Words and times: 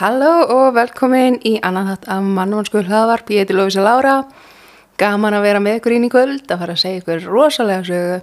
Halló 0.00 0.46
og 0.48 0.70
velkomin 0.72 1.34
í 1.44 1.58
annan 1.60 1.90
þátt 1.90 2.06
af 2.08 2.20
mannvansku 2.24 2.80
hlaðvarp, 2.86 3.28
ég 3.34 3.42
heiti 3.42 3.52
Lófísa 3.52 3.82
Lára, 3.84 4.14
gaman 4.96 5.36
að 5.36 5.44
vera 5.44 5.60
með 5.60 5.76
ykkur 5.76 5.94
ín 5.98 6.06
í 6.06 6.08
kvöld, 6.08 6.46
að 6.46 6.62
fara 6.62 6.72
að 6.72 6.80
segja 6.80 7.02
ykkur 7.02 7.26
rosalega 7.28 7.84
sögu. 7.84 8.14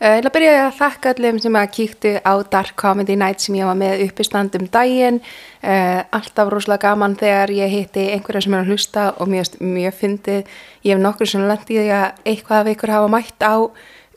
Uh, 0.00 0.08
ég 0.08 0.16
vil 0.16 0.26
að 0.26 0.34
byrja 0.34 0.56
að 0.64 0.74
þakka 0.80 1.12
allum 1.14 1.38
sem 1.44 1.60
að 1.60 1.70
kíktu 1.76 2.12
á 2.18 2.32
Dark 2.50 2.74
Comedy 2.82 3.14
Night 3.20 3.46
sem 3.46 3.60
ég 3.60 3.70
var 3.70 3.78
með 3.78 4.02
uppistand 4.08 4.58
um 4.58 4.66
daginn, 4.74 5.22
uh, 5.62 6.02
alltaf 6.18 6.50
rosalega 6.50 6.88
gaman 6.88 7.14
þegar 7.22 7.54
ég 7.60 7.74
hitti 7.76 8.08
einhverja 8.16 8.48
sem 8.48 8.58
er 8.58 8.64
að 8.64 8.74
hlusta 8.74 9.08
og 9.14 9.30
mjög, 9.30 9.54
mjög 9.62 9.98
fyndið, 10.02 10.54
ég 10.82 10.96
hef 10.96 11.06
nokkur 11.06 11.30
sem 11.30 11.46
lendi 11.46 11.76
því 11.76 11.90
að 11.94 12.24
eitthvað 12.24 12.64
af 12.64 12.74
ykkur 12.74 12.96
hafa 12.96 13.14
mætt 13.14 13.46
á 13.46 13.54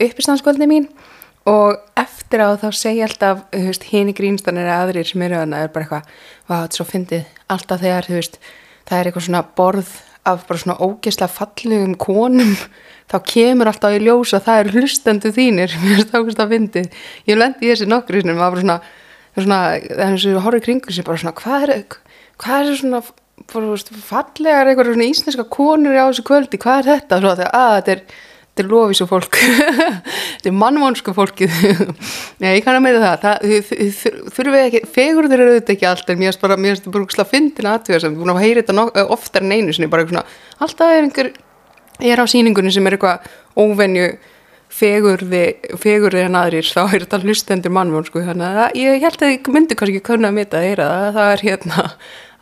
uppistandskvöldni 0.01 0.65
mín 0.65 0.89
og 1.49 1.99
eftir 1.99 2.43
á 2.43 2.55
þá 2.59 2.69
segja 2.75 3.09
alltaf 3.09 3.43
hinn 3.89 4.11
í 4.11 4.15
grínstanir 4.15 4.67
eða 4.67 4.79
aðrir 4.85 5.09
sem 5.09 5.25
eru 5.25 5.41
að 5.41 5.53
það 5.53 5.65
er 5.65 5.73
bara 5.75 5.85
eitthvað, 5.85 6.09
hvað 6.47 6.63
þetta 6.63 6.73
er 6.73 6.79
svo 6.79 6.87
fyndið. 6.89 7.29
Alltaf 7.55 7.83
þegar 7.83 8.09
veist, 8.15 8.41
það 8.87 8.99
er 8.99 9.09
eitthvað 9.09 9.27
svona 9.27 9.45
borð 9.59 9.93
af 10.23 10.43
bara 10.47 10.63
svona 10.63 10.79
ógeðslega 10.79 11.35
fallegum 11.35 11.95
konum 11.99 12.53
þá 13.11 13.17
kemur 13.27 13.71
alltaf 13.71 13.95
í 13.97 14.03
ljós 14.05 14.33
að 14.37 14.45
það 14.47 14.61
er 14.61 14.73
hlustendu 14.77 15.33
þínir. 15.35 15.77
Mér 15.83 15.97
finnst 15.99 16.13
það 16.13 16.25
ógeðslega 16.25 16.53
fyndið. 16.55 17.07
Ég 17.27 17.41
lendi 17.41 17.67
í 17.67 17.73
þessi 17.73 17.89
nokkru 17.91 18.23
var 18.29 18.43
bara 18.43 18.61
svona 18.63 18.81
svona, 19.41 19.59
það 19.81 19.99
er 19.99 20.11
eins 20.11 20.25
og 20.29 20.45
horfið 20.45 20.65
kringur 20.67 20.95
sem 20.95 21.05
bara 21.07 21.21
svona 21.21 21.35
hvað 21.37 21.73
er, 21.73 21.97
hvað 22.41 22.69
er 22.71 22.79
svona 22.79 23.01
bara, 23.49 23.69
veist, 23.71 23.89
fallegar 24.05 24.69
eitthvað 24.69 24.91
svona 24.91 25.09
íslenska 25.09 25.47
konur 25.53 25.97
á 25.97 26.05
þessu 26.05 26.25
kvöldi, 26.27 26.59
hvað 26.61 26.81
er 26.81 26.89
þetta? 26.91 27.19
Svo, 27.21 27.33
að 27.33 27.75
þetta 27.79 27.95
er 27.95 28.03
þetta 28.53 28.63
er 28.63 28.69
lofísu 28.69 29.07
fólk. 29.09 29.37
Þetta 30.43 30.49
er 30.51 30.57
mannvonsku 30.59 31.13
fólkið. 31.15 31.53
Ég 32.43 32.59
kann 32.65 32.77
að 32.77 32.83
meða 32.85 33.13
það, 33.15 33.23
það 33.23 33.87
þurfum 34.35 34.53
við 34.53 34.65
ekki, 34.67 34.81
fegur 34.93 35.29
þeir 35.31 35.39
eru 35.39 35.53
auðvitað 35.55 35.73
ekki 35.73 35.87
allt 35.89 36.11
en 36.13 36.19
mér 36.19 36.29
finnst 36.29 36.43
bara, 36.43 36.57
mér 36.59 36.75
finnst 36.75 36.91
bara 36.93 37.07
úrslega 37.07 37.31
fyndin 37.31 37.69
aðtöða 37.71 38.01
sem, 38.03 38.17
búin 38.19 38.33
að 38.33 38.43
heyra 38.43 38.61
þetta 38.61 39.07
oftar 39.15 39.47
en 39.47 39.55
einu 39.55 39.73
sinni, 39.73 39.89
bara 39.89 40.05
svona, 40.05 40.25
alltaf 40.61 40.93
er 40.93 41.07
einhver 41.07 41.31
ég 42.03 42.13
er 42.13 42.21
á 42.21 42.25
síningunni 42.29 42.73
sem 42.75 42.89
er 42.89 42.97
eitthvað 42.97 43.31
óvenju 43.57 44.11
fegurði 44.73 45.43
fegurði 45.79 46.27
en 46.27 46.37
aðrir, 46.37 46.67
þá 46.67 46.83
er 46.83 47.05
þetta 47.05 47.21
hlustendur 47.23 47.73
mannvonsku, 47.73 48.21
þannig 48.25 48.61
að 48.65 48.77
ég 48.81 49.01
held 49.07 49.25
að 49.25 49.33
ég 49.33 49.49
myndi 49.53 49.77
kannski 49.79 49.97
ekki 49.97 50.09
kunna 50.11 50.29
að 50.29 50.37
mita 50.37 50.59
að 50.59 50.69
heyra 50.69 50.91
það, 50.91 51.09
það 51.17 51.33
er 51.33 51.43
hérna 51.47 51.87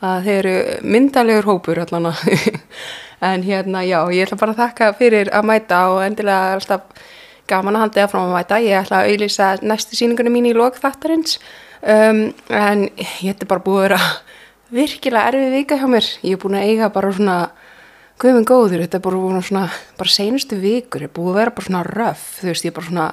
að 0.02 0.28
þeir 0.28 0.38
eru 0.40 0.92
myndalegur 0.96 1.50
hópur 1.52 1.82
allan 1.84 2.10
að 2.10 2.22
en 3.22 3.46
hérna 3.46 3.84
já, 3.86 4.00
ég 4.10 4.26
ætla 4.26 4.40
bara 4.42 4.56
að 4.56 4.62
þakka 4.64 4.92
fyrir 5.00 5.32
að 5.34 5.48
mæta 5.50 5.82
og 5.94 6.02
endilega 6.06 6.52
er 6.52 6.62
alltaf 6.62 7.08
gaman 7.52 7.78
að 7.78 7.86
handið 7.86 8.04
að 8.04 8.12
frá 8.14 8.22
að 8.22 8.36
mæta. 8.36 8.60
Ég 8.66 8.82
ætla 8.82 9.02
að 9.02 9.12
auðvisa 9.12 9.50
næstu 9.62 10.00
síningunum 10.00 10.36
mín 10.38 10.50
í 10.50 10.54
lókþáttarins 10.58 11.38
um, 11.82 12.22
en 12.50 12.86
ég 12.98 13.34
ætti 13.34 13.50
bara 13.50 13.64
búið 13.66 13.82
að 13.82 13.88
vera 13.88 14.02
virkilega 14.72 15.34
erfið 15.34 15.58
vika 15.58 15.80
hjá 15.82 15.88
mér. 15.92 16.08
Ég 16.26 16.38
er 16.38 16.42
búin 16.42 16.58
að 16.58 16.70
eiga 16.70 16.94
bara 16.94 17.12
svona 17.14 17.38
guðminn 18.22 18.46
góður, 18.46 18.84
þetta 18.84 19.00
er 19.00 19.06
bara 19.06 19.44
svona 19.46 19.68
bara 19.98 20.14
senustu 20.14 20.58
vikur, 20.62 21.06
ég 21.06 21.10
er 21.10 21.16
búið 21.16 21.32
að 21.32 21.40
vera 21.40 21.54
bara 21.58 21.68
svona 21.68 21.86
röf 21.88 22.26
þú 22.38 22.50
veist, 22.52 22.66
ég 22.66 22.72
er 22.72 22.76
bara 22.78 22.90
svona 22.90 23.08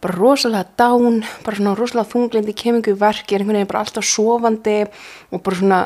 bara 0.00 0.16
rosalega 0.16 0.64
dán, 0.80 1.20
bara 1.44 1.58
svona 1.58 1.74
rosalega 1.76 2.08
þunglindi 2.08 2.54
kemingu 2.56 2.94
í 2.94 2.98
verki, 2.98 3.34
er 3.34 3.42
einhvern 3.42 3.60
veginn 3.60 3.70
bara 3.70 3.82
alltaf 3.84 4.06
sofandi 4.08 4.78
og 5.30 5.42
bara 5.44 5.60
svona 5.60 5.80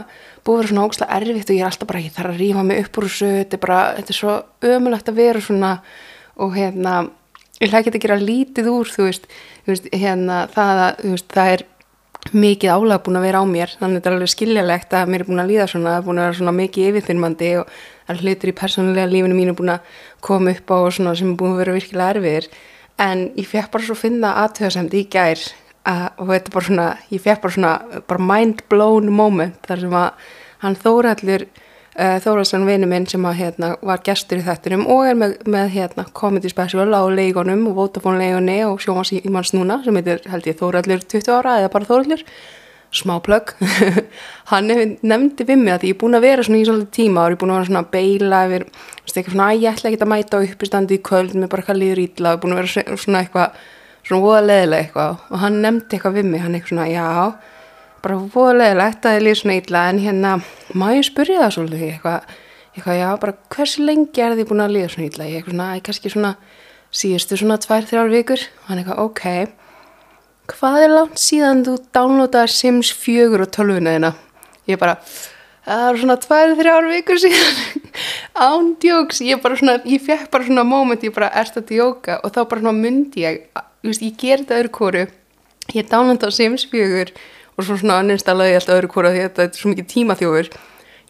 búið 0.45 0.55
að 0.55 0.61
vera 0.61 0.71
svona 0.71 0.87
ógslag 0.87 1.13
erfitt 1.17 1.51
og 1.51 1.57
ég 1.57 1.65
er 1.65 1.71
alltaf 1.71 1.91
bara, 1.91 2.05
ég 2.05 2.15
þarf 2.15 2.31
að 2.31 2.41
rífa 2.43 2.65
mig 2.65 2.81
upp 2.85 2.99
úr 3.01 3.09
þessu, 3.09 3.31
þetta 3.41 3.59
er 3.59 3.63
bara, 3.65 3.81
þetta 3.99 4.15
er 4.15 4.19
svo 4.21 4.35
ömulagt 4.71 5.11
að 5.11 5.19
vera 5.19 5.43
svona 5.43 5.71
og 6.45 6.57
hérna, 6.59 6.97
ég 7.59 7.71
hlæði 7.71 7.81
ekki 7.83 7.95
að 7.95 8.05
gera 8.07 8.21
lítið 8.23 8.71
úr, 8.71 8.91
þú 8.91 9.09
veist, 9.09 9.31
þú 9.67 9.79
hérna, 9.93 10.43
það, 10.55 10.83
veist, 11.11 11.31
það 11.35 11.55
er 11.57 11.67
mikið 12.33 12.73
álag 12.73 13.03
búin 13.05 13.19
að 13.19 13.27
vera 13.27 13.41
á 13.43 13.45
mér, 13.45 13.73
þannig 13.81 13.99
að 13.99 13.99
þetta 13.99 14.11
er 14.11 14.17
alveg 14.17 14.33
skiljalegt 14.33 14.95
að 14.97 15.11
mér 15.13 15.25
er 15.25 15.29
búin 15.29 15.43
að 15.43 15.51
líða 15.51 15.67
svona, 15.69 15.91
það 15.91 15.99
er 15.99 16.07
búin 16.07 16.21
að 16.21 16.29
vera 16.29 16.39
svona 16.39 16.55
mikið 16.57 16.87
yfirþyrmandi 16.91 17.51
og 17.61 17.75
hlutur 18.21 18.51
í 18.51 18.55
persónulega 18.57 19.11
lífinu 19.11 19.37
mínu 19.37 19.57
búin 19.59 19.75
að 19.75 19.99
koma 20.25 20.55
upp 20.55 20.73
á 20.73 20.77
og 20.79 20.95
svona 20.97 21.13
sem 21.19 21.35
er 21.35 21.37
búin 21.41 21.53
að 21.53 21.61
vera 21.61 21.77
virkilega 21.77 22.15
erfiðir 22.15 22.49
en 23.03 23.29
ég 23.35 23.49
fekk 23.49 23.73
bara 23.75 23.87
svo 23.87 23.97
finna 23.99 24.35
aðtöðasemdi 24.45 25.03
í 25.03 25.11
gær 25.11 25.41
að, 25.89 26.07
og 26.21 26.31
þetta 26.31 26.55
bara 26.55 26.69
svona, 26.69 26.87
ég 27.11 27.23
fekk 27.25 27.45
bara 27.45 27.57
svona 27.57 28.01
bara 28.09 28.27
mind 28.33 28.65
blown 28.71 29.13
moment 29.13 29.61
þar 29.69 29.85
sem 29.85 29.97
að 29.99 30.33
hann 30.65 30.79
Þóraldur 30.81 31.45
uh, 31.45 32.17
Þóraldsson 32.25 32.67
vinnu 32.69 32.89
minn 32.91 33.09
sem 33.11 33.25
að 33.29 33.39
hérna 33.43 33.73
var 33.85 34.03
gestur 34.07 34.41
í 34.41 34.47
þettunum 34.47 34.87
og 34.91 35.09
er 35.11 35.19
með, 35.21 35.37
með 35.51 35.73
hérna 35.77 36.07
comedy 36.17 36.53
special 36.53 36.89
á 36.95 37.03
leikonum 37.11 37.67
og 37.71 37.79
Vodafone 37.81 38.23
leikoni 38.23 38.61
og 38.69 38.83
sjómas 38.83 39.13
í 39.15 39.23
manns 39.29 39.55
núna 39.57 39.81
sem 39.85 39.97
heitir 39.99 40.23
held 40.31 40.49
ég 40.49 40.61
Þóraldur 40.61 41.05
20 41.05 41.35
ára 41.39 41.59
eða 41.63 41.73
bara 41.75 41.91
Þóraldur 41.91 42.25
smá 42.95 43.15
plögg. 43.25 43.53
Hann 44.51 44.71
nefndi 45.03 45.47
við 45.47 45.59
mig 45.61 45.73
að 45.75 45.87
ég 45.89 45.95
er 45.95 46.01
búin 46.01 46.17
að 46.19 46.27
vera 46.27 46.45
svona 46.47 46.61
í 46.61 46.67
svolítið 46.69 46.93
tíma 46.95 47.23
og 47.23 47.33
ég 47.33 47.37
er 47.37 47.41
búin 47.41 47.53
að 47.55 47.59
vera 47.61 47.69
svona 47.71 47.83
að 47.85 47.91
beila 47.95 48.39
yfir 48.49 48.67
eitthvað 49.15 49.33
svona 49.35 49.49
að 49.49 49.63
ég 49.63 49.71
ætla 49.71 49.91
ekki 49.91 50.03
að 50.03 50.13
mæta 50.13 50.39
á 50.39 50.45
uppistandi 50.45 50.95
í 50.97 51.03
kvöld 51.09 51.33
með 51.35 51.51
bara 51.53 51.61
eitthvað 51.63 51.81
líður 51.81 52.03
ítla 52.05 52.29
og 52.35 52.41
búin 52.43 52.55
að 52.55 52.61
vera 52.61 52.71
svona 53.05 53.21
eitthvað 53.23 53.49
svona 54.05 54.25
voða 54.25 54.43
leðilega 54.45 54.83
eitthvað. 54.85 55.13
Og 55.31 55.37
hann 55.45 55.57
nefndi 55.65 55.91
eitthvað 55.97 56.17
við 56.19 56.27
mig, 56.31 56.41
hann 56.45 56.55
eitthvað 56.59 56.73
svona 56.75 56.89
já, 56.91 57.09
bara 58.05 58.15
voða 58.35 58.55
leðilegt 58.61 59.03
að 59.09 59.17
ég 59.17 59.25
líður 59.25 59.41
svona 59.41 59.59
ítla 59.61 59.79
en 59.91 59.99
hérna, 60.05 60.31
má 60.75 60.87
ég 60.93 61.05
spyrja 61.09 61.43
það 61.45 61.55
svolítið? 61.59 61.85
Eitthvað, 61.95 62.21
eitthvað 62.75 62.97
já, 63.01 63.09
bara 63.25 63.37
hversu 63.55 63.79
lengi 63.87 64.19
er 64.25 64.39
þið 64.39 64.49
búin 64.51 64.65
að 64.65 64.75
líða 64.77 64.93
svona 64.95 65.09
ítla 65.11 65.31
ég 65.31 65.37
eitthvað 65.45 66.11
svona, 66.15 66.33
hvað 70.51 70.83
er 70.85 70.93
langt 70.93 71.21
síðan 71.21 71.65
þú 71.67 71.79
downloadaði 71.95 72.53
Sims 72.53 72.93
4 73.05 73.41
og 73.41 73.51
12 73.55 73.81
neðina 73.87 74.13
ég 74.69 74.81
bara, 74.81 74.97
það 75.65 75.85
er 75.89 76.01
svona 76.01 76.17
tvær, 76.21 76.55
þrjár 76.59 76.89
vikur 76.91 77.21
síðan. 77.21 77.61
Ándjóks, 78.49 79.21
ég 79.25 79.43
bara 79.45 79.59
svona 79.61 79.79
ég 79.89 80.03
fekk 80.05 80.31
bara 80.33 80.49
svona 80.49 80.67
moment, 80.69 81.05
ég 81.05 81.15
bara 81.15 81.33
erst 81.41 81.59
að 81.61 81.71
djóka? 81.73 82.19
Og 82.25 82.35
þá 82.35 82.43
bara 82.43 82.65
svona 82.65 82.77
myndi 82.77 83.25
ég 83.25 83.45
veist, 83.85 84.05
ég 84.05 84.17
ger 84.21 84.43
þetta 84.43 84.61
öðru 84.63 84.75
kóru 84.79 85.07
ég 85.73 85.89
á 85.89 86.29
Sims 86.35 86.67
4 86.69 87.13
og 87.55 87.65
svo 87.65 87.77
svona 87.79 88.01
anninstallaði 88.03 88.55
ég 88.55 88.61
alltaf 88.61 88.79
öðru 88.81 88.91
kóru 88.91 89.13
því 89.15 89.23
þetta 89.29 89.45
er 89.45 89.59
svo 89.59 89.71
mikið 89.71 89.87
tímaþjófur. 89.93 90.49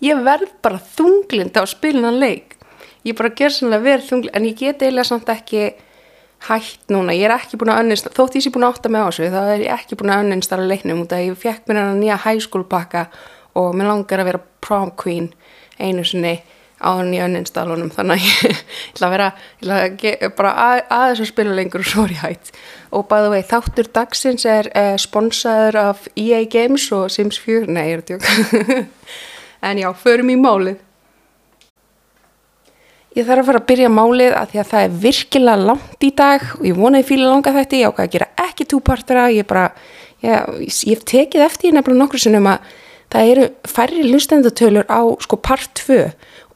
Ég 0.05 0.21
verð 0.27 0.51
bara 0.63 0.83
þunglind 0.95 1.57
á 1.57 1.65
spilinan 1.67 2.21
leik. 2.21 2.59
Ég 3.05 3.17
bara 3.17 3.33
ger 3.33 3.53
sannlega 3.53 3.85
verð 3.85 4.11
þunglind 4.11 4.37
en 4.37 4.49
ég 4.49 4.59
get 4.59 4.83
eiginlega 4.83 5.09
samt 5.09 5.31
ekki 5.33 5.71
hætt 6.49 6.93
núna, 6.93 7.15
ég 7.17 7.29
er 7.29 7.37
ekki 7.39 7.59
búin 7.61 7.73
að 7.73 7.83
anninstalla 7.83 8.17
þótt 8.19 8.39
ég 8.39 8.45
sé 8.45 8.53
búin 8.55 8.67
að 8.67 8.75
átta 8.77 8.91
mig 8.93 9.05
á 9.05 9.09
þessu, 9.09 9.29
þá 9.33 9.41
er 9.45 9.63
ég 9.65 9.77
ekki 9.79 9.99
búin 10.01 10.13
að 10.13 10.25
anninstalla 10.25 10.67
leiknum 10.69 11.05
út 11.05 11.15
að 11.15 11.27
ég 11.29 11.39
fekk 11.41 11.71
mér 11.71 11.81
hann 11.81 12.03
nýja 12.03 12.19
high 12.25 12.43
school 12.43 12.67
pakka 12.69 13.07
og 13.59 13.77
mér 13.79 13.91
langar 13.91 14.23
að 14.23 14.29
vera 14.31 14.43
prom 14.65 14.93
queen 14.99 15.31
einu 15.79 16.05
sinni 16.07 16.37
áður 16.85 17.05
en 17.07 17.15
ég 17.15 17.25
önninstallunum 17.25 17.91
þannig 17.95 18.21
að 18.21 18.27
ég 18.29 18.63
ætla 18.93 19.09
að 19.09 19.15
vera 19.15 19.29
ætla 19.63 19.79
að 19.81 19.99
ge, 20.03 20.15
bara 20.37 20.55
að, 20.65 20.81
aðeins 20.97 21.23
að 21.23 21.31
spila 21.31 21.57
lengur 21.57 21.85
og 21.85 21.91
svo 21.91 22.07
er 22.07 22.15
ég 22.15 22.25
hægt 22.25 22.51
og 22.95 23.07
bæða 23.11 23.31
vei 23.33 23.43
þáttur 23.51 23.91
dagsins 23.99 24.47
er 24.49 24.71
uh, 24.75 24.95
sponsaður 25.01 25.81
af 25.85 26.09
EA 26.21 26.43
Games 26.51 26.89
og 26.95 27.07
Sims 27.15 27.39
4 27.43 27.71
nei, 27.71 27.87
ég 27.93 27.97
er 27.97 28.03
að 28.03 28.11
tjóka 28.11 28.83
en 29.71 29.81
já, 29.81 29.89
förum 30.03 30.35
í 30.35 30.39
málið 30.41 30.83
ég 33.15 33.27
þarf 33.27 33.43
að 33.43 33.49
fara 33.49 33.61
að 33.63 33.67
byrja 33.71 33.91
málið 33.93 34.37
að 34.39 34.53
því 34.53 34.61
að 34.61 34.71
það 34.71 34.85
er 34.85 34.95
virkilega 35.05 35.67
langt 35.71 36.07
í 36.07 36.11
dag 36.19 36.47
og 36.59 36.65
ég 36.67 36.79
vonaði 36.79 37.09
fíla 37.11 37.31
langa 37.31 37.55
þetta 37.55 37.79
ég 37.79 37.91
ákveði 37.93 38.09
að 38.09 38.15
gera 38.15 38.31
ekki 38.45 38.67
túpartara. 38.71 39.27
Ég 39.35 39.47
bara, 39.51 39.67
ég, 40.25 40.55
ég 40.91 41.05
tekið 41.15 41.45
eftir 41.47 41.77
nefnilega 41.77 42.03
nokkur 42.03 42.25
sinnum 42.25 42.49
að 42.51 42.73
það 43.15 43.35
eru 43.35 43.49
færri 43.71 44.07
lustendatölur 44.09 44.89
á 44.91 45.01
sko 45.23 45.39
part 45.39 45.85
2 45.85 46.01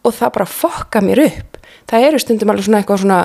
og 0.02 0.14
það 0.14 0.34
bara 0.38 0.48
fokka 0.50 1.02
mér 1.04 1.24
upp. 1.28 1.60
Það 1.88 2.08
eru 2.08 2.22
stundum 2.22 2.52
alveg 2.52 2.66
svona 2.66 2.82
eitthvað 2.82 3.04
svona 3.04 3.20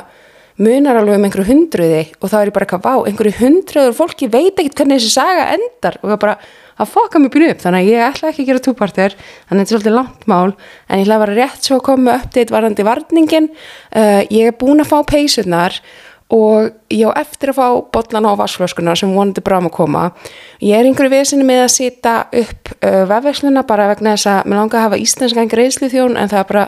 munar 0.61 0.99
alveg 0.99 1.17
um 1.17 1.25
einhverju 1.25 1.49
hundruði 1.49 2.03
og 2.19 2.29
það 2.29 2.43
er 2.43 2.51
bara 2.53 2.67
eitthvað 2.67 2.85
vá, 2.85 3.07
einhverju 3.09 3.37
hundruður 3.39 3.95
fólki 3.97 4.29
veit 4.29 4.53
ekkert 4.53 4.83
hvernig 4.83 5.01
þessi 5.01 5.15
saga 5.15 5.47
endar. 5.55 5.97
Og 6.03 6.11
það 6.11 6.21
bara 6.21 6.37
að 6.83 6.93
fokka 6.93 7.21
mér 7.21 7.33
býna 7.33 7.51
upp, 7.53 7.61
þannig 7.63 7.83
að 7.83 7.91
ég 7.91 8.07
ætla 8.07 8.31
ekki 8.31 8.43
að 8.43 8.49
gera 8.51 8.63
túpartir, 8.67 9.17
þannig 9.17 9.51
að 9.51 9.59
þetta 9.59 9.63
er 9.63 9.73
svolítið 9.73 9.97
langt 9.97 10.25
mál 10.29 10.53
en 10.53 10.99
ég 10.99 11.05
ætla 11.05 11.19
vera 11.23 11.37
rétt 11.39 11.67
svo 11.67 11.79
að 11.79 11.85
koma 11.89 12.07
með 12.07 12.23
update 12.23 12.55
varandi 12.55 12.87
varningin 12.87 13.51
uh, 13.51 14.21
ég 14.27 14.49
er 14.49 14.57
búin 14.59 14.83
að 14.83 14.91
fá 14.91 14.97
peysurnar 15.13 15.79
og 16.33 16.71
ég 16.89 17.05
á 17.05 17.19
eftir 17.19 17.51
að 17.51 17.59
fá 17.59 17.67
botlana 17.93 18.33
á 18.33 18.39
vassflöskuna 18.39 18.95
sem 18.97 19.11
vonandi 19.13 19.43
bráðum 19.43 19.69
að 19.69 19.75
koma. 19.75 20.03
Ég 20.63 20.79
er 20.79 20.87
einhverju 20.87 21.13
vesinu 21.13 21.45
með 21.45 21.65
að 21.67 21.73
sita 21.75 22.15
upp 22.31 22.73
uh, 22.79 23.03
vefversluna 23.11 23.65
bara 23.69 23.91
vegna 23.91 24.15
þess 24.15 24.31
að 24.31 24.49
mér 24.49 24.61
langar 24.61 24.79
að 24.79 24.87
hafa 24.87 25.01
íslenska 25.03 25.43
engri 25.43 25.61
reynslu 25.61 25.91
þjón 25.93 26.17
en 26.17 26.31
það 26.31 26.41
er 26.41 26.49
bara 26.49 26.65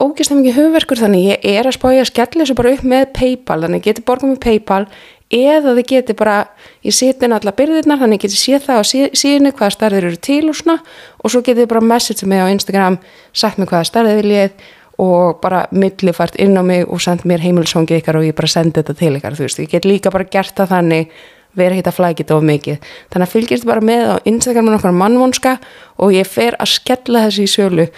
ógeðslega 0.00 0.40
mikið 0.40 0.58
hugverkur 0.58 1.00
þannig 1.00 1.24
ég 1.28 1.46
er 1.60 1.68
að 1.68 1.76
spája 1.76 2.02
að 2.04 2.10
skella 2.10 2.42
þessu 2.42 2.56
bara 2.58 2.74
upp 2.74 2.84
með 2.88 3.08
Paypal 3.16 3.58
þannig 3.64 3.80
ég 3.80 3.86
geti 3.90 4.04
borgað 4.06 4.30
með 4.32 4.40
Paypal 4.46 4.82
eða 5.30 5.74
þið 5.76 5.86
geti 5.92 6.16
bara, 6.18 6.36
ég 6.82 6.96
seti 6.96 7.26
inn 7.26 7.36
alla 7.36 7.54
byrðirnar 7.54 8.00
þannig 8.00 8.18
ég 8.18 8.24
geti 8.26 8.40
séð 8.40 8.66
það 8.66 8.80
á 8.80 8.84
síðinu 9.20 9.52
hvaða 9.54 9.74
starðir 9.76 10.08
eru 10.08 10.20
til 10.26 10.42
og 10.50 10.58
svona 10.58 10.78
og 11.20 11.32
svo 11.32 11.42
getið 11.46 11.68
bara 11.70 11.84
message 11.84 12.26
mig 12.26 12.42
á 12.42 12.48
Instagram 12.50 12.98
sagt 13.32 13.60
mig 13.60 13.70
hvaða 13.70 13.90
starðið 13.90 14.22
viljið 14.22 14.68
og 15.00 15.40
bara 15.40 15.64
millifært 15.72 16.38
inn 16.40 16.56
á 16.56 16.62
mig 16.66 16.88
og 16.88 17.00
sendt 17.04 17.26
mér 17.28 17.44
heimilsóngið 17.44 18.00
ykkar 18.00 18.20
og 18.20 18.26
ég 18.26 18.36
bara 18.36 18.50
sendi 18.50 18.80
þetta 18.80 18.96
til 18.98 19.12
ykkar 19.20 19.36
þú 19.38 19.46
veist, 19.46 19.62
ég 19.62 19.70
get 19.72 19.88
líka 19.88 20.12
bara 20.12 20.28
gert 20.28 20.56
það 20.56 20.74
þannig 20.74 21.18
vera 21.56 21.76
hitt 21.76 21.88
að 21.88 21.96
flækja 21.98 22.22
þetta 22.22 22.36
of 22.36 22.46
mikið. 22.46 22.88
Þannig 23.10 23.26
að 23.26 23.34
fylgjast 23.34 23.66
bara 23.66 23.82
með 23.82 24.06
á 24.06 24.16
Instagramin 24.28 24.76
okkar 24.76 24.94
mannvonska 24.94 25.56
og 25.98 26.14
ég 26.14 26.28
fer 26.30 26.58
að 26.60 26.74
skella 26.76 27.26
þessi 27.26 27.46
í 27.48 27.50
sölu 27.50 27.88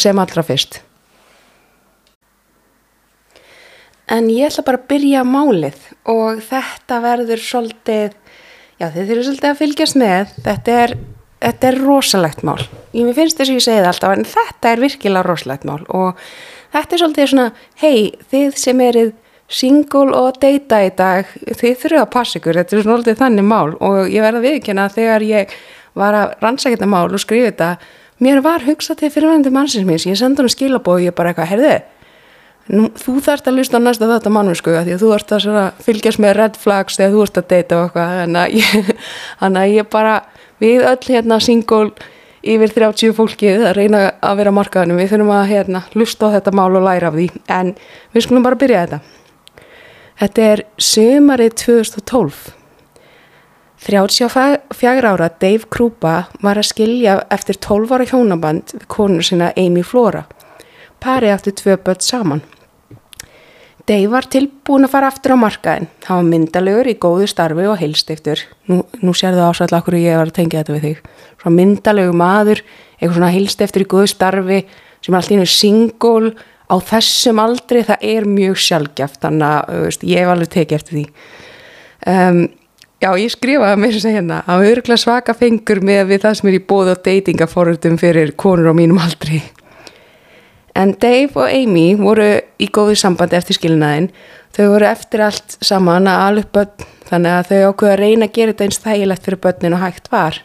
sem 0.00 0.18
allra 0.18 0.46
fyrst 0.46 0.80
En 4.10 4.28
ég 4.28 4.50
ætla 4.50 4.64
bara 4.66 4.80
að 4.82 4.88
byrja 4.90 5.24
málið 5.24 5.84
og 6.12 6.40
þetta 6.44 7.00
verður 7.00 7.40
svolítið, 7.40 8.16
já 8.76 8.90
þið 8.92 9.06
þurfum 9.08 9.26
svolítið 9.28 9.50
að 9.50 9.60
fylgjast 9.62 9.98
með, 10.00 10.34
þetta 10.44 10.74
er, 10.82 10.94
þetta 11.46 11.68
er 11.70 11.78
rosalegt 11.80 12.44
mál. 12.44 12.58
Ég 12.92 13.14
finnst 13.16 13.40
þess 13.40 13.48
að 13.48 13.56
ég 13.56 13.64
segi 13.64 13.80
það 13.80 13.90
alltaf 13.94 14.16
en 14.16 14.26
þetta 14.34 14.72
er 14.72 14.82
virkilega 14.84 15.24
rosalegt 15.24 15.64
mál. 15.70 15.80
Og 15.88 16.20
þetta 16.74 16.96
er 16.96 17.02
svolítið 17.04 17.30
svona, 17.32 17.46
hei 17.80 17.96
þið 18.34 18.60
sem 18.60 18.84
erið 18.84 19.14
single 19.54 20.20
og 20.20 20.36
deyta 20.42 20.82
í 20.84 20.92
dag, 20.98 21.32
þið 21.48 21.80
þurfum 21.80 22.04
að 22.04 22.12
passa 22.12 22.40
ykkur, 22.40 22.60
þetta 22.60 22.76
er 22.76 22.84
svolítið 22.84 23.18
þannig 23.22 23.48
mál. 23.48 23.72
Og 23.80 24.12
ég 24.12 24.24
verða 24.24 24.44
viðkjöna 24.44 24.88
þegar 24.92 25.28
ég 25.30 25.58
var 25.96 26.20
að 26.20 26.36
rannsækja 26.44 26.76
þetta 26.76 26.92
mál 26.92 27.08
og 27.08 27.24
skrifa 27.24 27.48
þetta, 27.54 27.72
mér 28.20 28.44
var 28.44 28.68
hugsað 28.68 29.00
til 29.00 29.12
fyrirvændi 29.14 29.52
mannsins 29.54 29.88
mér, 29.88 30.04
ég 30.04 30.18
sendi 30.18 30.42
hann 30.42 30.52
skilabóð 30.52 31.00
og 31.00 31.08
ég 31.08 31.16
bara 31.16 31.32
eitthvað, 31.32 31.52
heyrðu 31.54 31.76
Nú, 32.72 32.88
þú 32.96 33.18
þarfst 33.20 33.48
að 33.50 33.58
lusta 33.58 33.78
næsta 33.82 34.08
þetta 34.08 34.30
mannsku 34.32 34.72
því 34.72 34.94
að 34.94 35.02
þú 35.02 35.08
ert 35.12 35.32
að 35.36 35.82
fylgjast 35.84 36.20
með 36.24 36.36
red 36.38 36.54
flags 36.56 36.96
þegar 36.96 37.12
þú 37.12 37.24
ert 37.26 37.40
að 37.40 37.48
deyta 37.50 37.76
og 37.76 37.82
eitthvað 37.84 38.14
þannig 39.42 39.60
að 39.60 39.74
ég 39.74 39.88
bara 39.96 40.14
við 40.62 40.86
öll 40.88 41.02
hérna 41.10 41.40
single 41.44 41.92
yfir 42.44 42.72
30 42.72 43.14
fólkið 43.16 43.66
að 43.68 43.76
reyna 43.78 44.00
að 44.24 44.40
vera 44.40 44.52
markaðunum 44.54 45.00
við 45.00 45.12
þurfum 45.12 45.32
að 45.34 45.50
hérna 45.52 45.82
lusta 45.96 46.28
á 46.28 46.34
þetta 46.36 46.54
mál 46.56 46.70
og 46.72 46.84
læra 46.84 47.10
af 47.10 47.16
því. 47.16 47.28
En 47.52 47.72
við 48.14 48.26
skulum 48.26 48.44
bara 48.44 48.60
byrja 48.60 48.84
þetta. 48.84 49.00
Þetta 50.20 50.46
er 50.52 50.64
sömarið 50.78 51.56
2012 51.64 52.44
34 53.84 55.08
ára 55.10 55.28
Dave 55.28 55.68
Krupa 55.68 56.14
var 56.40 56.56
að 56.56 56.70
skilja 56.70 57.18
eftir 57.34 57.58
12 57.60 57.92
ára 57.92 58.06
hjónaband 58.08 58.72
við 58.78 58.86
konur 58.88 59.26
sinna 59.26 59.50
Amy 59.60 59.82
Flora. 59.84 60.24
Pari 61.04 61.28
aftur 61.28 61.52
tvö 61.52 61.76
börn 61.84 62.00
saman 62.00 62.44
Dave 63.84 64.08
var 64.08 64.24
tilbúin 64.32 64.86
að 64.86 64.94
fara 64.94 65.10
aftur 65.12 65.34
á 65.36 65.42
markaðin. 65.42 65.90
Það 66.00 66.16
var 66.16 66.28
myndalegur 66.30 66.88
í 66.88 66.94
góðu 66.96 67.26
starfi 67.28 67.66
og 67.68 67.76
heilstiftur. 67.82 68.40
Nú, 68.70 68.78
nú 69.04 69.12
sér 69.12 69.36
það 69.36 69.50
ásætla 69.50 69.80
okkur 69.82 69.98
ég 70.00 70.16
var 70.16 70.30
að 70.30 70.36
tengja 70.38 70.62
þetta 70.62 70.76
við 70.76 70.86
þig. 70.86 71.02
Svona 71.42 71.56
myndalegu 71.58 72.14
maður, 72.16 72.62
eitthvað 72.96 73.18
svona 73.18 73.32
heilstiftur 73.34 73.84
í 73.84 73.88
góðu 73.92 74.10
starfi 74.14 74.60
sem 75.04 75.12
er 75.12 75.18
alltaf 75.18 75.34
einu 75.36 75.48
singól 75.52 76.30
á 76.64 76.74
þessum 76.88 77.42
aldri. 77.44 77.82
Það 77.84 78.06
er 78.14 78.28
mjög 78.38 78.62
sjálfgeft, 78.64 79.20
þannig 79.26 79.48
að 79.50 79.82
veist, 79.84 80.06
ég 80.08 80.24
hef 80.24 80.32
alveg 80.32 80.52
tekið 80.54 80.78
eftir 80.78 80.96
því. 80.96 81.04
Um, 82.14 82.40
já, 83.04 83.10
ég 83.20 83.34
skrifaði 83.36 83.82
mér 83.82 83.92
sem 83.92 84.04
segja 84.06 84.22
hérna 84.22 84.40
að 84.48 84.64
örgla 84.70 84.96
svaka 85.00 85.36
fengur 85.36 85.82
með 85.84 86.06
við 86.14 86.24
það 86.24 86.40
sem 86.40 86.48
er 86.48 86.56
í 86.56 86.64
bóð 86.72 86.94
og 86.94 87.04
deytingaforðum 87.04 88.00
fyrir 88.00 88.32
konur 88.32 88.72
á 88.72 88.74
mínum 88.80 89.04
aldri. 89.04 89.42
En 90.74 90.90
Dave 90.98 91.30
og 91.38 91.46
Amy 91.46 91.92
voru 91.94 92.32
í 92.58 92.66
góðu 92.66 92.96
sambandi 92.98 93.36
eftir 93.38 93.54
skilnaðin. 93.54 94.08
Þau 94.54 94.64
voru 94.72 94.88
eftir 94.88 95.22
allt 95.22 95.54
saman 95.62 96.08
að 96.10 96.22
alveg 96.24 96.48
börn 96.56 96.88
þannig 97.06 97.34
að 97.34 97.50
þau 97.50 97.60
ákveða 97.68 97.92
að 97.92 98.00
reyna 98.00 98.26
að 98.26 98.34
gera 98.34 98.54
þetta 98.54 98.66
eins 98.66 98.80
þægilegt 98.82 99.28
fyrir 99.28 99.40
börnin 99.44 99.76
og 99.76 99.84
hægt 99.84 100.10
var. 100.10 100.40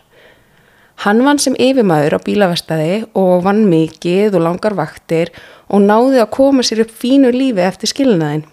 Hann 1.00 1.24
vann 1.26 1.42
sem 1.42 1.56
yfirmaður 1.58 2.18
á 2.20 2.26
bílavestæði 2.26 3.00
og 3.18 3.46
vann 3.46 3.64
mikið 3.72 4.38
og 4.38 4.46
langar 4.46 4.76
vaktir 4.78 5.32
og 5.66 5.82
náði 5.88 6.22
að 6.22 6.34
koma 6.36 6.66
sér 6.68 6.84
upp 6.84 6.94
fínu 6.94 7.32
lífi 7.34 7.66
eftir 7.66 7.90
skilnaðin. 7.90 8.46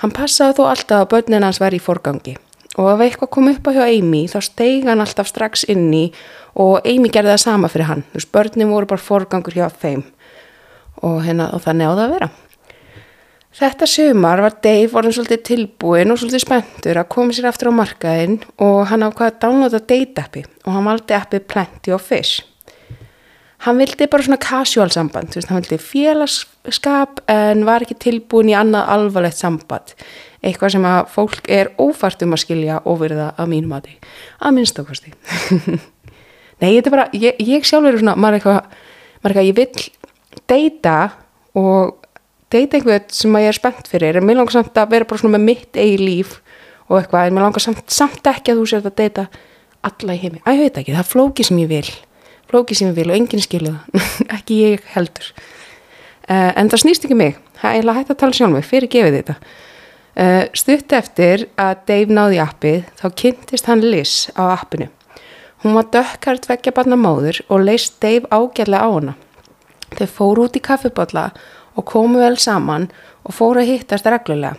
Hann 0.00 0.14
passaði 0.16 0.60
þó 0.60 0.70
alltaf 0.70 1.04
að 1.04 1.10
börnin 1.12 1.44
hans 1.44 1.60
var 1.60 1.76
í 1.76 1.82
forgangi 1.82 2.38
og 2.80 2.88
ef 2.88 3.02
eitthvað 3.04 3.32
kom 3.34 3.50
upp 3.50 3.68
á 3.68 3.70
hjá 3.76 3.82
Amy 3.84 4.22
þá 4.32 4.38
steig 4.46 4.86
hann 4.88 5.04
alltaf 5.04 5.28
strax 5.28 5.66
inn 5.68 5.90
í 5.92 6.06
og 6.56 6.86
Amy 6.88 7.12
gerði 7.12 7.34
það 7.34 7.42
sama 7.44 7.68
fyrir 7.68 7.90
hann. 7.90 8.04
Þess 8.14 8.32
börnin 8.32 8.72
voru 8.72 8.88
bara 8.88 9.08
forgangur 9.10 9.58
hjá 9.58 9.68
þeim 9.68 10.06
og, 11.02 11.20
hérna, 11.26 11.50
og 11.52 11.62
það 11.64 11.86
að 11.92 12.16
vera. 12.16 12.30
Þetta 13.52 13.84
sumar 13.84 14.40
var 14.40 14.54
Dave 14.64 14.96
orðin 14.96 15.12
svolítið 15.12 15.42
tilbúin 15.44 16.12
og 16.14 16.16
svolítið 16.20 16.40
spenntur 16.46 16.96
að 17.02 17.10
koma 17.12 17.34
sér 17.36 17.50
aftur 17.50 17.68
á 17.68 17.80
markaðinn 17.82 18.38
og 18.64 18.86
hann 18.88 19.04
ákvaði 19.04 19.28
að 19.28 19.42
downloada 19.44 19.80
date 19.84 20.24
appi 20.24 20.44
og 20.64 20.70
hann 20.72 20.88
valdi 20.88 21.16
appið 21.18 21.44
Plenty 21.52 21.92
of 21.92 22.06
Fish. 22.08 22.40
Hann 23.66 23.78
vildi 23.78 24.08
bara 24.10 24.24
svona 24.24 24.40
casual 24.42 24.88
samband, 24.90 25.36
hann 25.36 25.60
vildi 25.60 25.78
félagskap 25.78 27.20
en 27.30 27.66
var 27.68 27.84
ekki 27.84 27.98
tilbúin 28.08 28.50
í 28.50 28.56
annað 28.58 28.88
alvarlegt 28.96 29.38
samband, 29.38 29.92
eitthvað 30.40 30.72
sem 30.74 30.88
að 30.88 31.12
fólk 31.12 31.52
er 31.52 31.70
ófært 31.76 32.24
um 32.24 32.32
að 32.34 32.42
skilja 32.46 32.80
og 32.88 33.02
verða 33.04 33.34
að 33.36 33.52
mínum 33.52 33.76
að 33.76 33.90
því, 33.90 33.98
að 34.40 34.56
minnst 34.56 34.80
okkasti. 34.82 35.12
Nei, 36.62 36.72
þetta 36.72 36.88
er 36.88 36.96
bara, 36.96 37.10
ég, 37.12 37.38
ég 37.52 37.68
sjálfur 37.68 37.92
er 37.92 38.00
svona, 38.00 38.16
maður 38.16 38.40
er 38.40 38.40
eitthvað, 38.40 38.80
maður 39.20 39.36
er 39.36 39.42
eitthvað, 39.44 39.52
ég 39.52 39.60
vil 39.60 39.90
deyta 40.50 40.96
og 41.58 41.98
deyta 42.52 42.78
einhvern 42.78 43.08
sem 43.12 43.40
ég 43.40 43.50
er 43.50 43.58
spennt 43.58 43.90
fyrir 43.90 44.18
en 44.18 44.26
mér 44.26 44.40
langar 44.40 44.56
samt 44.58 44.78
að 44.78 44.94
vera 44.94 45.08
bara 45.08 45.22
svona 45.22 45.38
með 45.38 45.46
mitt 45.50 45.80
eigi 45.80 45.98
líf 46.00 46.38
og 46.88 46.98
eitthvað 47.00 47.28
en 47.28 47.36
mér 47.36 47.46
langar 47.46 47.64
samt, 47.64 47.84
samt 47.92 48.26
ekki 48.28 48.52
að 48.52 48.62
þú 48.62 48.70
sér 48.70 48.88
að 48.88 48.96
deyta 49.00 49.28
alla 49.82 50.14
í 50.14 50.22
heimi, 50.22 50.42
að 50.46 50.58
ég 50.58 50.66
veit 50.68 50.82
ekki, 50.82 50.94
það 50.94 51.04
er 51.04 51.10
flóki 51.10 51.46
sem 51.46 51.62
ég 51.62 51.70
vil 51.70 51.86
flóki 52.52 52.76
sem 52.76 52.90
ég 52.90 52.98
vil 52.98 53.10
og 53.10 53.16
enginn 53.16 53.42
skilu 53.42 53.72
það 53.72 54.22
ekki 54.36 54.60
ég 54.60 54.86
heldur. 54.92 55.32
Uh, 56.28 56.50
en 56.58 56.70
það 56.70 56.84
snýst 56.84 57.06
ekki 57.06 57.18
mig. 57.18 57.38
Það 57.62 57.78
er 57.78 57.92
hætta 57.96 58.14
að 58.14 58.20
tala 58.22 58.36
sjálf 58.36 58.56
mig, 58.56 58.66
fyrir 58.68 58.90
gefið 58.92 59.18
þetta. 59.20 59.36
Uh, 60.12 60.42
stutt 60.58 60.92
eftir 60.96 61.46
að 61.60 61.86
Dave 61.88 62.16
náði 62.18 62.40
appið, 62.44 62.82
þá 63.00 63.06
kynntist 63.22 63.70
hann 63.70 63.84
Liz 63.84 64.14
á 64.36 64.52
appinu. 64.52 64.90
Hún 65.62 65.76
var 65.78 65.88
dökkart 65.94 66.48
vekja 66.50 66.74
barna 66.76 66.98
móður 66.98 67.40
og 67.48 67.64
leist 67.64 68.00
Dave 68.02 68.28
ágjörlega 68.28 68.82
á 68.84 68.90
hana 68.90 69.14
Þau 69.98 70.08
fóru 70.08 70.46
út 70.48 70.58
í 70.58 70.64
kaffibotla 70.64 71.30
og 71.76 71.86
komu 71.88 72.20
vel 72.22 72.36
saman 72.40 72.88
og 73.22 73.34
fóru 73.36 73.62
að 73.62 73.72
hittast 73.72 74.08
reglulega. 74.08 74.56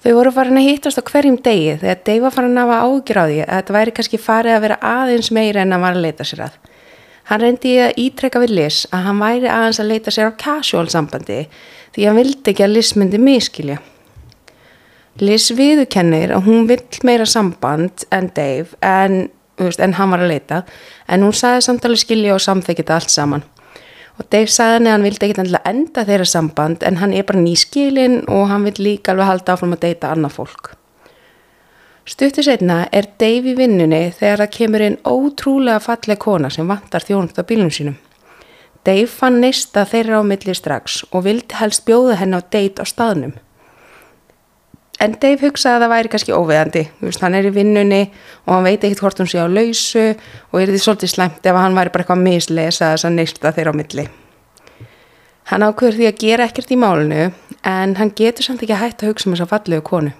Þau 0.00 0.14
voru 0.16 0.32
farin 0.32 0.56
að 0.56 0.70
hittast 0.70 0.96
á 0.96 1.04
hverjum 1.04 1.36
degi 1.44 1.74
þegar 1.82 1.98
Dave 2.06 2.24
var 2.24 2.32
farin 2.32 2.56
að 2.56 2.70
hafa 2.70 2.88
ágjur 2.88 3.20
á 3.20 3.24
því 3.28 3.40
að 3.44 3.50
þetta 3.52 3.74
væri 3.76 3.92
kannski 3.98 4.20
farið 4.20 4.54
að 4.54 4.62
vera 4.64 4.78
aðeins 4.90 5.28
meira 5.36 5.60
en 5.60 5.76
að 5.76 5.82
var 5.84 5.98
að 5.98 6.04
leita 6.06 6.24
sér 6.24 6.44
að. 6.46 6.54
Hann 7.28 7.42
reyndi 7.44 7.74
að 7.84 8.00
ítrekka 8.00 8.40
við 8.40 8.54
Liz 8.56 8.78
að 8.88 9.04
hann 9.06 9.20
væri 9.20 9.50
aðeins 9.52 9.82
að 9.82 9.90
leita 9.92 10.14
sér 10.14 10.32
á 10.32 10.40
casual 10.40 10.86
sambandi 10.88 11.42
því 11.92 12.08
hann 12.08 12.16
vildi 12.16 12.54
ekki 12.54 12.64
að 12.64 12.74
Liz 12.78 12.94
myndi 12.96 13.20
miskilja. 13.20 13.76
Liz 15.20 15.50
viðukennir 15.52 16.32
að 16.32 16.48
hún 16.48 16.64
vill 16.70 17.04
meira 17.04 17.28
samband 17.28 18.06
en 18.08 18.32
Dave 18.32 18.72
en, 18.80 19.26
en 19.60 19.96
hann 20.00 20.14
var 20.16 20.24
að 20.24 20.32
leita 20.32 20.64
en 21.12 21.28
hún 21.28 21.36
sagði 21.36 21.66
samtalið 21.68 22.06
skilja 22.06 22.38
og 22.38 22.44
samþekita 22.46 22.96
allt 22.96 23.12
saman 23.12 23.44
og 24.18 24.26
Dave 24.32 24.50
sagði 24.50 24.78
henni 24.78 24.90
að 24.90 24.96
hann 24.96 25.06
vildi 25.06 25.28
ekkert 25.28 25.70
enda 25.70 26.04
þeirra 26.08 26.26
samband 26.28 26.84
en 26.86 27.00
hann 27.00 27.14
er 27.14 27.24
bara 27.28 27.40
nýskilinn 27.44 28.22
og 28.28 28.48
hann 28.50 28.66
vil 28.68 28.76
líka 28.80 29.14
alveg 29.14 29.30
halda 29.30 29.56
áfram 29.56 29.76
að 29.76 29.82
deyta 29.86 30.12
annað 30.14 30.36
fólk. 30.40 30.74
Stuttu 32.10 32.42
setna 32.42 32.86
er 32.90 33.06
Dave 33.20 33.52
í 33.52 33.56
vinnunni 33.58 34.08
þegar 34.16 34.42
það 34.42 34.54
kemur 34.56 34.84
inn 34.86 34.96
ótrúlega 35.06 35.82
falleg 35.84 36.18
kona 36.18 36.50
sem 36.50 36.66
vantar 36.66 37.04
þjónumt 37.06 37.38
á 37.38 37.44
bílunum 37.46 37.74
sínum. 37.74 37.98
Dave 38.84 39.06
fann 39.12 39.38
neista 39.42 39.84
þeirra 39.84 40.18
á 40.18 40.24
milli 40.24 40.54
strax 40.56 41.02
og 41.12 41.26
vildi 41.28 41.58
helst 41.60 41.84
bjóða 41.86 42.16
henni 42.22 42.40
á 42.40 42.42
deyt 42.42 42.80
á 42.80 42.84
staðnum. 42.88 43.36
En 45.00 45.14
Dave 45.16 45.40
hugsaði 45.46 45.78
að 45.78 45.82
það 45.82 45.92
væri 45.94 46.10
kannski 46.12 46.34
óveðandi, 46.36 46.80
veist, 47.00 47.22
hann 47.24 47.36
er 47.38 47.46
í 47.48 47.52
vinnunni 47.54 48.00
og 48.44 48.50
hann 48.52 48.66
veit 48.66 48.82
ekkert 48.84 49.00
hvort 49.00 49.20
hún 49.22 49.28
sé 49.32 49.40
á 49.40 49.48
lausu 49.48 50.02
og 50.12 50.56
er 50.60 50.68
því 50.68 50.80
svolítið 50.84 51.12
slemt 51.14 51.46
ef 51.48 51.56
hann 51.56 51.76
væri 51.78 51.92
bara 51.94 52.04
eitthvað 52.04 52.24
mislesa 52.26 52.90
þess 52.92 53.06
að 53.08 53.14
neista 53.16 53.52
þeirra 53.56 53.72
á 53.72 53.78
milli. 53.80 54.04
Hann 55.48 55.64
ákveður 55.64 55.96
því 55.96 56.08
að 56.10 56.18
gera 56.20 56.48
ekkert 56.50 56.74
í 56.74 56.76
málunu 56.78 57.22
en 57.66 57.94
hann 57.96 58.12
getur 58.18 58.44
samt 58.44 58.60
ekki 58.60 58.76
að 58.76 58.82
hætta 58.84 59.06
að 59.06 59.14
hugsa 59.14 59.28
um 59.28 59.34
þess 59.34 59.44
að 59.46 59.52
fallegu 59.54 59.86
konu. 59.88 60.12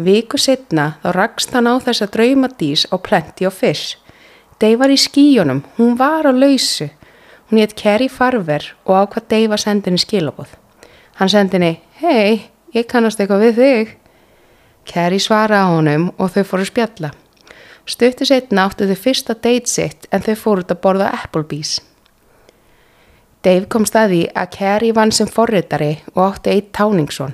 Viku 0.00 0.40
setna 0.40 0.86
þá 1.02 1.10
rakst 1.18 1.52
hann 1.52 1.68
á 1.68 1.76
þess 1.84 2.06
að 2.06 2.14
drauma 2.16 2.48
dís 2.56 2.86
á 2.88 2.96
Plenty 2.96 3.44
of 3.44 3.58
Fish. 3.60 3.98
Dave 4.56 4.80
var 4.80 4.92
í 4.92 4.96
skíunum, 4.96 5.60
hún 5.76 5.98
var 6.00 6.24
á 6.24 6.32
lausu. 6.32 6.88
Hún 7.50 7.60
hétt 7.60 7.76
Kerry 7.76 8.08
Farver 8.08 8.72
og 8.86 8.96
ákvað 9.04 9.28
Dave 9.28 9.56
að 9.58 9.62
senda 9.66 9.90
henni 9.90 10.00
skilabóð. 10.00 10.56
Hann 11.20 11.28
sendi 11.28 11.58
henni, 11.58 11.72
hei, 12.00 12.48
ég 12.76 12.86
kannast 12.90 13.20
eitthvað 13.20 13.44
við 13.46 13.60
þig. 13.60 13.96
Kerry 14.90 15.20
svara 15.22 15.64
á 15.64 15.66
honum 15.70 16.10
og 16.18 16.32
þau 16.34 16.44
fóru 16.46 16.66
spjalla. 16.68 17.12
Stöttu 17.90 18.26
setna 18.28 18.68
áttu 18.68 18.86
þau 18.88 18.98
fyrsta 18.98 19.34
date 19.34 19.70
sitt 19.70 20.06
en 20.12 20.22
þau 20.24 20.34
fóru 20.38 20.64
út 20.64 20.74
að 20.74 20.82
borða 20.84 21.12
Applebee's. 21.16 21.78
Dave 23.40 23.70
kom 23.72 23.86
staði 23.88 24.26
að 24.36 24.50
Kerry 24.58 24.90
vann 24.92 25.12
sem 25.16 25.28
forritari 25.28 25.94
og 26.12 26.22
átti 26.26 26.52
eitt 26.52 26.72
táningsson. 26.76 27.32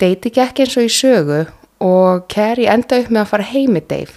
Date 0.00 0.32
gekk 0.34 0.64
eins 0.64 0.76
og 0.76 0.88
í 0.88 0.92
sögu 0.92 1.44
og 1.86 2.26
Kerry 2.32 2.66
enda 2.68 2.98
upp 3.00 3.12
með 3.12 3.22
að 3.22 3.30
fara 3.30 3.50
heim 3.52 3.76
með 3.76 3.86
Dave. 3.92 4.16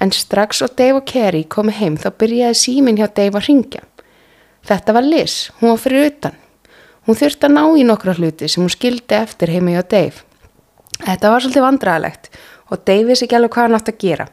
En 0.00 0.10
strax 0.16 0.62
og 0.64 0.72
Dave 0.78 1.02
og 1.02 1.06
Kerry 1.06 1.44
komi 1.44 1.74
heim 1.76 1.98
þá 2.00 2.08
byrjaði 2.18 2.58
símin 2.58 2.98
hjá 2.98 3.06
Dave 3.12 3.38
að 3.38 3.50
ringja. 3.50 3.84
Þetta 4.66 4.94
var 4.96 5.06
Liz, 5.06 5.50
hún 5.60 5.74
var 5.74 5.82
fyrir 5.82 6.08
utan. 6.08 6.38
Hún 7.06 7.18
þurfti 7.18 7.48
að 7.48 7.54
ná 7.56 7.64
í 7.78 7.86
nokkra 7.86 8.14
hluti 8.14 8.48
sem 8.48 8.62
hún 8.62 8.70
skildi 8.70 9.16
eftir 9.18 9.50
heima 9.50 9.74
hjá 9.74 9.82
Dave. 9.90 10.26
Þetta 11.02 11.32
var 11.32 11.42
svolítið 11.42 11.66
vandræðilegt 11.66 12.28
og 12.70 12.84
Dave 12.86 13.08
vissi 13.08 13.26
ekki 13.26 13.38
alveg 13.38 13.54
hvað 13.56 13.68
hann 13.68 13.78
átt 13.78 13.90
að 13.90 14.02
gera. 14.04 14.26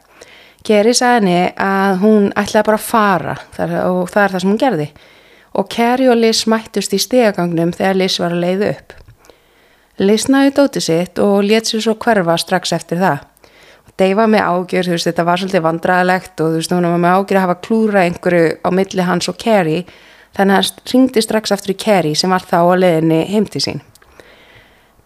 Kerry 0.65 0.93
sagði 0.93 1.19
henni 1.19 1.39
að 1.63 2.01
hún 2.03 2.27
ætlaði 2.38 2.67
bara 2.67 2.77
að 2.77 2.85
fara 2.85 3.35
þar, 3.55 3.73
og 3.89 4.09
það 4.11 4.23
er 4.23 4.33
það 4.33 4.43
sem 4.43 4.51
hún 4.51 4.61
gerði 4.61 4.89
og 5.59 5.69
Kerry 5.71 6.09
og 6.11 6.19
Liz 6.19 6.43
mættust 6.49 6.93
í 6.93 6.99
stegagangnum 7.01 7.71
þegar 7.75 7.97
Liz 7.97 8.17
var 8.21 8.35
að 8.35 8.43
leiða 8.43 8.69
upp. 8.75 8.93
Liz 9.99 10.27
næði 10.31 10.53
dótið 10.59 10.85
sitt 10.85 11.21
og 11.23 11.41
létt 11.43 11.71
sér 11.71 11.83
svo 11.83 11.95
hverfa 11.99 12.38
strax 12.39 12.75
eftir 12.75 13.01
það. 13.01 13.25
Og 13.88 13.95
Dave 13.97 14.19
var 14.19 14.29
með 14.31 14.45
ágjör, 14.45 14.85
þú 14.88 14.93
veist, 14.95 15.09
þetta 15.09 15.25
var 15.27 15.41
svolítið 15.41 15.65
vandraðalegt 15.65 16.43
og 16.43 16.53
þú 16.53 16.59
veist, 16.59 16.75
hún 16.75 16.88
var 16.88 17.01
með 17.01 17.17
ágjör 17.17 17.39
að 17.39 17.45
hafa 17.47 17.57
klúra 17.65 18.05
einhverju 18.05 18.45
á 18.63 18.69
milli 18.71 19.07
hans 19.09 19.31
og 19.31 19.39
Kerry 19.41 19.79
þannig 20.39 20.55
að 20.55 20.69
hann 20.69 20.91
ringdi 20.93 21.22
strax 21.24 21.51
eftir 21.51 21.74
í 21.74 21.79
Kerry 21.84 22.15
sem 22.15 22.31
var 22.31 22.46
þá 22.48 22.60
að 22.62 22.81
leiðinni 22.86 23.19
heimti 23.27 23.60
sín. 23.63 23.81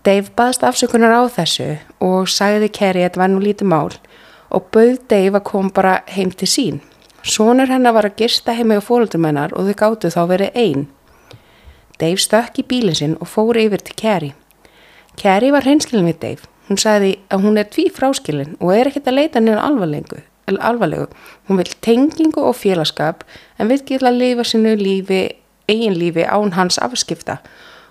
Dave 0.06 0.30
baðst 0.38 0.66
afsökunar 0.68 1.16
á 1.16 1.24
þessu 1.32 1.70
og 2.04 2.28
sagði 2.30 2.70
Kerry 2.75 3.02
að 3.02 3.08
þetta 3.08 3.22
var 3.24 3.32
nú 3.34 3.40
lítið 3.42 3.72
mál 3.72 3.94
og 4.54 4.68
bauð 4.75 5.00
Dave 5.10 5.40
að 5.40 5.48
koma 5.50 5.74
bara 5.74 5.94
heim 6.13 6.34
til 6.38 6.50
sín. 6.52 6.82
Sónur 7.24 7.72
hennar 7.72 7.96
var 7.96 8.06
að 8.06 8.20
gista 8.20 8.54
heima 8.54 8.78
á 8.78 8.84
fólundum 8.84 9.25
hennar 9.25 9.56
og 9.56 9.70
þau 9.70 9.78
gáttu 9.80 10.12
þá 10.13 10.22
verið 10.30 10.60
einn. 10.60 10.84
Dave 11.98 12.20
stökk 12.20 12.60
í 12.60 12.68
bílinn 12.68 13.00
sinn 13.00 13.16
og 13.24 13.32
fór 13.32 13.58
yfir 13.58 13.82
til 13.82 13.96
Carrie. 13.98 14.36
Carrie 15.18 15.54
var 15.56 15.66
hreinskilin 15.66 16.10
við 16.12 16.20
Dave. 16.20 16.52
Hún 16.68 16.80
sagði 16.80 17.16
að 17.34 17.48
hún 17.48 17.58
er 17.58 17.72
tví 17.72 17.88
fráskilin 17.96 18.54
og 18.60 18.75
er 18.75 18.92
ekkert 18.92 19.10
að 19.10 19.20
leita 19.22 19.42
nýjan 19.42 20.30
alvarlegu. 20.48 21.08
Hún 21.48 21.58
vil 21.58 21.72
tengingu 21.82 22.44
og 22.44 22.56
félagskap 22.60 23.24
en 23.60 23.70
vil 23.72 23.84
geta 23.86 24.10
að 24.10 24.20
lifa 24.20 24.44
sinu 24.44 24.76
lífi, 24.76 25.22
eigin 25.68 25.96
lífi 25.96 26.26
án 26.28 26.54
hans 26.54 26.78
afskipta 26.78 27.40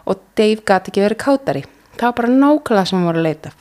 og 0.06 0.20
Dave 0.36 0.60
gæti 0.66 0.90
ekki 0.90 1.04
verið 1.04 1.22
kátari. 1.22 1.64
Það 1.96 2.06
var 2.08 2.16
bara 2.18 2.28
nákvæmlega 2.28 2.86
sem 2.88 2.98
hann 2.98 3.06
var 3.06 3.18
að 3.20 3.26
leita. 3.28 3.52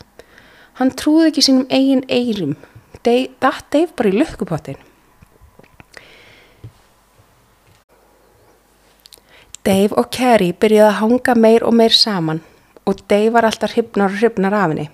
Hann 0.80 0.92
trúði 0.98 1.32
ekki 1.32 1.44
sínum 1.46 1.68
eigin 1.70 2.06
eirum 2.10 2.56
datt 3.04 3.66
Dave 3.72 3.92
bara 3.96 4.10
í 4.10 4.18
lukkupottin. 4.18 4.80
Dave 9.66 9.94
og 9.94 10.10
Carrie 10.10 10.58
byrjuði 10.58 10.88
að 10.88 10.98
hanga 11.02 11.36
meir 11.38 11.64
og 11.66 11.76
meir 11.78 11.94
saman 11.94 12.42
og 12.90 13.04
Dave 13.10 13.34
var 13.36 13.46
alltaf 13.46 13.76
hrifnar 13.76 14.10
og 14.10 14.18
hrifnar 14.18 14.56
af 14.58 14.72
henni. 14.72 14.90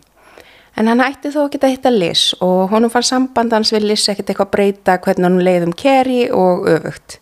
En 0.78 0.86
hann 0.86 1.02
ætti 1.02 1.32
þó 1.34 1.48
ekki 1.48 1.60
að 1.64 1.74
hitta 1.74 1.92
Liz 1.94 2.24
og 2.46 2.70
honum 2.70 2.92
fann 2.94 3.06
sambandans 3.06 3.72
við 3.74 3.88
Liz 3.90 4.04
ekkert 4.12 4.30
eitthvað 4.30 4.54
breyta 4.54 5.00
hvernig 5.02 5.26
hann 5.26 5.42
leiði 5.42 5.70
um 5.70 5.74
Carrie 5.74 6.30
og 6.30 6.68
öfugt. 6.70 7.18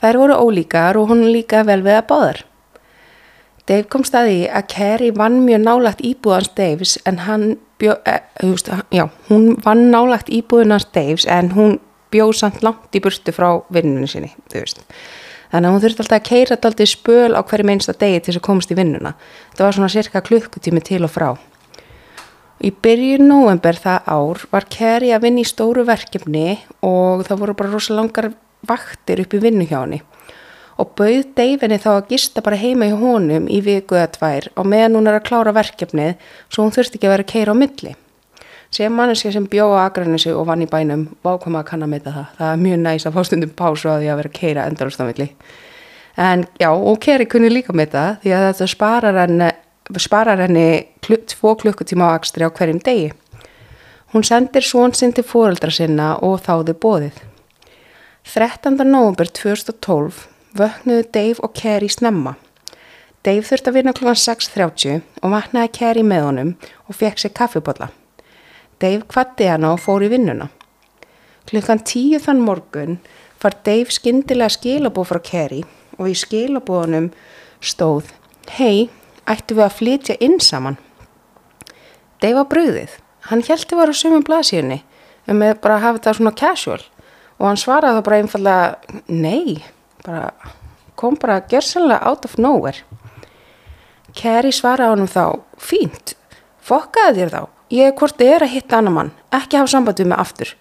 Þær 0.00 0.18
voru 0.20 0.36
ólíkar 0.36 0.98
og 1.00 1.08
hún 1.08 1.24
líka 1.32 1.62
vel 1.68 1.80
við 1.86 1.96
að 1.96 2.08
báðar. 2.10 2.42
Dave 3.68 3.88
kom 3.88 4.04
staði 4.04 4.44
að 4.50 4.68
Carrie 4.72 5.16
vann 5.16 5.40
mjög 5.46 5.64
nálagt 5.64 6.04
íbúðans 6.04 6.52
Daves 6.56 6.96
en 7.08 7.22
hann 7.24 7.46
bjó, 7.80 7.96
eh, 8.04 8.20
just, 8.42 8.68
já, 8.92 9.08
hún 9.28 9.56
vann 9.64 9.90
nálagt 9.90 10.28
íbúðunars 10.28 10.88
Daves 10.92 11.24
en 11.24 11.52
hún 11.56 11.78
bjóð 12.12 12.34
samt 12.36 12.62
langt 12.62 12.92
í 12.92 13.00
burtu 13.00 13.32
frá 13.32 13.62
vinnunni 13.72 14.08
sinni, 14.08 14.34
þú 14.50 14.64
veist. 14.64 14.82
Þannig 15.50 15.68
að 15.68 15.72
hún 15.74 15.82
þurfti 15.84 16.02
alltaf 16.04 16.18
að 16.20 16.28
keira 16.28 16.56
alltaf 16.56 16.88
spöl 16.88 17.32
á 17.34 17.40
hverju 17.42 17.70
einsta 17.70 17.94
degi 17.96 18.20
til 18.20 18.32
þess 18.32 18.40
að 18.40 18.46
komast 18.46 18.70
í 18.70 18.76
vinnuna. 18.78 19.14
Það 19.54 19.64
var 19.66 19.78
svona 19.78 19.94
cirka 19.94 20.20
klukkutími 20.20 20.82
til 20.84 21.04
og 21.04 21.10
frá. 21.10 21.30
Í 22.60 22.70
byrjun 22.84 23.24
november 23.28 23.78
það 23.80 24.08
ár 24.12 24.44
var 24.52 24.66
Kerry 24.68 25.14
að 25.16 25.24
vinna 25.24 25.40
í 25.40 25.48
stóru 25.48 25.86
verkefni 25.88 26.58
og 26.84 27.24
það 27.28 27.42
voru 27.42 27.56
bara 27.56 27.72
rosa 27.72 27.96
langar 27.96 28.32
vaktir 28.68 29.22
upp 29.24 29.36
í 29.36 29.40
vinnu 29.40 29.64
hjá 29.64 29.78
henni 29.80 30.02
og 30.80 30.94
bauð 30.96 31.32
Deyfinni 31.36 31.78
þá 31.80 31.90
að 31.92 32.12
gista 32.14 32.42
bara 32.44 32.58
heima 32.60 32.88
í 32.88 32.94
honum 32.96 33.48
í 33.52 33.60
viku 33.64 33.98
eða 33.98 34.12
tvær 34.14 34.48
og 34.56 34.68
meðan 34.68 34.96
hún 34.96 35.10
er 35.10 35.18
að 35.18 35.26
klára 35.28 35.52
verkefnið 35.56 36.14
svo 36.48 36.64
hún 36.64 36.72
þurfti 36.74 36.96
ekki 36.96 37.08
að 37.08 37.14
vera 37.14 37.26
að 37.26 37.32
keira 37.34 37.54
á 37.56 37.60
milli. 37.60 37.96
Sem 38.70 38.94
manneski 38.94 39.32
sem 39.34 39.48
bjóða 39.50 39.82
aðgrænissu 39.84 40.32
og 40.38 40.46
vann 40.46 40.62
í 40.62 40.68
bænum 40.70 41.08
vákoma 41.26 41.64
að 41.64 41.68
kann 41.72 41.84
að 41.84 41.90
meita 41.90 42.12
það. 42.14 42.28
Það 42.38 42.52
er 42.52 42.60
mjög 42.64 42.78
næst 42.84 43.08
að 43.08 43.16
fá 43.16 43.24
stundum 43.26 43.54
pásu 43.58 43.90
að 43.90 44.04
því 44.04 44.10
að 44.12 44.20
vera 44.20 44.30
að 44.30 44.38
keira 44.38 44.66
endalust 44.70 45.02
á 45.02 45.04
milli. 45.08 45.26
En 46.20 46.44
já, 46.60 46.70
og 46.70 47.00
Kerry 47.02 47.26
kunni 47.30 47.50
líka 47.50 47.74
með 47.74 47.96
það 47.96 48.20
því 48.22 48.34
að 48.36 48.46
þetta 48.46 48.70
sparar 48.70 49.18
henni, 49.24 49.50
sparar 49.98 50.38
henni 50.38 50.86
tvo 51.02 51.56
klukkutíma 51.58 52.12
á 52.12 52.14
akstri 52.14 52.46
á 52.46 52.50
hverjum 52.50 52.78
degi. 52.78 53.10
Hún 54.12 54.22
sendir 54.26 54.62
svon 54.62 54.94
sinn 54.94 55.12
til 55.12 55.24
fóreldra 55.26 55.70
sinna 55.70 56.16
og 56.22 56.42
þáði 56.46 56.74
bóðið. 56.74 57.16
13. 58.26 58.76
november 58.86 59.26
2012 59.26 60.26
vöknuðu 60.54 61.06
Dave 61.14 61.42
og 61.42 61.54
Kerry 61.54 61.88
snemma. 61.88 62.36
Dave 63.24 63.42
þurfti 63.44 63.70
að 63.70 63.76
vinna 63.78 63.94
kl. 63.96 64.12
6.30 64.14 65.02
og 65.22 65.34
vaknaði 65.34 65.72
Kerry 65.76 66.04
með 66.06 66.26
honum 66.26 66.52
og 66.86 66.96
fekk 66.96 67.20
sér 67.22 67.34
kaffibotla. 67.36 67.90
Dave 68.80 69.04
kvatti 69.08 69.48
hana 69.50 69.74
og 69.74 69.82
fór 69.82 70.06
í 70.06 70.10
vinnuna. 70.12 70.48
Klukkan 71.50 71.82
10 71.82 72.22
þann 72.24 72.40
morgun 72.44 73.00
far 73.40 73.56
Dave 73.66 73.92
skindilega 73.92 74.52
skilabóð 74.54 75.10
frá 75.10 75.20
Kerry 75.30 75.60
og 75.98 76.08
í 76.08 76.16
skilabóðunum 76.16 77.10
stóð 77.60 78.12
Hei, 78.56 78.88
ættu 79.30 79.56
við 79.56 79.66
að 79.66 79.76
flytja 79.78 80.16
inn 80.22 80.38
saman? 80.42 80.78
Dave 82.20 82.42
var 82.42 82.48
bröðið. 82.50 82.96
Hann 83.30 83.44
heldur 83.46 83.76
að 83.76 83.82
vera 83.82 83.94
á 83.94 84.00
sumum 84.00 84.24
blasíunni 84.26 84.80
um 85.30 85.44
að 85.44 85.60
bara 85.62 85.80
hafa 85.80 85.98
þetta 85.98 86.16
svona 86.18 86.36
casual. 86.36 86.80
Og 87.40 87.46
hann 87.48 87.60
svaraði 87.60 88.00
þá 88.00 88.06
bara 88.08 88.20
einfallega 88.20 89.02
Nei. 89.08 89.60
Bara, 90.04 90.30
kom 90.96 91.16
bara 91.20 91.40
gerðsannlega 91.48 92.08
out 92.08 92.26
of 92.28 92.38
nowhere. 92.40 92.84
Kerry 94.16 94.52
svaraði 94.52 94.96
honum 94.96 95.10
þá 95.10 95.24
fínt, 95.60 96.16
fokkaði 96.66 97.22
þér 97.22 97.34
þá. 97.36 97.42
Ég 97.70 97.86
er 97.86 97.94
hvort 98.00 98.18
þið 98.18 98.32
er 98.34 98.44
að 98.44 98.54
hitta 98.56 98.80
annar 98.80 98.96
mann. 98.96 99.12
Ekki 99.30 99.60
hafa 99.60 99.70
samband 99.70 100.00
við 100.02 100.10
mig 100.10 100.18
aftur. 100.18 100.54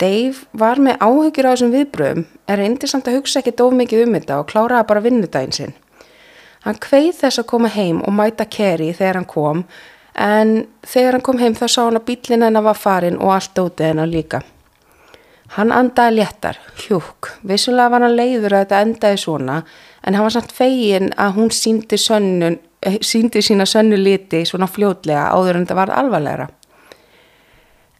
Dave 0.00 0.46
var 0.56 0.80
með 0.80 1.02
áhyggjur 1.04 1.48
á 1.50 1.52
þessum 1.52 1.72
viðbröðum 1.74 2.22
er 2.48 2.60
reyndi 2.62 2.88
samt 2.88 3.08
að 3.10 3.18
hugsa 3.18 3.42
ekki 3.42 3.52
dóf 3.58 3.74
mikið 3.76 4.06
um 4.06 4.14
þetta 4.16 4.38
og 4.40 4.46
kláraði 4.48 4.86
bara 4.88 5.02
vinnudaginn 5.04 5.52
sinn 5.52 5.74
hann 6.66 6.78
kveið 6.86 7.14
þess 7.22 7.42
að 7.42 7.50
koma 7.52 7.72
heim 7.72 8.02
og 8.04 8.14
mæta 8.14 8.46
Kerry 8.46 8.92
þegar 8.92 9.20
hann 9.20 9.30
kom 9.30 9.64
en 10.14 10.54
þegar 10.86 11.18
hann 11.18 11.26
kom 11.26 11.38
heim 11.38 11.54
þá 11.58 11.66
sá 11.66 11.82
hann 11.82 12.00
að 12.00 12.08
bílinn 12.10 12.46
hennar 12.46 12.66
var 12.66 12.78
farin 12.78 13.20
og 13.20 13.34
allt 13.36 13.58
ótið 13.58 13.92
hennar 13.92 14.10
líka 14.10 14.42
Hann 15.56 15.72
andaði 15.74 16.20
léttar, 16.20 16.58
hjúk, 16.78 17.32
vissulega 17.42 17.90
var 17.90 18.04
hann 18.06 18.14
leiður 18.14 18.54
að 18.54 18.60
þetta 18.62 18.82
endaði 18.84 19.16
svona 19.18 19.56
en 20.06 20.14
hann 20.14 20.22
var 20.22 20.34
samt 20.36 20.52
fegin 20.54 21.10
að 21.18 21.32
hún 21.40 21.50
síndi, 21.50 21.98
sönnun, 21.98 22.60
eh, 22.86 22.98
síndi 23.02 23.42
sína 23.42 23.66
sönnu 23.66 23.98
liti 23.98 24.44
svona 24.46 24.68
fljótlega 24.70 25.24
áður 25.34 25.58
en 25.58 25.66
þetta 25.66 25.78
var 25.80 25.90
alvarlegra. 25.90 26.46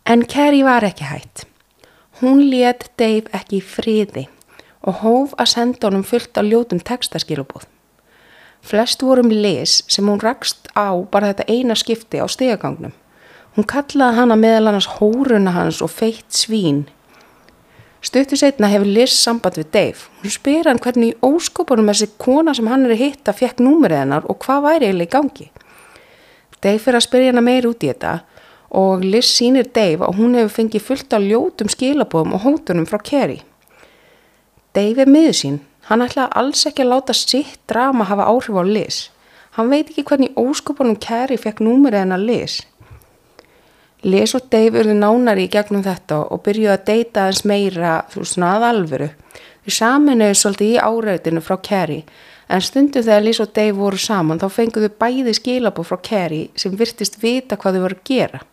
En 0.07 0.23
Kerry 0.23 0.63
var 0.63 0.87
ekki 0.87 1.11
hætt. 1.11 1.45
Hún 2.21 2.47
let 2.51 2.91
Dave 2.97 3.27
ekki 3.35 3.59
í 3.59 3.67
friði 3.67 4.29
og 4.87 5.03
hóf 5.03 5.35
að 5.35 5.51
senda 5.51 5.89
honum 5.89 6.07
fullt 6.07 6.39
á 6.39 6.47
ljótum 6.47 6.79
textaskilubóð. 6.79 7.67
Flest 8.63 9.03
vorum 9.03 9.31
les 9.33 9.81
sem 9.89 10.07
hún 10.07 10.21
rakst 10.21 10.69
á 10.77 10.93
bara 11.11 11.33
þetta 11.33 11.49
eina 11.49 11.75
skipti 11.75 12.21
á 12.21 12.27
stegagangnum. 12.29 12.93
Hún 13.57 13.67
kallaði 13.67 14.21
hana 14.21 14.37
meðal 14.37 14.71
annars 14.71 14.89
hóruna 15.01 15.55
hans 15.57 15.81
og 15.83 15.91
feitt 15.91 16.31
svín 16.31 16.85
Stuttu 18.01 18.37
setna 18.37 18.69
hefur 18.73 18.89
Liz 18.89 19.13
samband 19.13 19.59
við 19.61 19.67
Dave. 19.75 20.07
Hún 20.23 20.33
spyr 20.33 20.69
hann 20.71 20.79
hvernig 20.81 21.13
í 21.13 21.17
óskopunum 21.21 21.91
þessi 21.91 22.09
kona 22.21 22.55
sem 22.57 22.69
hann 22.73 22.87
er 22.87 22.95
að 22.95 23.03
hitta 23.03 23.35
fekk 23.37 23.61
númerið 23.61 24.01
hennar 24.01 24.29
og 24.33 24.39
hvað 24.41 24.63
væri 24.65 24.89
eiginlega 24.89 25.11
í 25.11 25.13
gangi. 25.13 25.49
Dave 26.65 26.81
fyrir 26.81 26.97
að 26.97 27.05
spyrja 27.05 27.33
hennar 27.33 27.45
meir 27.45 27.69
út 27.69 27.85
í 27.85 27.91
þetta 27.91 28.15
og 28.81 29.05
Liz 29.05 29.29
sínir 29.29 29.69
Dave 29.69 30.07
að 30.07 30.17
hún 30.17 30.39
hefur 30.39 30.55
fengið 30.57 30.87
fullt 30.87 31.17
af 31.17 31.27
ljótum 31.27 31.73
skilabóðum 31.73 32.39
og 32.39 32.45
hótunum 32.47 32.89
frá 32.89 33.03
Kerry. 33.05 33.43
Dave 34.73 35.05
er 35.05 35.13
miður 35.13 35.37
sín. 35.37 35.61
Hann 35.91 36.05
ætlaði 36.05 36.31
alls 36.39 36.61
ekki 36.69 36.85
að 36.85 36.93
láta 36.93 37.15
sitt 37.19 37.57
drama 37.67 38.05
hafa 38.07 38.29
áhrif 38.31 38.55
á 38.55 38.63
Liz. 38.63 38.99
Hann 39.57 39.73
veit 39.73 39.89
ekki 39.91 40.05
hvernig 40.07 40.37
óskopunum 40.39 40.95
Kerry 41.03 41.35
fekk 41.35 41.65
númerið 41.67 42.05
hennar 42.05 42.23
Liz. 42.23 42.61
Les 44.07 44.33
og 44.39 44.47
Dave 44.55 44.79
urðu 44.81 44.95
nánari 44.95 45.49
í 45.49 45.51
gegnum 45.51 45.83
þetta 45.83 46.21
og 46.31 46.45
byrjuði 46.47 46.71
að 46.77 46.85
deyta 46.87 47.25
aðeins 47.25 47.43
meira 47.45 47.97
svona 48.15 48.53
að 48.55 48.69
alvöru. 48.69 49.09
Við 49.67 49.77
saminuðu 49.77 50.39
svolítið 50.39 50.71
í 50.71 50.79
árautinu 50.79 51.43
frá 51.43 51.59
Kerry 51.67 51.99
en 52.47 52.65
stundu 52.65 53.03
þegar 53.03 53.27
Les 53.27 53.43
og 53.43 53.51
Dave 53.59 53.75
voru 53.77 53.99
saman 53.99 54.39
þá 54.39 54.47
fenguðu 54.55 54.93
bæði 54.95 55.35
skilabú 55.37 55.83
frá 55.85 55.99
Kerry 56.07 56.45
sem 56.55 56.79
virtist 56.79 57.19
vita 57.19 57.59
hvað 57.59 57.81
þau 57.81 57.85
voru 57.89 57.99
að 57.99 58.07
gera. 58.15 58.45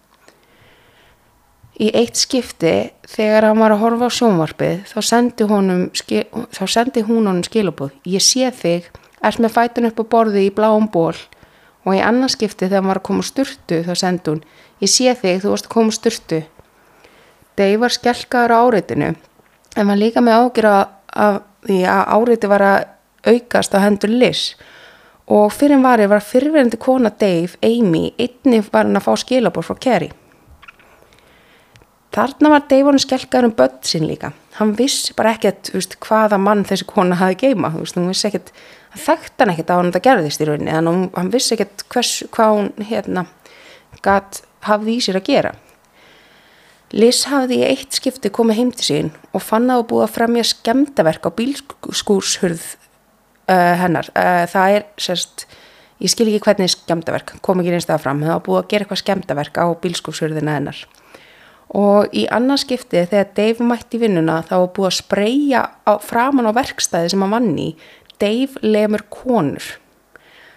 Í 1.78 1.92
eitt 1.94 2.18
skipti 2.18 2.90
þegar 3.06 3.52
hann 3.52 3.60
var 3.62 3.76
að 3.76 3.84
horfa 3.84 4.10
á 4.10 4.18
sjónvarpið 4.18 4.78
þá 4.90 5.00
sendi, 5.06 5.46
honum, 5.46 5.84
þá 5.94 6.64
sendi 6.66 7.04
hún 7.06 7.28
honum 7.30 7.44
skilabúð. 7.46 7.92
Ég 8.10 8.24
sé 8.26 8.50
þig, 8.50 8.88
ert 9.22 9.42
með 9.44 9.54
fætun 9.54 9.90
upp 9.92 10.02
á 10.02 10.06
borði 10.10 10.48
í 10.48 10.54
bláum 10.54 10.90
ból 10.90 11.14
og 11.88 11.94
í 11.94 12.02
annarskipti 12.02 12.66
þegar 12.66 12.82
hann 12.82 12.92
var 12.92 13.02
að 13.02 13.08
koma 13.12 13.26
sturtu 13.26 13.84
þá 13.86 13.94
sendi 13.96 14.34
hún 14.34 14.42
Ég 14.78 14.92
sé 14.94 15.14
þig, 15.18 15.40
þú 15.42 15.54
varst 15.54 15.66
að 15.70 15.74
koma 15.74 15.94
styrtu. 15.96 16.44
Dave 17.58 17.80
var 17.82 17.94
skjálkaður 17.94 18.54
á 18.54 18.58
áreitinu 18.62 19.08
en 19.78 19.90
var 19.90 19.98
líka 19.98 20.22
með 20.22 20.38
ágjur 20.42 20.68
af 20.70 21.40
því 21.66 21.80
að 21.90 22.04
áreiti 22.14 22.52
var 22.52 22.66
að 22.66 22.78
aukast 23.28 23.74
á 23.74 23.82
hendur 23.82 24.14
Liz 24.14 24.44
og 25.28 25.50
fyrir 25.52 25.82
varri 25.82 26.06
var 26.08 26.24
fyrirverðandi 26.24 26.78
kona 26.80 27.10
Dave, 27.10 27.58
Amy, 27.66 28.14
einni 28.22 28.62
var 28.70 28.86
hann 28.86 29.00
að 29.00 29.08
fá 29.08 29.18
skilabór 29.24 29.66
frá 29.66 29.76
Kerry. 29.82 30.12
Þarna 32.18 32.50
var 32.50 32.64
Deivon 32.66 32.98
skelkaður 32.98 33.52
um 33.52 33.52
börn 33.60 33.76
sín 33.86 34.08
líka. 34.10 34.32
Hann 34.58 34.72
vissi 34.80 35.14
bara 35.14 35.36
ekkert 35.36 35.70
veist, 35.70 36.00
hvaða 36.02 36.40
mann 36.42 36.64
þessi 36.66 36.88
kona 36.90 37.20
hafi 37.20 37.38
geima. 37.44 37.70
Hann 37.70 38.10
vissi 38.10 38.26
ekkert, 38.32 38.50
hann 38.96 39.04
þekkt 39.04 39.44
hann 39.44 39.54
ekkert 39.54 39.70
á 39.70 39.76
hann 39.78 39.92
þetta 39.92 40.02
gerðist 40.08 40.42
í 40.42 40.48
rauninni. 40.50 40.74
Að 40.74 40.90
hann 41.14 41.30
vissi 41.36 41.54
ekkert 41.54 41.86
hvers, 41.94 42.16
hvað 42.34 42.56
hún 42.56 42.90
hérna 42.90 43.28
gatt 44.02 44.42
hafði 44.66 44.98
í 44.98 45.06
sér 45.06 45.22
að 45.22 45.30
gera. 45.30 45.54
Liz 46.98 47.22
hafði 47.30 47.62
í 47.62 47.70
eitt 47.70 48.02
skipti 48.02 48.34
komið 48.34 48.62
heim 48.64 48.74
til 48.74 48.90
sín 48.90 49.14
og 49.36 49.46
fann 49.46 49.70
að 49.70 49.86
búið 49.92 50.08
að 50.08 50.14
fremja 50.18 50.50
skemdaverk 50.56 51.30
á 51.30 51.38
bílskúrshurð 51.38 52.68
uh, 53.52 53.74
hennar. 53.84 54.10
Uh, 54.18 54.46
það 54.50 54.80
er 54.80 54.88
sérst, 55.06 55.46
ég 56.02 56.10
skil 56.10 56.32
ekki 56.32 56.48
hvernig 56.48 56.74
skemdaverk, 56.74 57.38
kom 57.46 57.62
ekki 57.62 57.78
einstað 57.78 58.08
fram, 58.08 58.24
það 58.26 58.40
var 58.40 58.46
búið 58.48 58.62
að 58.64 58.70
gera 58.72 58.88
eitthvað 58.88 59.04
skemdaverk 59.04 59.60
á 59.62 59.66
bílskúrshurðina 59.84 60.58
hennar 60.58 60.88
og 61.76 62.14
í 62.16 62.24
annarskipti 62.32 63.04
þegar 63.10 63.34
Dave 63.36 63.66
mætti 63.68 64.00
vinnuna 64.00 64.40
þá 64.48 64.54
var 64.56 64.72
búið 64.76 64.90
að 64.90 64.98
spreja 65.02 65.64
á, 65.84 65.94
framan 66.00 66.48
á 66.48 66.52
verkstæði 66.56 67.12
sem 67.12 67.26
hann 67.26 67.36
vann 67.36 67.52
í 67.60 67.68
Dave 68.22 68.64
lemur 68.64 69.04
konur. 69.12 69.66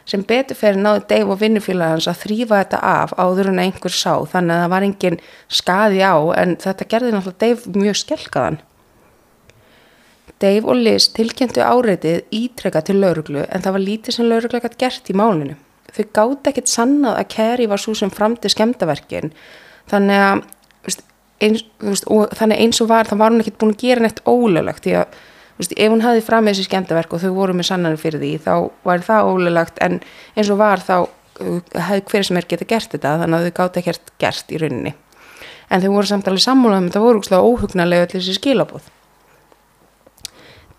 Sem 0.09 0.23
betur 0.27 0.59
fyrir 0.59 0.81
náðu 0.81 1.05
Dave 1.11 1.35
og 1.35 1.41
vinnufélagans 1.43 2.09
að 2.11 2.23
þrýfa 2.25 2.63
þetta 2.63 2.81
af 2.87 3.13
áður 3.19 3.53
en 3.53 3.63
einhver 3.63 3.95
sá 3.95 4.15
þannig 4.33 4.57
að 4.57 4.63
það 4.63 4.73
var 4.73 4.87
engin 4.87 5.21
skaði 5.61 6.03
á 6.03 6.17
en 6.41 6.57
þetta 6.63 6.89
gerði 6.95 7.15
náttúrulega 7.15 7.43
Dave 7.45 7.81
mjög 7.85 8.01
skelkaðan. 8.01 8.61
Dave 10.41 10.71
og 10.73 10.79
Liz 10.81 11.11
tilkynntu 11.13 11.61
áreitið 11.61 12.23
ítrekka 12.33 12.81
til 12.87 12.97
lauruglu 13.03 13.43
en 13.45 13.65
það 13.65 13.77
var 13.77 13.85
lítið 13.85 14.17
sem 14.17 14.31
lauruglu 14.31 14.61
ekkert 14.61 14.79
gert 14.81 15.11
í 15.13 15.17
málinu. 15.21 15.59
Þau 15.91 16.05
gátt 16.17 16.49
ekkert 16.49 16.71
sannað 16.71 17.19
að 17.19 17.29
Kerry 17.35 17.67
var 17.69 17.83
svo 17.83 17.93
sem 17.99 18.13
framti 18.15 18.49
skemdaverkin 18.51 19.35
þannig 19.91 20.25
að 20.25 20.43
eins, 21.45 21.65
veist, 21.83 22.07
og 22.11 22.33
þannig 22.37 22.63
eins 22.65 22.81
og 22.83 22.91
var, 22.91 23.09
þá 23.09 23.17
var 23.21 23.35
hún 23.35 23.43
ekkert 23.45 23.59
búin 23.61 23.75
að 23.75 23.85
gera 23.85 24.05
neitt 24.05 24.23
ólöglegt 24.29 24.87
því 24.87 24.97
að 25.01 25.19
veist, 25.61 25.75
ef 25.77 25.93
hún 25.93 26.05
hafði 26.05 26.25
fram 26.27 26.47
með 26.47 26.57
þessi 26.57 26.69
skemmtaverk 26.69 27.17
og 27.17 27.25
þau 27.25 27.33
voru 27.37 27.57
með 27.57 27.71
sannanir 27.71 28.01
fyrir 28.01 28.23
því 28.23 28.33
þá 28.47 28.55
var 28.87 29.05
það 29.07 29.33
ólöglegt 29.33 29.83
en 29.87 30.01
eins 30.37 30.53
og 30.53 30.61
var 30.61 30.85
þá 30.85 30.97
uh, 31.01 31.59
hefði 31.89 32.07
hver 32.13 32.29
sem 32.29 32.41
er 32.41 32.49
geta 32.51 32.69
gert 32.69 32.97
þetta 32.97 33.19
þannig 33.25 33.41
að 33.41 33.49
þau 33.49 33.59
gátt 33.61 33.83
ekkert 33.83 34.15
gert 34.23 34.55
í 34.55 34.63
rauninni. 34.63 34.95
En 35.71 35.83
þau 35.83 35.93
voru 35.95 36.11
samtalið 36.11 36.47
sammúlað 36.47 36.81
um 36.83 36.89
þetta 36.89 37.05
voru 37.05 37.21
úrslega 37.21 37.47
óhugnarlega 37.47 38.09
allir 38.09 38.19
þessi 38.19 38.41
skilabóð 38.41 38.89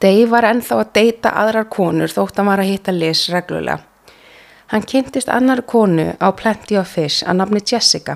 Dave 0.01 0.25
var 0.31 0.47
ennþá 0.49 0.79
að 0.81 0.91
deyta 0.95 1.31
aðrar 1.37 1.67
konur 1.69 2.09
þótt 2.09 2.33
að 2.33 2.41
hann 2.41 2.47
var 2.49 2.61
að 2.63 2.69
hitta 2.71 2.93
Liz 2.95 3.27
reglulega. 3.29 3.83
Hann 4.73 4.85
kynntist 4.87 5.29
annar 5.29 5.61
konu 5.67 6.07
á 6.17 6.27
Plenty 6.33 6.79
of 6.79 6.89
Fish 6.89 7.21
að 7.21 7.37
nafni 7.37 7.61
Jessica 7.61 8.15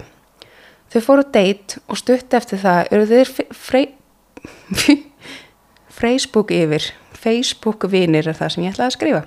Þau 0.95 1.01
fóru 1.03 1.23
deitt 1.27 1.73
og 1.91 1.97
stutt 1.99 2.31
eftir 2.37 2.61
það 2.61 2.93
eru 2.95 3.05
þeir 3.09 3.31
Facebook 5.99 6.53
yfir, 6.55 6.85
Facebook 7.11 7.83
vinir 7.91 8.29
er 8.31 8.37
það 8.37 8.53
sem 8.53 8.63
ég 8.63 8.71
ætlaði 8.71 8.87
að 8.87 8.95
skrifa. 8.95 9.23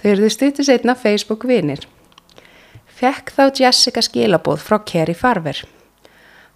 Þau 0.00 0.08
eru 0.10 0.24
þau 0.24 0.34
stuttu 0.34 0.66
setna 0.66 0.96
Facebook 0.98 1.46
vinir. 1.46 1.86
Fekk 2.98 3.30
þá 3.36 3.44
Jessica 3.60 4.02
skilabóð 4.02 4.66
frá 4.66 4.80
Kerry 4.90 5.14
Farver. 5.14 5.62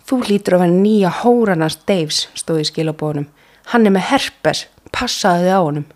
Þú 0.02 0.18
lítur 0.26 0.58
að 0.58 0.64
vera 0.64 0.74
nýja 0.74 1.14
hóranast 1.20 1.86
Daves, 1.86 2.24
stóði 2.34 2.66
skilabóðunum. 2.66 3.30
Hann 3.70 3.86
er 3.86 3.94
með 3.94 4.08
herpes, 4.10 4.64
passaði 4.90 5.54
á 5.54 5.62
honum. 5.62 5.86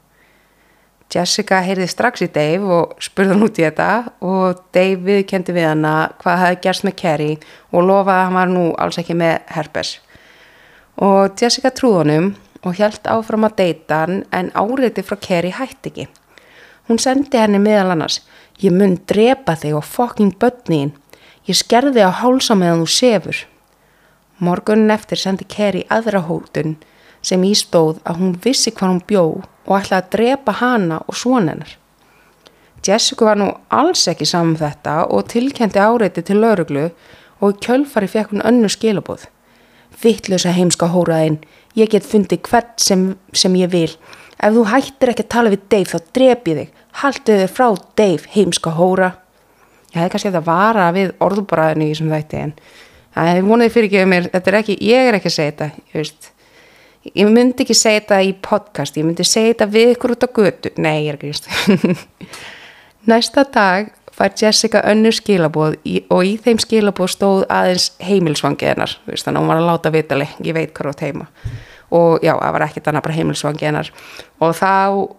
Jessica 1.13 1.61
heyrði 1.63 1.87
strax 1.91 2.25
í 2.25 2.31
Dave 2.33 2.65
og 2.79 2.95
spurði 3.03 3.35
hann 3.35 3.47
út 3.47 3.59
í 3.61 3.65
þetta 3.67 3.89
og 4.25 4.63
Dave 4.75 5.03
viðkendi 5.05 5.55
við 5.55 5.69
hana 5.69 5.93
hvað 6.23 6.41
hefði 6.43 6.61
gerst 6.65 6.87
með 6.87 6.97
Kerry 7.03 7.31
og 7.71 7.87
lofaði 7.87 8.17
að 8.17 8.25
hann 8.25 8.39
var 8.39 8.51
nú 8.51 8.65
alls 8.83 8.99
ekki 9.03 9.17
með 9.19 9.37
herpes. 9.55 9.93
Og 11.05 11.35
Jessica 11.39 11.71
trúði 11.75 12.01
honum 12.01 12.29
og 12.65 12.79
held 12.81 13.07
áfram 13.11 13.47
að 13.47 13.57
deyta 13.61 14.01
hann 14.05 14.23
en 14.35 14.51
áriði 14.57 15.05
frá 15.07 15.19
Kerry 15.21 15.53
hætti 15.55 15.93
ekki. 15.93 16.09
Hún 16.89 17.01
sendi 17.01 17.41
henni 17.41 17.61
meðal 17.63 17.95
annars, 17.95 18.21
ég 18.61 18.75
mun 18.75 18.99
drepa 19.09 19.55
þig 19.57 19.79
og 19.79 19.87
fokking 19.89 20.35
börniðin, 20.41 20.93
ég 21.49 21.57
skerði 21.57 22.05
á 22.05 22.13
hálsa 22.13 22.57
meðan 22.59 22.85
þú 22.85 22.91
sefur. 22.93 23.39
Morgunin 24.45 24.93
eftir 24.93 25.21
sendi 25.21 25.47
Kerry 25.49 25.87
aðra 25.89 26.25
hótun 26.27 26.77
sem 27.25 27.45
ístóð 27.47 28.03
að 28.05 28.21
hún 28.21 28.39
vissi 28.45 28.73
hvað 28.75 28.91
hún 28.91 29.05
bjó 29.09 29.25
og 29.65 29.79
ætlaði 29.79 30.01
að 30.03 30.11
drepa 30.15 30.55
hana 30.61 31.01
og 31.09 31.17
svonennar. 31.19 31.77
Jessica 32.85 33.25
var 33.31 33.39
nú 33.41 33.49
alls 33.73 34.03
ekki 34.11 34.27
saman 34.29 34.53
um 34.53 34.61
þetta 34.61 34.97
og 35.09 35.29
tilkendi 35.33 35.81
áreiti 35.81 36.25
til 36.25 36.43
lauruglu 36.43 36.91
og 37.41 37.55
í 37.55 37.61
kjölfari 37.65 38.11
fekk 38.13 38.35
hún 38.35 38.45
önnu 38.45 38.69
skilabóð. 38.69 39.25
Vittlösa 40.03 40.53
heimska 40.53 40.91
hóraðinn, 40.93 41.39
ég 41.79 41.89
get 41.93 42.05
fundið 42.05 42.43
hvert 42.51 42.77
sem, 42.83 43.15
sem 43.33 43.57
ég 43.57 43.73
vil. 43.73 43.93
Ef 44.37 44.53
þú 44.53 44.65
hættir 44.69 45.15
ekki 45.15 45.25
að 45.25 45.33
tala 45.33 45.53
við 45.55 45.69
Dave 45.73 45.93
þá 45.93 46.11
drep 46.19 46.49
ég 46.51 46.59
þig. 46.61 46.73
Haltu 47.01 47.39
þig 47.41 47.53
frá 47.55 47.69
Dave 47.97 48.33
heimska 48.35 48.75
hóra. 48.77 49.15
Ég 49.95 50.03
hefði 50.03 50.13
kannski 50.17 50.35
að 50.35 50.49
vara 50.51 50.91
við 50.93 51.15
orðubræðinu 51.25 51.87
í 51.87 51.95
þessum 51.95 52.13
þætti 52.13 52.41
en 52.43 52.55
það 53.15 53.31
hefði 53.31 53.49
vonið 53.49 53.75
fyrir 53.75 53.89
ekki 53.89 54.03
um 54.03 54.13
mér, 54.13 54.31
þetta 54.33 54.51
er 54.51 54.61
ekki, 54.61 54.79
ég 54.91 55.09
er 55.09 55.19
ekki 55.21 55.31
að 55.31 55.37
segja 55.39 55.53
þetta, 55.55 55.69
ég 55.93 56.01
veist 56.03 56.31
ég 57.13 57.29
myndi 57.29 57.65
ekki 57.65 57.77
segja 57.77 58.01
þetta 58.01 58.21
í 58.25 58.33
podcast 58.45 58.97
ég 58.97 59.07
myndi 59.07 59.27
segja 59.29 59.53
þetta 59.53 59.69
við 59.75 59.93
ykkur 59.95 60.15
út 60.15 60.25
á 60.25 60.29
götu. 60.39 60.73
Nei, 60.81 61.07
ég 61.07 61.15
er 61.15 61.21
ekki 61.21 62.29
næsta 63.11 63.45
dag 63.53 63.93
fær 64.15 64.33
Jessica 64.41 64.81
önnu 64.89 65.11
skilabóð 65.13 65.77
og 66.15 66.25
í 66.25 66.35
þeim 66.41 66.61
skilabóð 66.63 67.13
stóð 67.13 67.45
aðeins 67.53 67.91
heimilsvangi 68.03 68.69
hennar 68.71 68.95
þannig 69.05 69.29
að 69.29 69.41
hún 69.41 69.51
var 69.51 69.61
að 69.61 69.69
láta 69.69 69.93
vitali, 69.95 70.29
ég 70.47 70.57
veit 70.57 70.75
hvað 70.75 70.93
átt 70.93 71.07
heima. 71.09 71.27
Og 71.95 72.25
já, 72.25 72.33
það 72.33 72.55
var 72.57 72.65
ekkert 72.65 72.89
annað 72.91 73.05
bara 73.07 73.17
heimilsvangi 73.19 73.67
hennar. 73.69 73.91
Og 74.43 74.55
þá 74.57 74.71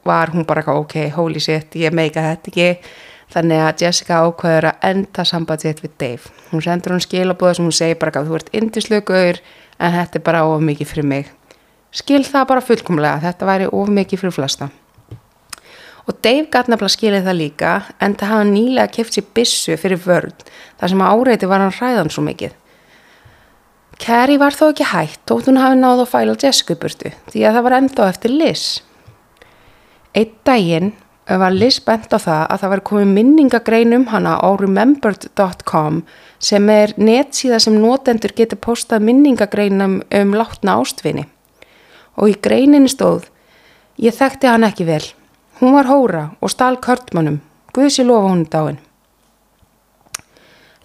var 0.08 0.32
hún 0.34 0.48
bara 0.48 0.66
ok, 0.74 0.96
holy 1.16 1.40
shit, 1.40 1.78
ég 1.80 1.94
meika 1.96 2.24
þetta 2.26 2.52
ekki. 2.52 2.90
Þannig 3.36 3.64
að 3.68 3.86
Jessica 3.86 4.20
ákveður 4.26 4.70
að 4.72 4.90
enda 4.90 5.26
sambandsitt 5.26 5.82
við 5.84 5.96
Dave. 6.02 6.34
Hún 6.52 6.66
sendur 6.66 6.96
hún 6.96 7.06
skilabóð 7.06 7.56
sem 7.58 7.68
hún 7.68 7.76
segir 7.76 8.00
bara 8.02 8.26
þú 8.26 8.38
ert 8.40 8.52
indislögur 8.56 9.42
en 9.80 9.98
þetta 10.00 10.20
er 10.20 10.26
bara 10.28 10.46
of 10.50 10.64
mikið 10.64 10.92
fyrir 10.92 11.10
mig 11.10 11.34
skil 11.96 12.24
það 12.28 12.50
bara 12.50 12.64
fullkomlega, 12.64 13.22
þetta 13.24 13.48
væri 13.48 13.70
of 13.72 13.92
mikið 13.94 14.24
fyrir 14.24 14.36
flesta. 14.36 14.70
Og 16.06 16.18
Dave 16.22 16.46
gæti 16.54 16.70
nefnilega 16.70 16.94
skilið 16.94 17.24
það 17.26 17.40
líka 17.40 17.72
en 18.04 18.14
það 18.14 18.32
hafa 18.32 18.50
nýlega 18.52 18.92
keft 18.94 19.16
sér 19.16 19.26
bissu 19.34 19.78
fyrir 19.82 20.02
vörð 20.04 20.44
þar 20.78 20.92
sem 20.92 21.02
áreiti 21.02 21.50
var 21.50 21.64
hann 21.64 21.74
hræðan 21.74 22.12
svo 22.14 22.26
mikið. 22.28 22.54
Carrie 23.98 24.38
var 24.38 24.54
þó 24.54 24.68
ekki 24.70 24.90
hægt, 24.92 25.22
tótt 25.26 25.48
hún 25.48 25.58
hafi 25.58 25.80
náð 25.80 26.04
að 26.04 26.12
fæla 26.12 26.36
Jessica 26.44 26.76
burtu 26.78 27.14
því 27.32 27.48
að 27.48 27.58
það 27.58 27.66
var 27.66 27.78
enda 27.80 28.10
eftir 28.12 28.36
Liz. 28.36 28.66
Eitt 30.14 30.36
daginn 30.46 30.94
var 31.26 31.56
Liz 31.56 31.80
bent 31.82 32.12
á 32.14 32.20
það 32.20 32.44
að 32.44 32.60
það 32.62 32.74
var 32.76 32.86
komið 32.92 33.14
minningagrein 33.16 33.96
um 33.98 34.06
hana 34.12 34.36
á 34.38 34.50
remembered.com 34.62 36.04
sem 36.38 36.70
er 36.70 36.94
netsíða 37.00 37.58
sem 37.64 37.80
notendur 37.82 38.36
getur 38.36 38.62
postað 38.62 39.08
minningagreinum 39.08 40.04
um 40.04 40.36
látna 40.38 40.78
ástvinni 40.84 41.26
og 42.16 42.32
í 42.32 42.38
greininni 42.42 42.92
stóð 42.92 43.30
Ég 43.96 44.12
þekkti 44.12 44.50
hann 44.52 44.68
ekki 44.68 44.84
vel. 44.88 45.04
Hún 45.62 45.76
var 45.78 45.88
hóra 45.88 46.26
og 46.44 46.52
stál 46.52 46.76
körtmannum. 46.84 47.40
Guðs 47.72 48.02
ég 48.02 48.10
lofa 48.10 48.28
hún 48.28 48.44
dáin. 48.52 48.80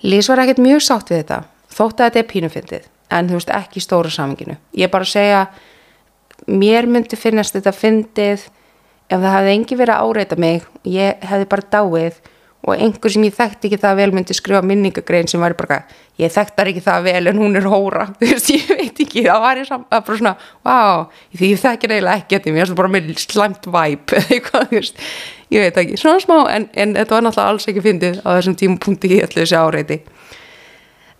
Lís 0.06 0.28
var 0.30 0.44
ekkert 0.44 0.62
mjög 0.62 0.84
sátt 0.84 1.10
við 1.10 1.24
þetta, 1.24 1.40
þótt 1.74 1.98
að 1.98 2.06
þetta 2.06 2.20
er 2.20 2.28
pínufindið, 2.30 2.84
en 3.10 3.26
þú 3.28 3.36
veist 3.36 3.50
ekki 3.52 3.80
í 3.80 3.84
stóra 3.84 4.12
saminginu. 4.14 4.56
Ég 4.78 4.90
bara 4.90 5.04
segja, 5.04 5.42
mér 6.46 6.88
myndi 6.88 7.18
finnast 7.20 7.58
þetta 7.58 7.74
fyndið 7.76 8.46
ef 9.10 9.18
það 9.18 9.34
hefði 9.34 9.52
engi 9.56 9.76
verið 9.76 9.94
að 9.96 10.06
áreita 10.06 10.38
mig, 10.40 10.64
ég 10.86 11.26
hefði 11.26 11.50
bara 11.50 11.68
dáið 11.74 12.22
og 12.60 12.76
einhver 12.76 13.12
sem 13.12 13.24
ég 13.24 13.34
þekkti 13.36 13.70
ekki 13.70 13.80
það 13.80 13.98
vel 14.02 14.10
myndi 14.12 14.36
skrifa 14.36 14.60
minningagrein 14.66 15.28
sem 15.30 15.40
var 15.40 15.54
bara 15.56 15.80
ég 16.20 16.32
þekktar 16.34 16.68
ekki 16.68 16.82
það 16.84 17.06
vel 17.06 17.30
en 17.30 17.40
hún 17.40 17.56
er 17.56 17.68
hóra. 17.70 18.06
Þú 18.20 18.28
veist 18.34 18.52
ég 18.52 18.68
veit 18.68 19.02
ekki 19.06 19.24
það 19.24 19.44
var 19.46 19.60
ég 19.62 19.72
bara 19.90 20.20
svona 20.20 20.34
wow 20.68 21.04
því 21.32 21.52
ég 21.54 21.62
þekkir 21.64 21.94
eiginlega 21.96 22.20
ekki 22.20 22.36
þetta 22.36 22.54
mér 22.56 22.70
það 22.70 22.80
bara 22.82 22.92
með 22.96 23.10
slæmt 23.24 23.70
væp 23.72 24.12
eða 24.18 24.36
eitthvað 24.36 24.68
þú 24.68 24.76
veist 24.76 25.04
ég 25.50 25.66
veit 25.66 25.82
ekki 25.84 26.00
svona 26.00 26.22
smá 26.26 26.36
en, 26.52 26.68
en 26.76 26.96
þetta 27.00 27.16
var 27.16 27.26
náttúrulega 27.26 27.56
alls 27.56 27.68
ekki 27.72 27.86
fyndið 27.88 28.22
á 28.22 28.28
þessum 28.36 28.58
tímupunkti 28.60 29.14
í 29.16 29.22
allir 29.24 29.44
þessi 29.44 29.60
áreiti. 29.60 30.00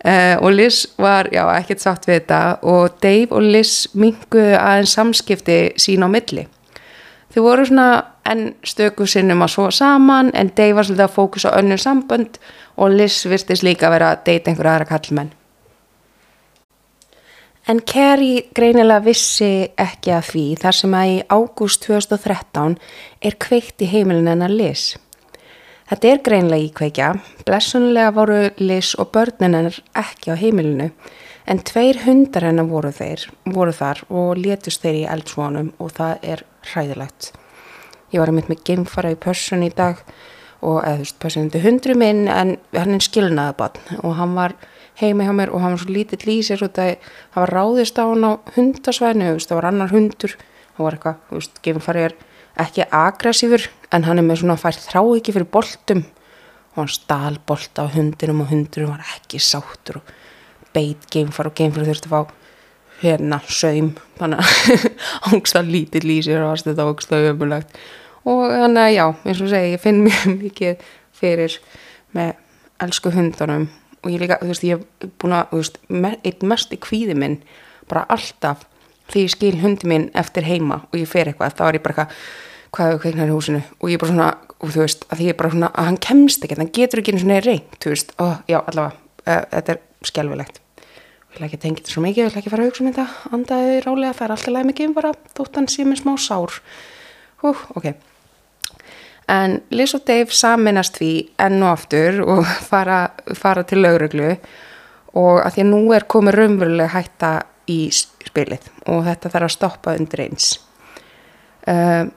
Uh, 0.01 0.33
og 0.41 0.55
Liz 0.57 0.87
var 0.97 1.27
já 1.29 1.43
ekkert 1.59 1.81
sátt 1.83 2.07
við 2.09 2.23
þetta 2.23 2.37
og 2.65 2.95
Dave 3.03 3.35
og 3.37 3.45
Liz 3.45 3.83
minguðu 3.93 4.55
aðeins 4.57 4.95
samskipti 4.97 5.59
sín 5.77 6.01
á 6.01 6.09
milli 6.09 6.47
þau 7.33 7.43
voru 7.45 7.65
svona 7.67 7.89
enn 8.27 8.55
stöku 8.67 9.07
sinnum 9.09 9.43
að 9.45 9.53
svo 9.55 9.67
saman 9.75 10.31
en 10.37 10.51
Dave 10.55 10.77
var 10.77 10.87
svolítið 10.87 11.07
að 11.07 11.15
fókusa 11.15 11.53
önnur 11.57 11.81
sambönd 11.81 12.39
og 12.77 12.95
Liz 12.95 13.21
virtist 13.29 13.65
líka 13.65 13.87
að 13.87 13.95
vera 13.97 14.09
að 14.13 14.25
deyta 14.27 14.51
einhverja 14.51 14.73
aðra 14.75 14.89
kallmenn. 14.91 15.31
En 17.69 17.79
Carrie 17.85 18.47
greinilega 18.57 19.05
vissi 19.05 19.69
ekki 19.79 20.11
að 20.15 20.27
því 20.31 20.45
þar 20.63 20.77
sem 20.79 20.95
að 20.97 21.11
í 21.11 21.17
ágúst 21.29 21.85
2013 21.85 22.77
er 23.21 23.37
kveikt 23.39 23.85
í 23.85 23.89
heimilin 23.91 24.31
hennar 24.31 24.51
Liz. 24.51 24.95
Þetta 25.91 26.07
er 26.07 26.23
greinilega 26.25 26.67
íkveikja, 26.69 27.09
blessunlega 27.45 28.13
voru 28.15 28.39
Liz 28.63 28.95
og 28.97 29.11
börnin 29.13 29.53
hennar 29.59 29.77
ekki 29.93 30.33
á 30.33 30.35
heimilinu 30.39 30.89
en 31.51 31.59
tveir 31.67 31.97
hundar 32.05 32.45
hennar 32.47 32.69
voru 32.69 32.93
þeir, 32.95 33.25
voru 33.51 33.73
þar 33.75 34.05
og 34.07 34.39
letust 34.39 34.83
þeir 34.85 35.01
í 35.01 35.07
eldsvonum 35.11 35.71
og 35.83 35.89
það 35.97 36.27
er 36.33 36.43
hræðilegt. 36.71 37.31
Ég 38.13 38.21
var 38.21 38.31
að 38.31 38.37
mynd 38.37 38.51
með 38.51 38.61
geimfara 38.69 39.11
í 39.11 39.17
pössun 39.19 39.65
í 39.65 39.71
dag 39.75 39.99
og 40.61 40.77
eða 40.79 41.01
þú 41.01 41.03
veist, 41.03 41.17
pössun 41.19 41.47
undir 41.47 41.65
hundru 41.65 41.95
minn 41.99 42.21
en 42.31 42.53
hann 42.75 42.95
er 42.95 43.03
skilnaði 43.03 43.57
bann 43.59 43.99
og 43.99 44.15
hann 44.19 44.37
var 44.37 44.55
heima 45.01 45.27
hjá 45.27 45.33
mér 45.35 45.51
og 45.51 45.63
hann 45.63 45.75
var 45.75 45.83
svo 45.83 45.95
lítill 45.95 46.31
í 46.31 46.37
sér 46.45 46.63
og 46.63 46.71
það 46.77 47.11
var 47.35 47.53
ráðist 47.57 47.99
á 47.99 48.03
hann 48.05 48.27
á 48.27 48.31
hundasvæðinu, 48.55 49.35
það 49.43 49.59
var 49.59 49.69
annar 49.71 49.91
hundur, 49.91 50.37
það 50.77 50.85
var 50.85 50.97
eitthvað, 50.97 51.19
þú 51.27 51.39
veist, 51.41 51.61
geimfari 51.67 52.05
er 52.07 52.17
ekki 52.61 52.87
aggressífur 52.87 53.67
en 53.91 54.07
hann 54.07 54.21
er 54.21 54.27
með 54.27 54.43
svona 54.43 54.59
fært 54.61 54.87
þrá 54.87 55.01
ekki 55.03 55.35
fyrir 55.35 55.51
boltum 55.51 56.05
og 56.71 56.79
hann 56.79 56.91
stál 56.91 57.39
bolta 57.47 57.83
á 57.83 57.91
hundinum 57.91 58.45
og 58.45 58.51
hundinum 58.53 58.93
var 58.93 59.03
ekki 59.17 59.41
sáttur 59.43 59.99
og 59.99 60.17
beit 60.75 61.09
geimfar 61.11 61.51
og 61.51 61.57
geimfar 61.57 61.87
þurfti 61.87 62.11
að 62.11 62.15
fá 62.15 62.37
hérna 63.01 63.41
saum 63.49 63.95
þannig 64.19 64.43
að 64.43 64.85
ángsta 65.31 65.63
lítið 65.65 66.05
lýsir 66.05 66.43
og 66.45 66.61
þetta 66.61 66.85
ángsta 66.85 67.21
ömulegt 67.31 67.77
og 68.29 68.43
þannig 68.53 68.83
að 68.83 68.95
já, 68.95 69.05
eins 69.25 69.41
og 69.41 69.51
segi 69.51 69.73
ég 69.73 69.81
finn 69.81 70.03
mjög 70.05 70.27
mikið 70.43 70.89
fyrir 71.21 71.57
með 72.15 72.35
elsku 72.81 73.13
hundunum. 73.13 73.69
Og 74.01 74.09
ég 74.09 74.21
líka, 74.23 74.39
þú 74.41 74.49
veist, 74.49 74.63
ég 74.65 74.79
hef 74.81 75.09
búin 75.21 75.35
að, 75.37 76.15
eitt 76.25 76.45
mest 76.45 76.71
í 76.73 76.79
kvíði 76.81 77.13
minn 77.17 77.37
bara 77.89 78.07
alltaf 78.09 78.63
því 79.11 79.25
ég 79.25 79.33
skil 79.33 79.57
hundi 79.61 79.89
minn 79.89 80.07
eftir 80.17 80.47
heima 80.47 80.79
og 80.87 80.95
ég 80.97 81.09
fer 81.09 81.29
eitthvað, 81.29 81.53
þá 81.59 81.63
er 81.67 81.77
ég 81.77 81.83
bara 81.83 81.93
eitthvað 82.05 82.15
hvað 82.71 82.93
er 82.93 83.01
kveiknar 83.03 83.29
í 83.29 83.35
húsinu? 83.35 83.61
Og 83.81 83.91
ég 83.91 83.97
er 83.97 84.01
bara 84.01 84.13
svona, 84.13 84.29
og 84.57 84.73
þú 84.73 84.83
veist, 84.85 85.05
að 85.11 85.19
því 85.19 85.27
ég 85.27 85.35
er 85.35 85.39
bara 85.41 85.53
svona 85.53 85.69
að 85.75 85.87
hann 85.89 85.99
kemst 86.07 86.45
ekki, 86.47 86.57
hann 86.57 86.73
getur 86.73 87.01
ekki 87.01 87.13
einu 87.13 87.23
svona 87.25 87.39
reynd, 87.43 87.77
þú 87.83 87.91
veist, 87.91 88.13
og 88.23 88.31
já, 88.47 88.57
allavega, 88.61 88.95
þetta 89.25 89.75
er 89.75 89.81
skjálfilegt. 90.07 90.61
Ég 91.31 91.37
vil 91.37 91.47
ekki 91.47 91.59
tengja 91.63 91.81
þetta 91.81 91.93
svo 91.93 92.03
mikið, 92.03 92.21
ég 92.21 92.31
vil 92.31 92.41
ekki 92.41 92.51
fara 92.51 92.63
að 92.65 92.71
hugsa 92.71 92.83
um 92.83 92.89
þetta, 92.91 93.05
andaði 93.37 93.75
rálega, 93.85 94.15
það 94.17 94.25
er 94.25 94.33
alltaf 94.35 94.55
læg 94.55 94.65
mikið 94.67 94.89
um 94.89 94.95
bara 94.97 95.11
þótt 95.37 95.59
hann 95.59 95.69
sé 95.71 95.85
með 95.87 96.01
smá 96.01 96.13
sár. 96.19 96.57
Hú, 97.43 97.53
ok. 97.79 97.87
En 99.31 99.61
Liz 99.71 99.93
og 99.95 100.03
Dave 100.07 100.35
saminast 100.35 100.99
því 100.99 101.11
enn 101.39 101.61
og 101.61 101.71
aftur 101.71 102.19
og 102.25 102.43
fara, 102.71 102.99
fara 103.37 103.63
til 103.67 103.79
lauruglu 103.85 104.33
og 105.15 105.41
að 105.43 105.55
því 105.55 105.63
að 105.63 105.71
nú 105.71 105.81
er 105.95 106.07
komið 106.11 106.37
raunveruleg 106.37 106.91
hætta 106.91 107.31
í 107.71 107.79
spilið 107.95 108.67
og 108.91 109.05
þetta 109.07 109.31
þarf 109.31 109.47
að 109.47 109.55
stoppa 109.55 109.95
undir 109.99 110.25
eins. 110.25 110.53
Uh, 111.61 112.09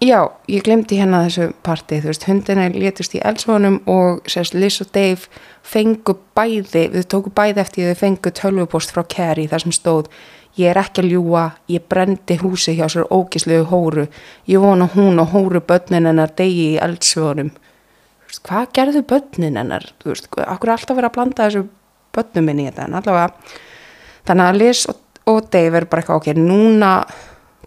já, 0.00 0.20
ég 0.48 0.64
glemdi 0.64 0.98
hérna 1.00 1.22
þessu 1.26 1.50
parti, 1.66 2.00
þú 2.00 2.10
veist, 2.10 2.26
hundina 2.28 2.66
létust 2.72 3.14
í 3.16 3.22
elsvonum 3.24 3.80
og 3.90 4.26
sérst 4.30 4.56
Liz 4.56 4.80
og 4.80 4.90
Dave 4.94 5.28
fengu 5.66 6.16
bæði, 6.36 6.88
við 6.94 7.08
tóku 7.12 7.32
bæði 7.36 7.64
eftir 7.64 7.90
þau 7.90 8.02
fengu 8.04 8.34
tölvupost 8.40 8.94
frá 8.94 9.04
Carrie 9.04 9.50
þar 9.50 9.66
sem 9.66 9.74
stóð 9.76 10.12
ég 10.58 10.72
er 10.72 10.80
ekki 10.80 11.04
að 11.04 11.10
ljúa, 11.14 11.44
ég 11.70 11.84
brendi 11.90 12.36
húsi 12.40 12.74
hjá 12.78 12.86
sér 12.90 13.08
ógislegu 13.12 13.66
hóru, 13.70 14.06
ég 14.50 14.62
vona 14.62 14.88
hún 14.94 15.20
og 15.22 15.34
hóru 15.34 15.60
börnin 15.62 16.08
hennar 16.08 16.32
degi 16.36 16.72
í 16.74 16.80
eldsvonum. 16.82 17.52
Hvað 18.46 18.72
gerðu 18.76 19.02
börnin 19.06 19.58
hennar? 19.58 19.84
Þú 20.02 20.12
veist, 20.12 20.28
okkur 20.30 20.70
er 20.70 20.74
alltaf 20.76 20.96
verið 20.96 21.10
að 21.10 21.16
blanda 21.16 21.46
þessu 21.46 21.64
börnum 22.14 22.46
minni 22.46 22.66
í 22.66 22.70
þetta 22.70 22.86
en 22.86 22.98
allavega 22.98 23.56
þannig 24.28 24.46
að 24.46 24.60
Liz 24.60 24.84
og, 24.90 25.00
og 25.30 25.50
Dave 25.52 25.80
er 25.80 25.86
bara 25.90 26.02
eitthvað 26.02 26.22
ok, 26.22 26.30
núna 26.38 26.92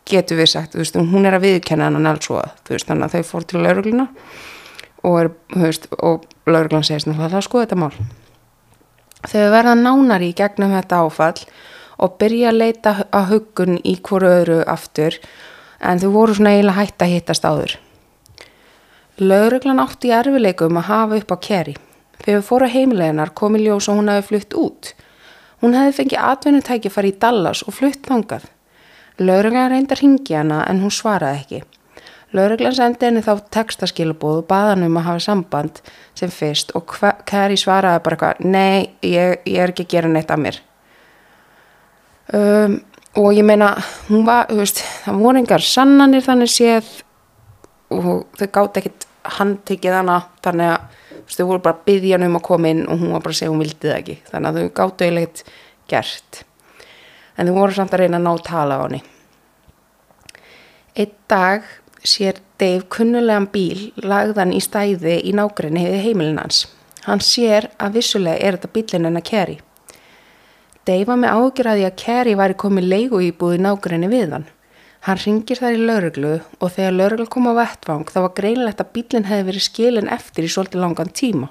getur 0.10 0.40
við 0.42 0.50
sagt, 0.52 0.76
veist, 0.76 0.96
hún 0.96 1.26
er 1.26 1.38
að 1.38 1.48
viðkenna 1.48 1.92
þú 1.94 2.76
veist, 2.76 2.88
þannig 2.88 3.06
að 3.06 3.14
þau 3.14 3.24
fór 3.30 3.48
til 3.48 3.64
laurugluna 3.64 4.08
og 5.04 5.34
og 6.02 6.26
lauruglan 6.48 6.84
segist 6.84 7.08
náttúrulega 7.08 7.40
að 7.40 7.48
skoða 7.48 7.66
þetta 7.66 7.80
mál. 7.80 7.94
Þau 9.24 9.52
verða 9.54 9.76
nánari 9.80 10.30
í 10.32 10.36
gegnum 10.36 10.76
þetta 10.76 11.00
áfall 11.04 11.46
og 12.04 12.18
byrja 12.20 12.52
að 12.52 12.60
leita 12.60 12.94
að 13.12 13.30
huggun 13.32 13.80
í 13.84 13.96
hverju 14.04 14.32
öðru 14.40 14.60
aftur 14.68 15.20
en 15.80 16.00
þau 16.00 16.10
voru 16.12 16.36
svona 16.36 16.56
eiginlega 16.56 16.80
hægt 16.80 17.04
að 17.04 17.14
hittast 17.14 17.48
áður. 17.48 17.78
Lauruglan 19.22 19.80
átti 19.84 20.10
í 20.10 20.16
erfileikum 20.16 20.80
að 20.82 20.90
hafa 20.90 21.20
upp 21.22 21.36
á 21.36 21.38
keri. 21.48 21.76
Þegar 22.24 22.46
fóru 22.48 22.70
heimileginar 22.72 23.34
kom 23.36 23.56
í 23.56 23.64
ljós 23.64 23.90
og 23.92 24.00
hún 24.00 24.12
hefði 24.12 24.28
flutt 24.30 24.58
út. 24.60 24.94
Hún 25.64 25.76
hefði 25.78 25.98
fengið 26.00 26.26
atvinnutækifar 26.32 27.08
í 27.08 27.16
Dallas 27.20 27.64
og 27.68 27.78
flutt 27.78 28.08
þangað. 28.08 28.48
Lauruglan 29.20 29.70
reyndar 29.72 30.02
hingi 30.02 30.34
hana 30.34 30.64
en 30.70 30.82
hún 30.82 30.94
svaraði 30.94 31.42
ekki. 31.44 31.62
Lauruglan 32.34 32.74
sendi 32.74 33.06
henni 33.06 33.22
þá 33.22 33.44
textaskilabóð 33.54 34.40
og 34.42 34.48
baða 34.50 34.74
hann 34.74 34.88
um 34.88 34.96
að 34.98 35.06
hafa 35.06 35.22
samband 35.28 35.82
sem 36.18 36.32
fyrst 36.34 36.74
og 36.78 36.96
Kari 37.30 37.58
svaraði 37.62 38.02
bara 38.06 38.18
eitthvað, 38.18 38.48
nei, 38.48 38.90
ég, 39.06 39.44
ég 39.46 39.62
er 39.62 39.74
ekki 39.74 39.86
að 39.86 39.92
gera 39.94 40.10
neitt 40.10 40.34
að 40.34 40.42
mér. 40.48 40.58
Um, 42.34 42.80
og 43.22 43.36
ég 43.38 43.46
meina, 43.46 43.76
hún 44.08 44.26
var, 44.26 44.48
þú 44.50 44.58
veist, 44.64 44.82
það 45.04 45.20
voru 45.22 45.42
engar 45.44 45.66
sannanir 45.68 46.26
þannig 46.26 46.50
séð 46.50 46.90
og 47.94 48.08
þau 48.40 48.48
gátt 48.58 48.80
ekkit 48.82 49.06
handtikið 49.38 50.00
hana, 50.00 50.18
þannig 50.42 50.72
að 50.72 51.04
veist, 51.20 51.38
þau 51.38 51.46
voru 51.52 51.64
bara 51.68 51.78
að 51.78 51.86
byggja 51.92 52.18
hann 52.18 52.28
um 52.32 52.40
að 52.40 52.46
koma 52.50 52.74
inn 52.74 52.82
og 52.88 52.98
hún 52.98 53.14
var 53.14 53.28
bara 53.28 53.36
að 53.36 53.44
segja 53.44 53.54
hún 53.54 53.62
vildi 53.62 53.92
það 53.92 54.00
ekki, 54.00 54.18
þannig 54.32 54.50
að 54.50 54.58
þau 54.58 54.74
gáttu 54.82 55.06
eiginlegt 55.06 55.46
gert. 55.94 56.42
En 57.38 57.50
þau 57.50 57.56
voru 57.58 57.76
samt 57.76 57.94
að 57.96 58.04
reyna 58.04 58.20
að 58.20 58.28
ná 58.28 58.34
tala 58.46 58.78
á 58.78 58.84
henni. 58.86 59.02
Eitt 60.94 61.16
dag 61.28 61.66
sér 62.06 62.38
Dave 62.62 62.86
kunnulegan 62.94 63.48
bíl 63.52 63.92
lagðan 63.98 64.54
í 64.54 64.62
stæði 64.62 65.18
í 65.26 65.34
nákrenni 65.36 65.82
hefði 65.82 66.02
heimilin 66.06 66.42
hans. 66.42 66.66
Hann 67.08 67.24
sér 67.24 67.72
að 67.82 67.98
vissulega 67.98 68.40
er 68.40 68.58
þetta 68.58 68.74
bílinn 68.76 69.10
en 69.10 69.20
að 69.20 69.26
Kerry. 69.30 69.56
Dave 70.86 71.08
var 71.10 71.20
með 71.20 71.34
ágjörði 71.40 71.88
að 71.88 71.98
Kerry 72.00 72.36
væri 72.40 72.60
komið 72.60 72.90
leigu 72.92 73.24
íbúið 73.24 73.58
í 73.58 73.64
nákrenni 73.66 74.12
við 74.12 74.38
hann. 74.38 74.46
Hann 75.04 75.20
ringir 75.20 75.60
þær 75.60 75.76
í 75.76 75.84
lauruglu 75.84 76.34
og 76.60 76.72
þegar 76.78 76.96
lauruglu 76.96 77.28
kom 77.32 77.50
á 77.52 77.54
vettvang 77.58 78.06
þá 78.08 78.20
var 78.22 78.34
greinlegt 78.38 78.84
að 78.84 78.94
bílinn 78.96 79.28
hefði 79.28 79.48
verið 79.50 79.66
skilin 79.66 80.12
eftir 80.12 80.48
í 80.48 80.52
svolítið 80.52 80.84
langan 80.84 81.12
tíma. 81.12 81.50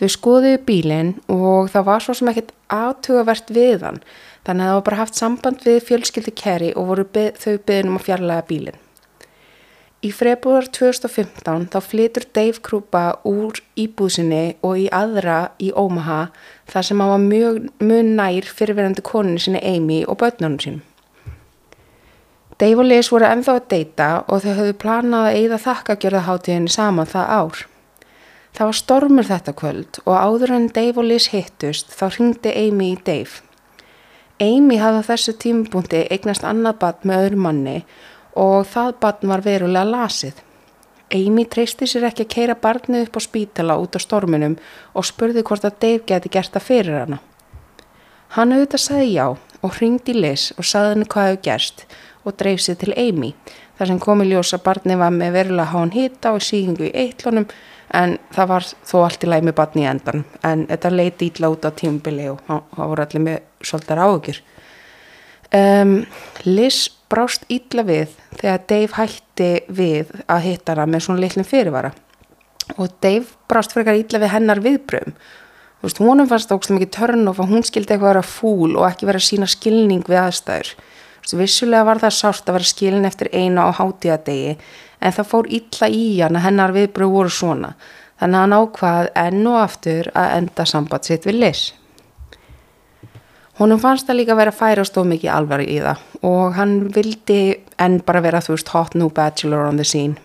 Þau 0.00 0.08
skoðuðu 0.14 0.60
bílinn 0.66 1.10
og 1.32 1.68
það 1.72 1.88
var 1.90 2.04
svo 2.04 2.16
sem 2.16 2.30
ekkert 2.32 2.54
aðtugavert 2.72 3.52
við 3.52 3.84
hann 3.84 4.00
þannig 4.46 4.64
að 4.64 4.70
það 4.70 4.78
var 4.78 4.86
bara 4.88 5.00
haft 5.02 5.18
samband 5.18 5.66
við 5.66 5.82
fjölskyldi 5.88 6.34
Kerry 6.36 6.72
og 6.76 6.88
voru 6.92 7.04
byð, 7.04 7.36
þau 7.38 7.58
byðin 7.66 7.92
um 7.92 7.98
að 8.00 8.06
fjarlæga 8.08 8.46
bílinn. 8.48 8.80
Í 10.02 10.08
februar 10.10 10.66
2015 10.66 11.68
þá 11.70 11.76
flytur 11.86 12.24
Dave 12.34 12.58
Krupa 12.58 13.02
úr 13.22 13.60
íbúðsinni 13.78 14.56
og 14.66 14.80
í 14.82 14.88
aðra 14.90 15.52
í 15.62 15.68
Omaha 15.78 16.24
þar 16.72 16.88
sem 16.88 17.02
hann 17.02 17.12
var 17.12 17.22
mjög, 17.22 17.60
mjög 17.78 18.08
nær 18.18 18.48
fyrirverandi 18.50 19.04
koninu 19.06 19.38
sinni 19.38 19.60
Amy 19.62 20.00
og 20.02 20.18
börnunum 20.24 20.58
sínum. 20.58 20.80
Dave 22.58 22.82
og 22.82 22.90
Liz 22.90 23.12
voru 23.14 23.28
ennþá 23.30 23.54
að 23.60 23.68
deyta 23.70 24.08
og 24.26 24.42
þau 24.42 24.50
höfðu 24.58 24.74
planað 24.82 25.28
að 25.28 25.38
eigða 25.38 25.60
þakkagjörðaháttíðinni 25.68 26.74
saman 26.74 27.10
það 27.14 27.32
ár. 27.38 27.62
Það 28.58 28.68
var 28.68 28.78
stormur 28.82 29.30
þetta 29.30 29.56
kvöld 29.62 30.02
og 30.02 30.18
áður 30.18 30.56
en 30.58 30.68
Dave 30.74 30.98
og 30.98 31.08
Liz 31.12 31.30
hittust 31.30 31.94
þá 31.94 32.04
ringdi 32.18 32.58
Amy 32.66 32.92
í 32.96 33.00
Dave. 33.06 33.38
Amy 34.42 34.78
hafði 34.80 35.02
á 35.06 35.08
þessu 35.12 35.34
tímbúndi 35.38 36.06
eignast 36.10 36.42
annað 36.46 36.80
bat 36.82 37.04
með 37.06 37.26
öðru 37.26 37.42
manni 37.44 37.76
og 38.38 38.66
það 38.66 38.96
barn 39.04 39.30
var 39.30 39.44
verulega 39.44 39.86
lasið. 39.86 40.40
Amy 41.12 41.44
treysti 41.44 41.86
sér 41.86 42.08
ekki 42.08 42.24
að 42.24 42.32
keira 42.34 42.56
barnið 42.58 43.06
upp 43.06 43.18
á 43.18 43.22
spítala 43.22 43.76
út 43.78 43.94
á 43.94 44.00
storminum 44.00 44.56
og 44.96 45.06
spurði 45.06 45.44
hvort 45.46 45.66
að 45.68 45.78
Dave 45.84 46.06
geti 46.08 46.32
gert 46.32 46.54
það 46.54 46.68
fyrir 46.68 46.98
hana. 47.02 47.18
Hann 48.32 48.54
auðvitað 48.56 48.84
sagði 48.86 49.10
já 49.12 49.26
og 49.62 49.74
hringdi 49.76 50.14
Liz 50.16 50.48
og 50.56 50.66
sagði 50.66 50.94
henni 50.94 51.10
hvað 51.12 51.28
hefur 51.28 51.44
gerst 51.46 51.84
og 52.24 52.38
dreif 52.40 52.64
sér 52.64 52.78
til 52.80 52.96
Amy 52.96 53.34
þar 53.78 53.92
sem 53.92 54.00
komi 54.00 54.26
ljós 54.30 54.54
að 54.56 54.64
barnið 54.66 55.02
var 55.04 55.12
með 55.14 55.36
verulega 55.36 55.70
hán 55.74 55.92
hitta 55.92 56.32
og 56.32 56.42
síkingu 56.46 56.88
í 56.88 56.94
eittlunum 57.04 57.46
en 57.96 58.16
það 58.32 58.50
var 58.52 58.68
þó 58.88 58.96
allt 59.02 59.24
í 59.24 59.30
læg 59.30 59.44
með 59.46 59.56
barnið 59.58 59.84
í 59.84 59.90
endan 59.90 60.24
en 60.48 60.64
þetta 60.70 60.92
leiti 60.92 61.28
ítla 61.28 61.50
út 61.52 61.66
á 61.68 61.70
tímubili 61.76 62.30
og 62.32 62.40
það 62.48 62.92
voru 62.92 63.04
allir 63.04 63.24
með 63.26 63.68
svolítið 63.68 64.02
áhugjur. 64.06 64.40
Um, 65.52 65.94
Liz 66.48 66.86
brást 67.12 67.44
ítla 67.52 67.84
við 67.84 68.14
þegar 68.40 68.64
Dave 68.72 68.96
hætti 68.96 69.50
við 69.68 70.16
að 70.24 70.46
hitta 70.46 70.72
hana 70.72 70.88
með 70.88 71.06
svona 71.06 71.24
litlum 71.24 71.48
fyrirvara. 71.48 71.92
Og 72.78 72.88
Dave 73.04 73.28
brást 73.50 73.74
frekar 73.76 74.00
ítla 74.00 74.22
við 74.22 74.32
hennar 74.32 74.62
viðbröðum 74.64 75.16
þú 75.82 75.88
veist, 75.88 75.98
honum 75.98 76.28
fannst 76.30 76.46
það 76.48 76.60
ógst 76.60 76.72
mikið 76.76 76.90
törn 76.94 77.28
og 77.28 77.38
hún 77.42 77.64
skildi 77.66 77.90
eitthvað 77.90 78.12
vera 78.12 78.22
fúl 78.22 78.76
og 78.76 78.84
ekki 78.86 79.08
vera 79.08 79.20
sína 79.22 79.48
skilning 79.50 80.04
við 80.06 80.20
aðstæður 80.20 80.68
vissulega 81.30 81.86
var 81.86 82.00
það 82.02 82.16
sárt 82.18 82.48
að 82.48 82.58
vera 82.58 82.70
skilin 82.72 83.08
eftir 83.08 83.30
eina 83.32 83.68
á 83.68 83.70
hátíðadegi 83.78 84.56
en 85.00 85.14
það 85.18 85.30
fór 85.34 85.50
ítla 85.58 85.88
í 85.88 86.06
hann 86.20 86.38
að 86.38 86.46
hennar 86.48 86.74
viðbröð 86.76 87.14
voru 87.18 87.36
svona 87.36 87.74
þannig 88.22 88.38
að 88.38 88.42
hann 88.42 88.58
ákvað 88.58 89.12
enn 89.26 89.46
og 89.46 89.60
aftur 89.60 90.10
að 90.14 90.34
enda 90.40 90.66
samband 90.68 91.08
sitt 91.08 91.28
við 91.28 91.40
Liz 91.44 91.62
Húnum 93.60 93.78
fannst 93.78 94.08
það 94.08 94.16
líka 94.16 94.32
að 94.32 94.38
vera 94.40 94.52
færast 94.56 94.96
og 94.96 95.08
mikið 95.10 95.30
alvar 95.30 95.62
í 95.62 95.76
það 95.84 96.04
og 96.26 96.54
hann 96.56 96.70
vildi 96.94 97.40
enn 97.84 97.98
bara 98.06 98.22
vera 98.24 98.40
þú 98.40 98.56
veist 98.56 98.70
hot 98.72 98.94
new 98.96 99.10
bachelor 99.12 99.66
on 99.68 99.76
the 99.76 99.84
scene. 99.84 100.16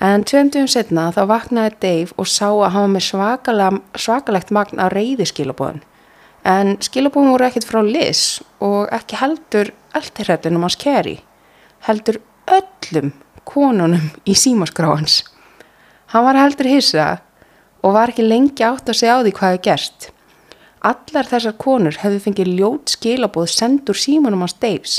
En 0.00 0.24
tvöndum 0.24 0.68
setna 0.70 1.10
þá 1.12 1.20
vaknaði 1.28 1.76
Dave 1.84 2.16
og 2.16 2.30
sá 2.32 2.48
að 2.48 2.72
hann 2.72 2.86
var 2.86 2.94
með 2.96 3.80
svakalegt 4.00 4.52
magn 4.56 4.80
á 4.80 4.88
reyðiskilabóðin. 4.88 5.82
En 6.44 6.76
skilabúin 6.80 7.30
voru 7.32 7.44
ekkit 7.44 7.66
frá 7.68 7.82
Liz 7.84 8.40
og 8.64 8.88
ekki 8.96 9.18
heldur 9.20 9.72
eldirrættunum 9.96 10.64
hans 10.64 10.78
Kerry, 10.80 11.18
heldur 11.84 12.20
öllum 12.48 13.12
konunum 13.44 14.08
í 14.24 14.36
símaskráhans. 14.36 15.20
Hann 16.12 16.24
var 16.24 16.38
heldur 16.40 16.70
hissa 16.70 17.10
og 17.82 17.94
var 17.96 18.12
ekki 18.12 18.24
lengi 18.24 18.64
átt 18.64 18.88
að 18.88 19.00
segja 19.02 19.20
á 19.20 19.22
því 19.22 19.34
hvað 19.36 19.52
hefði 19.52 19.62
gerst. 19.68 20.10
Allar 20.80 21.28
þessar 21.28 21.56
konur 21.60 21.96
hefði 22.00 22.24
fengið 22.24 22.52
ljót 22.56 22.92
skilabóð 22.94 23.50
sendur 23.52 23.98
símanum 24.00 24.46
hans 24.46 24.56
Daves 24.56 24.96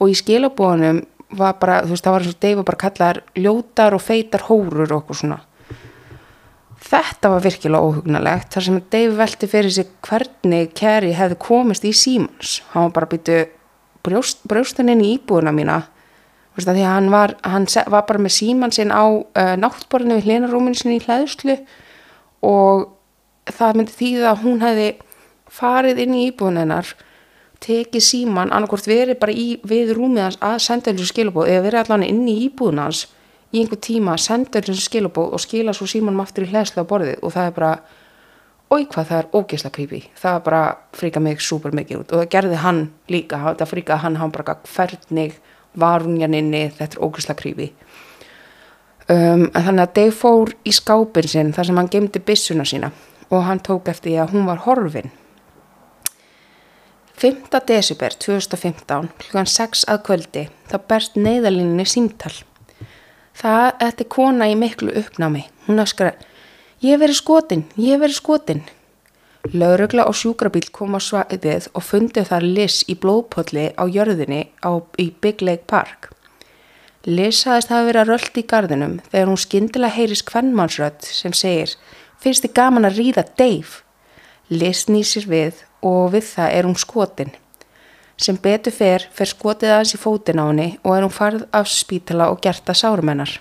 og 0.00 0.10
í 0.10 0.16
skilabóðunum 0.16 1.02
var 1.36 1.56
bara, 1.60 1.80
þú 1.84 1.94
veist, 1.94 2.04
það 2.04 2.14
var 2.14 2.24
eins 2.24 2.34
og 2.34 2.42
Dave 2.44 2.64
bara 2.68 2.80
kallar 2.80 3.20
ljótar 3.38 3.96
og 3.96 4.02
feitar 4.04 4.44
hórur 4.48 4.88
og 4.88 4.98
okkur 5.02 5.18
svona. 5.20 5.38
Þetta 6.92 7.30
var 7.32 7.40
virkilega 7.46 7.88
óhugnalegt 7.88 8.52
þar 8.52 8.64
sem 8.66 8.80
Dave 8.92 9.16
velti 9.16 9.48
fyrir 9.48 9.72
sig 9.72 9.88
hvernig 10.04 10.74
Kerry 10.76 11.14
hefði 11.16 11.38
komist 11.40 11.86
í 11.88 11.92
símans. 11.96 12.58
Hann 12.74 12.90
var 12.90 12.96
bara 12.98 13.08
býtu 13.14 13.38
brjóst, 14.04 14.42
brjóstan 14.48 14.92
inn 14.92 15.00
í 15.00 15.14
íbúðuna 15.16 15.54
mína 15.56 15.78
því 16.52 16.82
að 16.84 16.90
hann 16.90 17.08
var, 17.08 17.32
hann 17.48 17.66
var 17.88 18.04
bara 18.08 18.20
með 18.20 18.34
síman 18.36 18.74
sinn 18.74 18.92
á 18.92 19.08
uh, 19.08 19.54
náttborðinu 19.56 20.18
við 20.18 20.26
hlinarúminu 20.28 20.76
sinni 20.76 20.98
í 20.98 21.04
hlæðslu 21.06 21.56
og 22.44 22.90
það 23.48 23.78
myndi 23.78 23.96
þýða 23.96 24.28
að 24.34 24.42
hún 24.42 24.60
hefði 24.60 24.90
farið 25.52 26.02
inn 26.04 26.14
í 26.18 26.26
íbúðuninnar 26.28 26.92
tekið 27.62 28.04
síman, 28.04 28.52
annarkort 28.52 28.84
verið 28.90 29.16
bara 29.22 29.32
í, 29.32 29.62
við 29.64 29.94
rúmið 29.96 30.26
hans 30.26 30.38
að 30.42 30.60
senda 30.66 30.92
þessu 30.92 31.12
skilabóð 31.12 31.54
eða 31.54 31.64
verið 31.70 31.82
allan 31.86 32.06
inn 32.10 32.24
í 32.28 32.36
íbúðunans 32.50 33.06
í 33.52 33.60
einhver 33.60 33.80
tíma 33.84 34.16
að 34.16 34.24
senda 34.26 34.62
þessu 34.64 34.86
skilabóð 34.86 35.34
og 35.36 35.42
skila 35.42 35.74
svo 35.76 35.88
símanum 35.90 36.22
aftur 36.24 36.46
í 36.46 36.52
hlæðslu 36.52 36.84
á 36.84 36.90
borðið 36.90 37.18
og 37.20 37.34
það 37.34 37.48
er 37.48 37.56
bara, 37.58 37.72
oi 38.72 38.86
hvað 38.86 39.08
það 39.10 39.18
er 39.18 39.30
ógeðslega 39.36 39.76
creepy, 39.76 40.02
það 40.18 40.38
bara 40.46 40.62
fríka 40.96 41.20
mig 41.20 41.42
super 41.44 41.74
mikið 41.76 42.00
út 42.00 42.14
og 42.14 42.22
það 42.22 42.30
gerði 42.36 42.60
hann 42.64 42.82
líka, 43.12 43.40
það 43.60 43.72
fríkaði 43.74 44.04
hann, 44.06 44.20
hann 44.22 44.32
bara 44.32 44.56
hvernig 44.64 45.36
var 45.78 46.04
hún 46.04 46.20
janninni, 46.20 46.66
þetta 46.78 46.98
er 46.98 47.04
ógæsla 47.04 47.36
krífi 47.36 47.70
um, 49.08 49.48
en 49.48 49.64
þannig 49.66 49.86
að 49.86 49.96
Dave 49.98 50.14
fór 50.16 50.52
í 50.64 50.74
skápin 50.76 51.28
sinn 51.28 51.52
þar 51.56 51.68
sem 51.68 51.80
hann 51.80 51.90
gemdi 51.92 52.22
bissuna 52.24 52.68
sína 52.68 52.92
og 53.32 53.44
hann 53.48 53.60
tók 53.64 53.90
eftir 53.92 54.12
því 54.12 54.22
að 54.22 54.32
hún 54.36 54.48
var 54.48 54.64
horfin 54.66 55.12
5. 57.22 57.52
desibér 57.68 58.16
2015 58.18 59.12
kl. 59.20 59.44
6 59.46 59.84
að 59.92 60.00
kvöldi 60.08 60.46
þá 60.72 60.76
berst 60.88 61.20
neyðalínni 61.20 61.86
símtal 61.86 62.34
það, 63.38 63.72
þetta 63.80 64.04
er 64.04 64.12
kona 64.16 64.50
í 64.52 64.58
miklu 64.58 64.94
uppnámi 65.02 65.46
hún 65.66 65.82
öskra, 65.82 66.14
ég 66.84 67.00
veri 67.02 67.16
skotin, 67.16 67.66
ég 67.80 68.00
veri 68.02 68.16
skotin 68.16 68.64
Laurugla 69.50 70.04
og 70.06 70.14
sjúkrabíl 70.14 70.68
kom 70.70 70.94
á 70.94 71.02
svaðið 71.02 71.66
og 71.74 71.82
fundið 71.82 72.28
þar 72.28 72.44
Liz 72.46 72.76
í 72.86 72.94
blóðpolli 72.94 73.72
á 73.74 73.84
jörðinni 73.90 74.44
á, 74.62 74.78
í 75.02 75.10
Big 75.18 75.42
Lake 75.42 75.66
Park. 75.66 76.12
Liz 77.02 77.42
hafðist 77.42 77.72
hafa 77.74 77.88
verið 77.88 78.02
að 78.04 78.12
röldi 78.12 78.44
í 78.44 78.46
gardinum 78.46 78.94
þegar 79.08 79.30
hún 79.32 79.42
skindilega 79.42 79.96
heyris 79.96 80.22
kvennmannsrödd 80.28 81.02
sem 81.02 81.34
segir 81.34 81.74
finnst 82.22 82.46
þið 82.46 82.54
gaman 82.54 82.86
að 82.86 83.00
ríða 83.00 83.26
Dave? 83.34 83.82
Liz 84.46 84.86
nýsir 84.86 85.26
við 85.26 85.64
og 85.82 86.12
við 86.14 86.28
það 86.36 86.54
er 86.60 86.70
hún 86.70 86.78
skotin. 86.78 87.34
Sem 88.22 88.36
betur 88.38 88.74
fer, 88.74 89.08
fer 89.10 89.26
skotið 89.26 89.72
aðeins 89.74 89.96
í 89.96 89.98
fótin 89.98 90.38
á 90.38 90.46
henni 90.46 90.68
og 90.84 90.92
er 90.94 91.02
hún 91.02 91.14
farð 91.14 91.46
af 91.50 91.70
spítala 91.70 92.28
og 92.30 92.38
gert 92.44 92.68
að 92.70 92.78
sárumennar. 92.78 93.32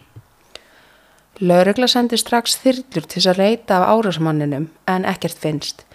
Laurugla 1.41 1.87
sendi 1.89 2.17
strax 2.17 2.55
þyrlur 2.63 3.05
til 3.09 3.21
að 3.29 3.37
reyta 3.37 3.77
af 3.77 3.91
árásmanninum 3.93 4.69
en 4.89 5.05
ekkert 5.09 5.37
finnst. 5.41 5.85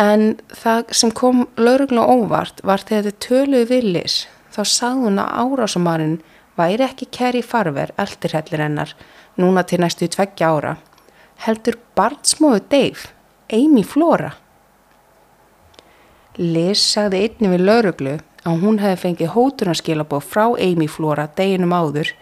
En 0.00 0.36
það 0.52 0.92
sem 0.96 1.12
kom 1.16 1.46
laurugla 1.60 2.04
óvart 2.08 2.60
var 2.64 2.84
þegar 2.84 3.08
þið 3.08 3.18
töluðu 3.24 3.70
villis 3.72 4.18
þá 4.52 4.60
sagði 4.66 5.06
hún 5.06 5.22
að 5.22 5.34
árásumarinn 5.44 6.20
væri 6.60 6.84
ekki 6.84 7.08
Kerry 7.14 7.42
Farver, 7.44 7.94
eldirhellir 7.96 8.64
hennar, 8.64 8.94
núna 9.40 9.64
til 9.64 9.80
næstu 9.80 10.08
tveggja 10.12 10.52
ára. 10.52 10.76
Heldur 11.46 11.78
barnsmóðu 11.96 12.60
Dave, 12.68 13.12
Amy 13.52 13.84
Flora. 13.84 14.34
Liz 16.38 16.78
sagði 16.78 17.24
einni 17.24 17.48
við 17.50 17.64
lauruglu 17.66 18.12
að 18.46 18.60
hún 18.62 18.78
hefði 18.78 18.98
fengið 19.02 19.32
hótunarskilabóð 19.34 20.26
frá 20.30 20.44
Amy 20.62 20.86
Flora 20.86 21.26
deginum 21.36 21.74
áður 21.74 22.12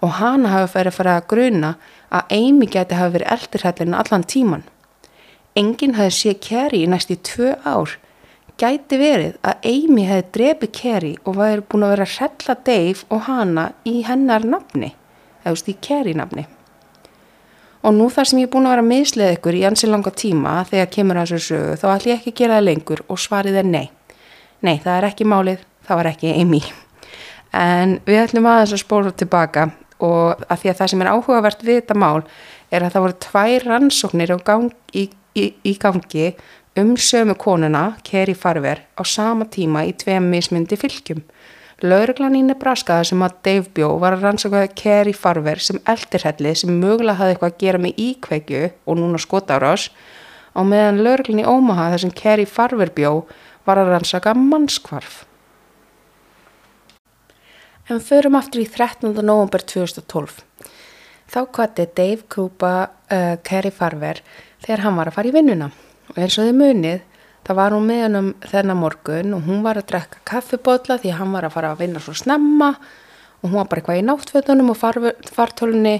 og 0.00 0.14
hana 0.16 0.48
hafi 0.54 0.72
farið 0.72 1.10
að 1.12 1.26
gruna 1.28 1.72
að 2.08 2.32
Amy 2.38 2.68
geti 2.72 2.96
hafi 2.96 3.18
verið 3.18 3.32
eldirhellin 3.36 3.96
allan 3.98 4.24
tíman. 4.24 4.62
Enginn 5.54 5.98
hafi 5.98 6.16
séð 6.16 6.38
Kerry 6.46 6.84
í 6.84 6.88
næst 6.88 7.12
í 7.12 7.18
tvö 7.20 7.52
ár. 7.68 7.98
Gæti 8.60 8.96
verið 9.00 9.36
að 9.44 9.68
Amy 9.68 10.06
hefði 10.08 10.30
drefið 10.36 10.72
Kerry 10.80 11.12
og 11.24 11.36
væri 11.36 11.66
búin 11.68 11.84
að 11.84 11.94
vera 11.94 12.08
að 12.08 12.16
hrella 12.16 12.56
Dave 12.64 13.04
og 13.10 13.22
hana 13.28 13.66
í 13.84 14.00
hennar 14.08 14.44
nafni, 14.44 14.94
eða 15.44 15.54
úst 15.56 15.68
í 15.68 15.76
Kerry 15.84 16.16
nafni. 16.16 16.46
Og 17.80 17.94
nú 17.96 18.10
þar 18.12 18.28
sem 18.28 18.42
ég 18.42 18.48
er 18.48 18.52
búin 18.52 18.68
að 18.68 18.74
vera 18.74 18.84
að 18.84 18.90
mislið 18.90 19.34
ykkur 19.38 19.56
í 19.56 19.64
ansi 19.64 19.88
langa 19.88 20.12
tíma 20.12 20.58
þegar 20.68 20.90
kemur 20.92 21.20
að 21.20 21.30
þessu 21.30 21.54
sögu 21.54 21.76
þá 21.80 21.86
ætlum 21.94 22.12
ég 22.12 22.18
ekki 22.18 22.32
að 22.32 22.40
gera 22.42 22.58
það 22.58 22.66
lengur 22.66 23.02
og 23.06 23.20
svarið 23.22 23.60
er 23.62 23.68
nei. 23.68 23.86
Nei, 24.60 24.76
það 24.84 24.96
er 24.96 25.06
ekki 25.08 25.28
málið, 25.28 25.62
það 25.88 26.00
var 26.00 26.10
ekki 26.10 26.34
Amy. 26.34 26.60
En 27.56 27.96
við 28.04 28.20
ætlum 28.26 28.48
aðeins 28.50 28.74
að 28.76 28.82
spóra 28.84 29.14
tilbaka 29.16 29.70
og 30.00 30.44
að 30.46 30.60
því 30.60 30.72
að 30.72 30.78
það 30.80 30.92
sem 30.92 31.04
er 31.04 31.12
áhugavert 31.14 31.64
við 31.64 31.80
þetta 31.80 31.96
mál 32.02 32.20
er 32.70 32.84
að 32.84 32.92
það 32.92 33.04
voru 33.06 33.18
tvær 33.24 33.66
rannsóknir 33.70 34.34
gang, 34.44 34.70
í, 34.92 35.08
í, 35.34 35.44
í 35.64 35.74
gangi 35.80 36.34
um 36.80 36.94
sömu 37.00 37.34
konuna, 37.34 37.96
Kerry 38.06 38.36
Farver, 38.36 38.84
á 38.94 39.02
sama 39.04 39.48
tíma 39.50 39.82
í 39.88 39.94
tveim 39.98 40.28
mismundi 40.30 40.78
fylgjum. 40.78 41.24
Lauruglan 41.80 42.34
í 42.36 42.42
Nebraska 42.44 42.98
sem 43.08 43.22
að 43.24 43.36
Dave 43.46 43.70
Bjó 43.72 43.94
var 44.02 44.12
að 44.12 44.26
rannsaka 44.26 44.66
Kerry 44.76 45.14
Farver 45.16 45.62
sem 45.64 45.78
eldirhelli 45.88 46.52
sem 46.58 46.72
mögulega 46.76 47.16
hafði 47.16 47.34
eitthvað 47.34 47.54
að 47.54 47.62
gera 47.62 47.80
með 47.80 48.02
íkveikju 48.04 48.60
og 48.84 48.98
núna 49.00 49.20
skotárás 49.22 49.86
á 50.52 50.60
meðan 50.60 51.00
lauruglan 51.00 51.40
í 51.40 51.48
Omaha 51.48 51.88
þar 51.94 52.02
sem 52.04 52.12
Kerry 52.20 52.44
Farver 52.44 52.92
Bjó 52.92 53.14
var 53.64 53.80
að 53.80 53.94
rannsaka 53.94 54.34
mannskvarf. 54.36 55.22
En 57.88 58.04
förum 58.04 58.36
aftur 58.36 58.60
í 58.60 58.68
13. 58.68 59.16
november 59.24 59.64
2012. 59.64 60.44
Þá 61.30 61.40
kvatti 61.48 61.88
Dave 61.96 62.26
Krupa 62.28 62.74
uh, 62.86 63.36
Kerry 63.46 63.72
Farver 63.72 64.20
þegar 64.60 64.84
hann 64.84 65.00
var 65.00 65.08
að 65.08 65.16
fara 65.16 65.32
í 65.32 65.34
vinnuna. 65.34 65.70
Og 66.12 66.20
eins 66.20 66.36
og 66.36 66.44
þið 66.44 66.60
munið, 66.60 67.02
það 67.46 67.60
var 67.60 67.76
hún 67.76 67.86
með 67.88 68.02
hann 68.04 68.18
um 68.20 68.32
þennan 68.46 68.80
morgun 68.80 69.36
og 69.36 69.46
hún 69.48 69.62
var 69.64 69.80
að 69.80 69.88
drekka 69.92 70.24
kaffibotla 70.28 70.98
því 71.00 71.14
hann 71.18 71.32
var 71.36 71.48
að 71.48 71.54
fara 71.56 71.72
að 71.74 71.84
vinna 71.84 72.02
svo 72.02 72.14
snemma 72.16 72.74
og 73.40 73.46
hún 73.48 73.58
var 73.58 73.70
bara 73.70 73.80
eitthvað 73.80 74.02
í 74.02 74.06
náttfötunum 74.08 74.72
og 74.74 74.80
fartölunni 75.32 75.96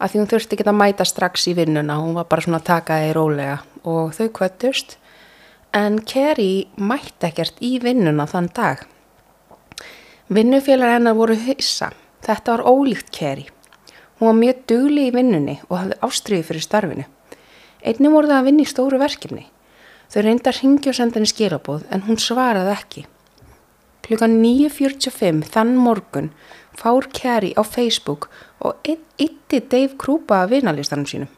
að 0.00 0.12
því 0.12 0.20
hún 0.20 0.30
þurfti 0.30 0.56
ekki 0.56 0.66
að 0.66 0.78
mæta 0.80 1.06
strax 1.06 1.46
í 1.50 1.54
vinnuna. 1.58 1.98
Hún 2.00 2.16
var 2.16 2.26
bara 2.30 2.44
svona 2.44 2.60
að 2.60 2.68
taka 2.70 2.96
það 2.96 3.10
í 3.10 3.14
rólega 3.16 3.58
og 3.90 4.14
þau 4.16 4.28
kvættust. 4.38 4.96
En 5.76 6.00
Kerry 6.08 6.66
mætti 6.80 7.28
ekkert 7.28 7.60
í 7.62 7.76
vinnuna 7.82 8.26
þann 8.30 8.50
dag. 8.56 8.82
Vinnufélag 10.30 10.96
hennar 10.96 11.18
voru 11.18 11.36
hausa. 11.44 11.92
Þetta 12.24 12.56
var 12.56 12.66
ólíkt 12.72 13.12
Kerry. 13.14 13.46
Hún 14.18 14.32
var 14.32 14.40
mjög 14.40 14.66
dugli 14.68 15.06
í 15.08 15.14
vinnunni 15.14 15.60
og 15.68 15.78
hafði 15.78 16.00
ástriði 16.06 16.48
fyrir 16.48 16.64
starfinu. 16.64 17.06
Einnig 17.80 18.12
voru 18.12 18.28
það 18.28 18.40
að 18.40 18.48
vinna 18.50 18.64
í 18.64 18.68
stóru 18.68 19.00
verkefni. 19.00 19.46
Þau 20.10 20.22
reynda 20.26 20.50
að 20.50 20.62
ringja 20.62 20.90
og 20.90 20.96
senda 20.98 21.20
henni 21.20 21.30
skilabóð 21.30 21.84
en 21.94 22.06
hún 22.08 22.18
svaraði 22.18 22.72
ekki. 22.74 23.02
Klukkan 24.02 24.40
9.45 24.42 25.44
þann 25.54 25.76
morgun 25.78 26.32
fár 26.74 27.06
Kerry 27.14 27.52
á 27.54 27.62
Facebook 27.62 28.26
og 28.58 28.80
ytti 28.90 29.60
Dave 29.60 29.94
Krupa 30.00 30.42
að 30.42 30.56
vinalistanum 30.56 31.06
sínum. 31.06 31.30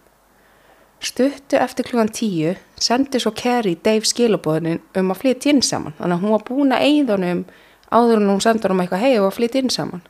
Stuttu 1.02 1.58
eftir 1.58 1.84
klukkan 1.84 2.12
10 2.14 2.56
sendi 2.80 3.20
svo 3.20 3.34
Kerry 3.36 3.74
Dave 3.84 4.08
skilabóðin 4.08 4.80
um 4.96 5.12
að 5.12 5.20
flytja 5.20 5.52
inn 5.52 5.60
saman 5.66 5.96
þannig 5.98 6.16
að 6.16 6.24
hún 6.24 6.34
var 6.36 6.46
búin 6.48 6.72
að 6.72 6.86
eigðunum 6.86 7.44
áður 7.92 8.22
en 8.22 8.30
hún 8.30 8.42
sendur 8.44 8.72
um 8.72 8.80
eitthvað 8.80 9.04
hei 9.04 9.18
og 9.18 9.28
að 9.28 9.36
flytja 9.40 9.62
inn 9.62 9.74
saman. 9.74 10.04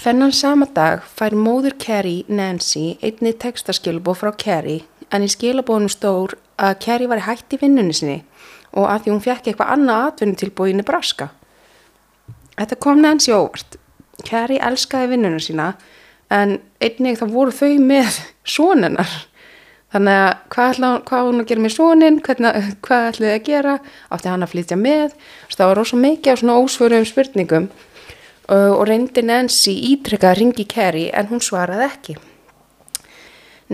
Þennan 0.00 0.36
sama 0.36 0.66
dag 0.74 1.06
fær 1.06 1.32
móður 1.38 1.78
Kerry 1.80 2.24
Nancy 2.28 2.98
einni 3.00 3.32
textaskilabóð 3.32 4.20
frá 4.20 4.32
Kerry 4.44 4.80
en 5.14 5.24
í 5.24 5.30
skilabóðunum 5.30 5.92
stór 5.92 6.36
að 6.60 6.76
Kerry 6.84 7.08
var 7.10 7.24
hægt 7.26 7.56
í 7.56 7.60
vinnunni 7.60 7.96
sinni 7.96 8.18
og 8.70 8.86
að 8.86 9.04
því 9.04 9.14
hún 9.14 9.24
fekk 9.24 9.48
eitthvað 9.50 9.72
annað 9.74 10.04
atvinnutilbúið 10.10 10.72
í 10.72 10.76
Nebraska. 10.78 11.30
Þetta 12.54 12.76
kom 12.84 13.00
Nancy 13.02 13.32
óvart. 13.34 13.78
Kerry 14.22 14.60
elskaði 14.62 15.14
vinnunum 15.14 15.42
sína 15.42 15.72
en 16.30 16.58
einnig 16.78 17.18
þá 17.18 17.26
voru 17.32 17.54
þau 17.56 17.80
með 17.82 18.20
sónennar 18.46 19.10
Þannig 19.90 20.16
að 20.22 20.32
hvað, 20.54 20.72
ætla, 20.72 20.88
hvað 21.08 21.24
hún 21.26 21.42
að 21.42 21.48
gera 21.50 21.62
með 21.64 21.72
sónin, 21.74 22.18
hvað 22.22 23.06
ætlaði 23.08 23.30
að 23.34 23.46
gera, 23.48 23.72
átti 24.14 24.30
hann 24.30 24.46
að 24.46 24.52
flytja 24.52 24.76
með. 24.78 25.16
Það 25.50 25.70
var 25.70 25.80
rosa 25.80 25.98
mikið 25.98 26.30
á 26.30 26.40
svona 26.40 26.58
ósvöruðum 26.62 27.08
spurningum 27.10 27.66
uh, 27.66 28.70
og 28.76 28.84
reyndi 28.86 29.24
Nancy 29.26 29.74
ítrykkað 29.90 30.30
að 30.30 30.38
ringi 30.38 30.66
Kerry 30.70 31.08
en 31.10 31.30
hún 31.32 31.42
svaraði 31.42 31.88
ekki. 31.88 32.16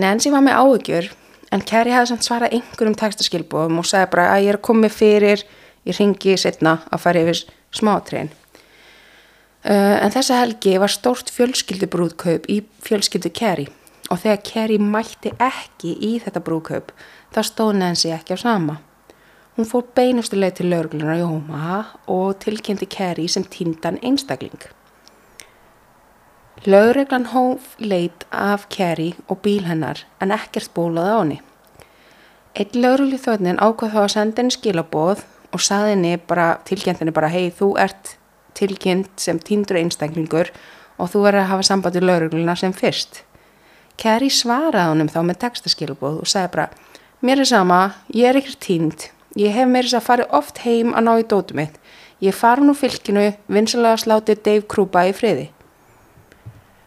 Nancy 0.00 0.32
var 0.32 0.44
með 0.46 0.56
áhugjur 0.62 1.10
En 1.56 1.62
Kerry 1.64 1.94
hafði 1.94 2.10
samt 2.10 2.26
svarað 2.26 2.52
einhverjum 2.58 2.96
textaskilbúðum 3.00 3.78
og 3.80 3.86
sagði 3.88 4.10
bara 4.12 4.26
að 4.34 4.42
ég 4.44 4.52
er 4.52 4.58
komið 4.68 4.92
fyrir, 4.92 5.44
ég 5.88 5.96
ringi 5.96 6.34
setna 6.36 6.74
að 6.92 7.00
fara 7.06 7.22
yfir 7.24 7.40
smátrén. 7.72 8.28
Uh, 9.64 9.96
en 10.04 10.12
þessa 10.12 10.42
helgi 10.42 10.76
var 10.78 10.92
stórt 10.92 11.32
fjölskyldubrúðkaup 11.32 12.44
í 12.52 12.60
fjölskyldu 12.84 13.32
Kerry 13.34 13.64
og 14.12 14.20
þegar 14.22 14.42
Kerry 14.46 14.76
mætti 14.78 15.32
ekki 15.42 15.96
í 15.96 16.12
þetta 16.22 16.44
brúðkaup 16.44 16.92
þá 17.34 17.40
stóð 17.48 17.72
Nancy 17.80 18.12
ekki 18.14 18.36
á 18.36 18.38
sama. 18.44 18.76
Hún 19.56 19.66
fór 19.66 19.88
beinustu 19.96 20.36
leið 20.36 20.58
til 20.60 20.70
lauruglunar 20.70 21.18
í 21.18 21.24
Omaha 21.24 21.80
og 22.12 22.36
tilkynnti 22.44 22.86
Kerry 22.92 23.26
sem 23.32 23.48
týndan 23.48 23.96
einstakling. 24.04 24.68
Lauruglan 26.64 27.26
hóf 27.26 27.76
leit 27.78 28.24
af 28.32 28.68
Kerry 28.68 29.12
og 29.28 29.42
bíl 29.44 29.66
hennar 29.68 30.00
en 30.24 30.32
ekkert 30.32 30.72
bólaði 30.74 31.12
á 31.12 31.18
henni. 31.20 31.36
Eitt 32.56 32.74
lauruglu 32.74 33.18
þjóðnin 33.20 33.60
ákvað 33.60 33.92
þá 33.92 33.98
að 34.02 34.12
senda 34.14 34.40
henni 34.40 34.54
skilaboð 34.54 35.20
og 35.52 35.62
saði 35.62 35.92
henni 35.92 36.14
bara, 36.16 36.56
tilkynnt 36.64 37.02
henni 37.02 37.12
bara 37.14 37.28
hei 37.28 37.50
þú 37.52 37.74
ert 37.78 38.16
tilkynnt 38.56 39.20
sem 39.20 39.38
týndur 39.38 39.78
einstaklingur 39.82 40.48
og 40.96 41.12
þú 41.12 41.26
verður 41.26 41.42
að 41.42 41.50
hafa 41.52 41.66
samband 41.68 41.98
í 42.00 42.02
laurugluna 42.02 42.56
sem 42.56 42.72
fyrst. 42.72 43.20
Kerry 44.00 44.32
svaraði 44.32 44.94
honum 44.94 45.12
þá 45.12 45.20
með 45.28 45.40
textaskilabóð 45.44 46.22
og 46.24 46.30
sagði 46.30 46.54
bara 46.56 46.70
Mér 47.20 47.44
er 47.44 47.48
sama, 47.48 47.80
ég 48.12 48.28
er 48.28 48.40
ekkert 48.40 48.60
týnd, 48.64 49.06
ég 49.36 49.52
hef 49.52 49.68
meirins 49.68 49.94
að 49.96 50.08
fara 50.08 50.26
oft 50.36 50.64
heim 50.64 50.96
að 50.96 51.04
ná 51.04 51.12
í 51.20 51.28
dótu 51.28 51.56
mitt. 51.56 51.76
Ég 52.24 52.36
fara 52.36 52.64
nú 52.64 52.72
fylkinu, 52.76 53.34
vinsalega 53.48 54.00
slátið 54.00 54.42
Dave 54.44 54.66
Krupa 54.68 55.04
í 55.08 55.12
friði. 55.16 55.50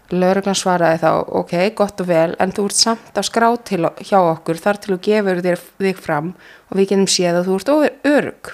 Lauruglan 0.10 0.58
svaraði 0.58 1.04
þá, 1.04 1.12
ok, 1.38 1.54
gott 1.78 2.02
og 2.02 2.08
vel, 2.10 2.32
en 2.42 2.54
þú 2.56 2.66
ert 2.70 2.78
samt 2.80 3.20
á 3.20 3.22
skrá 3.22 3.52
til 3.62 3.84
hjá 4.02 4.18
okkur 4.18 4.58
þar 4.58 4.80
til 4.82 4.96
þú 4.96 4.98
gefur 5.06 5.42
þér 5.46 5.62
þig 5.86 6.02
fram 6.02 6.32
og 6.70 6.80
við 6.80 6.90
genum 6.94 7.12
séð 7.14 7.42
að 7.42 7.50
þú 7.50 7.60
ert 7.60 8.10
örug. 8.10 8.52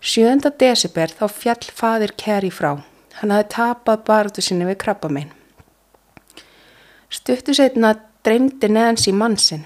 7. 0.00 0.50
desember 0.58 1.14
þá 1.14 1.24
fjall 1.30 1.70
fadir 1.74 2.14
Kerry 2.18 2.50
frá. 2.54 2.80
Hann 3.18 3.32
hafi 3.34 3.48
tapað 3.54 4.04
barðu 4.06 4.42
sinni 4.42 4.66
við 4.66 4.78
krabba 4.82 5.10
minn. 5.10 5.30
Stuttu 7.10 7.54
setna 7.54 7.94
dreymdi 8.26 8.70
Nancy 8.70 9.14
mannsinn. 9.14 9.64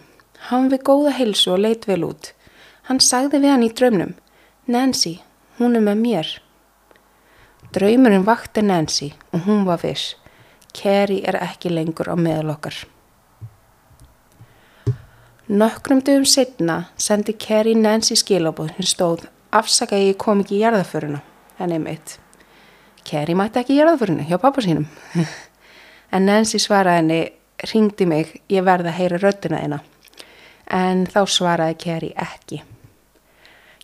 Hann 0.48 0.68
við 0.72 0.84
góða 0.88 1.16
heilsu 1.18 1.52
og 1.56 1.60
leit 1.64 1.88
vel 1.88 2.04
út. 2.08 2.32
Hann 2.88 3.00
sagði 3.00 3.42
við 3.42 3.54
hann 3.54 3.66
í 3.66 3.72
draumnum, 3.72 4.14
Nancy, 4.66 5.20
hún 5.58 5.76
er 5.78 5.84
með 5.84 6.00
mér. 6.00 6.30
Draumurinn 7.72 8.26
vakti 8.26 8.62
Nancy 8.62 9.12
og 9.32 9.46
hún 9.46 9.64
var 9.64 9.80
viss. 9.80 10.16
Kerry 10.76 11.22
er 11.24 11.38
ekki 11.40 11.70
lengur 11.72 12.10
á 12.12 12.16
meðal 12.20 12.52
okkar. 12.52 12.74
Nokkrum 15.48 16.02
dögum 16.04 16.26
setna 16.28 16.76
sendi 17.00 17.32
Kerry 17.32 17.72
Nancy 17.74 18.16
skilabóð 18.16 18.74
sem 18.76 18.88
stóð 18.90 19.24
afsaka 19.52 19.96
ég 19.96 20.18
kom 20.20 20.42
ekki 20.44 20.58
í 20.58 20.60
jarðaföruna, 20.62 21.22
henni 21.58 21.78
meitt. 21.80 22.18
Kerry 23.08 23.36
mætti 23.36 23.62
ekki 23.62 23.76
í 23.76 23.80
jarðaföruna 23.80 24.28
hjá 24.28 24.36
pappa 24.40 24.64
sínum. 24.64 24.84
en 26.14 26.28
Nancy 26.28 26.60
svaraði 26.60 27.00
henni, 27.00 27.20
ringdi 27.72 28.08
mig, 28.08 28.36
ég 28.52 28.68
verði 28.68 28.92
að 28.92 28.98
heyra 29.00 29.22
röddina 29.24 29.64
eina. 29.64 29.80
En 30.68 31.06
þá 31.08 31.24
svaraði 31.24 31.80
Kerry 31.86 32.12
ekki. 32.20 32.62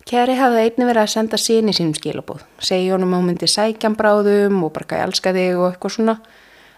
Kerry 0.08 0.38
hafði 0.38 0.62
einni 0.64 0.86
verið 0.88 1.02
að 1.02 1.10
senda 1.12 1.36
síni 1.36 1.74
sínum 1.76 1.92
skilabóð, 1.92 2.40
segja 2.64 2.94
honum 2.94 3.10
að 3.12 3.18
hún 3.20 3.26
myndi 3.28 3.48
sækjam 3.52 3.96
bráðum 3.98 4.62
og 4.64 4.70
bara 4.72 4.86
ekki 4.86 5.00
elska 5.04 5.32
þig 5.36 5.58
og 5.58 5.64
eitthvað 5.66 5.92
svona, 5.98 6.14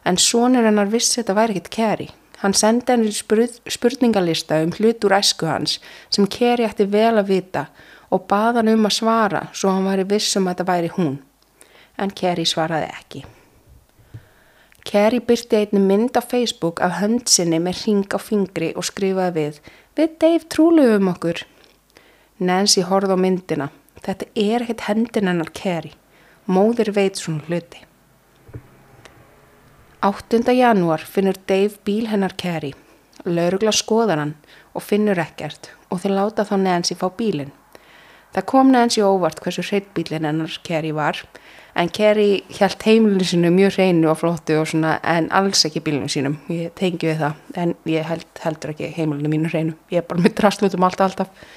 en 0.02 0.16
sonur 0.18 0.66
hennar 0.66 0.90
vissi 0.90 1.20
þetta 1.20 1.36
væri 1.38 1.54
ekkit 1.54 1.70
Kerry. 1.76 2.08
Hann 2.40 2.56
sendi 2.58 2.90
henni 2.90 3.12
spurningalista 3.14 4.58
um 4.64 4.72
hlut 4.74 5.06
úr 5.06 5.14
æsku 5.14 5.46
hans 5.46 5.76
sem 6.10 6.26
Kerry 6.26 6.66
ætti 6.66 6.88
vel 6.90 7.20
að 7.20 7.30
vita 7.30 7.66
og 8.10 8.24
baða 8.26 8.64
hann 8.64 8.72
um 8.72 8.90
að 8.90 8.96
svara 8.96 9.44
svo 9.52 9.76
hann 9.76 9.86
væri 9.86 10.08
vissum 10.10 10.48
að 10.48 10.56
þetta 10.56 10.68
væri 10.72 10.90
hún. 10.96 11.14
En 12.02 12.10
Kerry 12.10 12.48
svaraði 12.48 12.90
ekki. 12.96 13.22
Kerry 14.90 15.22
byrti 15.22 15.60
einni 15.60 15.84
mynd 15.84 16.18
á 16.18 16.22
Facebook 16.24 16.82
af 16.82 16.98
höndsinni 16.98 17.62
með 17.62 17.84
ring 17.84 18.10
á 18.10 18.18
fingri 18.18 18.74
og 18.74 18.90
skrifaði 18.90 19.38
við 19.38 19.64
Við 19.94 20.18
Dave 20.18 20.50
trúluðum 20.50 21.14
okkur. 21.14 21.44
Nancy 22.40 22.80
horfði 22.80 23.12
á 23.12 23.18
myndina. 23.20 23.66
Þetta 24.00 24.26
er 24.32 24.62
ekkert 24.64 24.86
hendin 24.86 25.28
hennar 25.28 25.50
Kerry. 25.52 25.90
Móðir 26.48 26.88
veit 26.96 27.20
svona 27.20 27.44
hluti. 27.44 27.82
8. 30.00 30.40
janúar 30.56 31.04
finnur 31.04 31.36
Dave 31.44 31.76
bíl 31.84 32.08
hennar 32.08 32.32
Kerry. 32.40 32.72
Laurugla 33.28 33.74
skoðar 33.76 34.22
hann 34.22 34.34
og 34.72 34.86
finnur 34.86 35.20
ekkert 35.20 35.68
og 35.92 36.00
þeir 36.00 36.16
láta 36.16 36.48
þá 36.48 36.56
Nancy 36.64 36.96
fá 36.96 37.10
bílinn. 37.12 37.52
Það 38.32 38.48
kom 38.48 38.72
Nancy 38.72 39.04
óvart 39.04 39.44
hversu 39.44 39.66
hreitt 39.68 39.92
bílinn 39.92 40.24
hennar 40.24 40.56
Kerry 40.64 40.96
var 40.96 41.20
en 41.76 41.92
Kerry 41.92 42.40
held 42.56 42.88
heimilinu 42.88 43.26
sinu 43.28 43.52
mjög 43.52 43.76
hreinu 43.76 44.08
og 44.14 44.22
flottu 44.22 44.56
og 44.56 44.70
svona 44.72 44.96
en 45.04 45.28
alls 45.28 45.68
ekki 45.68 45.84
bílinu 45.84 46.08
sínum. 46.08 46.40
Ég 46.48 46.72
tengi 46.72 47.12
við 47.12 47.20
það 47.20 47.58
en 47.60 47.80
ég 47.84 48.08
held, 48.08 48.28
heldur 48.40 48.72
ekki 48.72 48.94
heimilinu 48.96 49.28
mínu 49.28 49.52
hreinu. 49.52 49.76
Ég 49.92 50.00
er 50.00 50.08
bara 50.08 50.24
með 50.24 50.38
drastlutum 50.40 50.88
allt 50.88 51.04
alltaf 51.04 51.50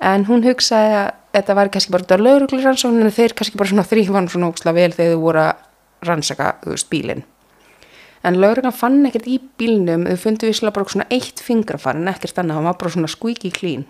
en 0.00 0.24
hún 0.28 0.44
hugsaði 0.44 0.94
að 0.96 1.08
þetta 1.36 1.56
var 1.58 1.70
kannski 1.72 1.92
bara 1.94 2.06
út 2.06 2.14
af 2.14 2.22
lauruglu 2.24 2.62
rannsókninu 2.62 3.08
en 3.08 3.14
þeir 3.14 3.34
kannski 3.38 3.60
bara 3.60 3.72
svona 3.72 3.86
þrýfann 3.86 4.30
svona 4.32 4.48
óksla 4.50 4.74
vel 4.76 4.90
þegar 4.96 5.14
þau 5.14 5.22
voru 5.24 5.44
að 5.44 6.08
rannsaka 6.08 6.50
bílinn. 6.90 7.22
En 8.24 8.36
lauruglan 8.40 8.76
fann 8.76 9.06
ekkert 9.08 9.28
í 9.30 9.38
bílnum, 9.60 10.04
þau 10.08 10.20
fundu 10.20 10.48
visslega 10.48 10.76
bara 10.76 10.92
svona 10.92 11.08
eitt 11.12 11.40
fingrafar 11.40 11.96
en 11.96 12.10
ekkert 12.10 12.40
annað, 12.40 12.58
hann 12.58 12.68
var 12.68 12.78
bara 12.80 12.92
svona 12.96 13.12
squeaky 13.12 13.52
clean. 13.54 13.86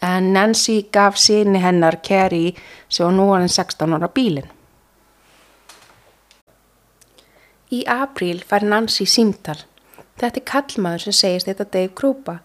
En 0.00 0.32
Nancy 0.32 0.86
gaf 0.92 1.18
síni 1.20 1.60
hennar 1.60 1.98
Kerry 2.04 2.54
sem 2.88 3.04
var 3.04 3.16
nú 3.16 3.28
hann 3.34 3.48
16 3.48 3.96
ára 3.98 4.08
bílinn. 4.08 4.48
Í 7.72 7.84
apríl 7.88 8.40
fær 8.44 8.64
Nancy 8.68 9.04
símtal. 9.08 9.58
Þetta 10.20 10.40
er 10.40 10.48
kallmaður 10.48 11.06
sem 11.06 11.16
segist 11.16 11.48
þetta 11.48 11.68
Dave 11.72 11.92
Krupa 11.96 12.38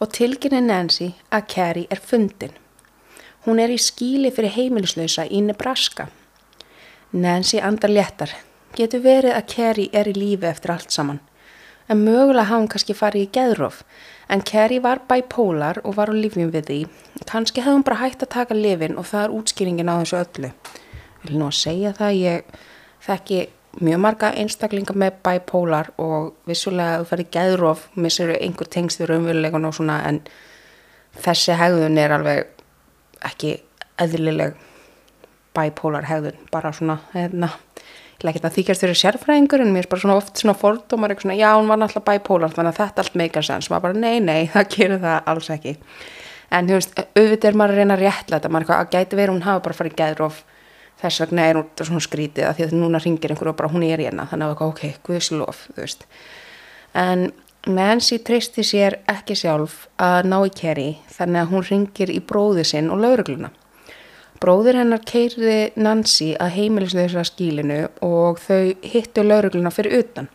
og 0.00 0.12
tilkynni 0.16 0.62
Nancy 0.64 1.10
að 1.30 1.46
Carrie 1.54 1.88
er 1.92 2.00
fundin. 2.00 2.54
Hún 3.44 3.60
er 3.60 3.72
í 3.72 3.78
skíli 3.80 4.32
fyrir 4.32 4.54
heimilislausa 4.54 5.26
í 5.28 5.42
Nebraska. 5.44 6.08
Nancy 7.12 7.60
andar 7.60 7.92
léttar. 7.92 8.32
Getur 8.76 9.02
verið 9.04 9.36
að 9.36 9.48
Carrie 9.54 9.92
er 9.92 10.08
í 10.08 10.14
lífi 10.16 10.48
eftir 10.48 10.72
allt 10.74 10.94
saman. 10.94 11.20
En 11.90 12.04
mögulega 12.04 12.46
hafa 12.46 12.60
hún 12.60 12.68
kannski 12.70 12.94
farið 12.94 13.26
í 13.26 13.30
geðróf. 13.34 13.82
En 14.30 14.44
Carrie 14.46 14.80
var 14.80 15.02
bipolar 15.10 15.80
og 15.84 15.96
var 15.98 16.12
á 16.12 16.14
lífjum 16.14 16.52
við 16.54 16.68
því. 16.68 16.80
Kannski 17.26 17.64
hefði 17.64 17.78
hún 17.78 17.86
bara 17.88 18.02
hægt 18.04 18.22
að 18.22 18.34
taka 18.36 18.54
lifin 18.54 18.96
og 18.96 19.08
það 19.10 19.24
er 19.24 19.34
útskýringin 19.40 19.90
á 19.90 19.94
þessu 19.98 20.20
öllu. 20.20 20.52
Vil 21.24 21.40
nú 21.40 21.48
að 21.50 21.58
segja 21.58 21.92
það, 21.98 22.20
ég 22.20 22.54
þekki 23.04 23.40
mjög 23.78 24.00
marga 24.02 24.32
einstaklinga 24.34 24.94
með 24.98 25.20
bipolar 25.24 25.92
og 26.02 26.32
vissulega 26.48 27.00
þú 27.00 27.08
ferði 27.12 27.26
gæðróf 27.36 27.84
missir 27.94 28.32
einhver 28.34 28.68
tengst 28.70 29.00
við 29.00 29.12
raunverulegun 29.12 29.68
og 29.68 29.76
svona 29.76 30.00
en 30.08 30.18
þessi 31.22 31.54
hegðun 31.58 32.00
er 32.00 32.14
alveg 32.16 32.48
ekki 33.30 33.54
eðlileg 34.00 34.58
bipolar 35.54 36.06
hegðun 36.08 36.38
bara 36.50 36.72
svona 36.74 36.98
hérna, 37.14 37.50
ekki 38.20 38.42
að 38.42 38.56
þykjast 38.58 38.84
fyrir 38.84 39.00
sérfræðingur 39.00 39.62
en 39.64 39.72
mér 39.74 39.86
er 39.86 39.92
bara 39.92 40.02
svona 40.02 40.18
oft 40.18 40.40
svona 40.40 40.56
fordómar 40.58 41.14
svona, 41.18 41.38
já 41.38 41.54
hún 41.54 41.70
var 41.70 41.80
náttúrulega 41.80 42.18
bipolar 42.18 42.54
þannig 42.54 42.74
að 42.74 42.82
þetta 42.82 43.04
allt 43.04 43.18
meikar 43.22 43.46
sens 43.46 43.70
maður 43.70 43.88
bara 43.88 44.02
nei 44.02 44.20
nei 44.20 44.50
það 44.52 44.70
gerur 44.74 45.02
það 45.04 45.30
alls 45.32 45.50
ekki. 45.54 45.76
En 46.50 46.66
þú 46.66 46.78
veist 46.80 46.96
auðvitað 46.98 47.48
er 47.50 47.58
maður 47.58 47.76
að 47.76 47.80
reyna 47.80 47.96
að 47.96 48.04
réttla 48.04 48.38
þetta 48.38 48.50
maður 48.50 48.72
að 48.76 48.94
gæti 48.94 49.18
verið 49.18 49.34
hún 49.36 49.44
hafa 49.46 49.64
bara 49.66 49.78
farið 49.78 49.98
gæðróf 50.00 50.40
þess 51.00 51.24
vegna 51.24 51.46
er 51.48 51.60
hún 51.60 51.68
svona 51.80 52.04
skrítið 52.04 52.48
að 52.48 52.58
því 52.58 52.66
að 52.66 52.74
núna 52.80 53.02
ringir 53.02 53.34
einhverju 53.34 53.54
og 53.54 53.60
bara 53.60 53.72
hún 53.72 53.86
er 53.86 54.02
hérna. 54.02 54.26
Þannig 54.30 54.52
að 54.52 54.66
ok, 54.68 54.82
guðslof, 55.06 55.62
þú 55.74 55.80
veist. 55.80 56.04
En 56.94 57.30
Nancy 57.66 58.18
treysti 58.24 58.64
sér 58.64 59.00
ekki 59.10 59.36
sjálf 59.36 59.86
að 60.00 60.30
ná 60.32 60.38
í 60.46 60.52
Kerry 60.56 60.90
þannig 61.12 61.42
að 61.42 61.50
hún 61.50 61.66
ringir 61.68 62.12
í 62.12 62.20
bróði 62.24 62.64
sinn 62.64 62.88
og 62.92 63.02
laurugluna 63.02 63.50
bróðir 64.40 64.78
hennar 64.80 65.02
keirði 65.04 65.70
Nancy 65.76 66.32
að 66.40 66.54
heimilisleisa 66.56 67.24
skílinu 67.28 67.82
og 68.04 68.40
þau 68.40 68.72
hittu 68.80 69.24
laurugluna 69.24 69.72
fyrir 69.74 70.00
utan. 70.00 70.30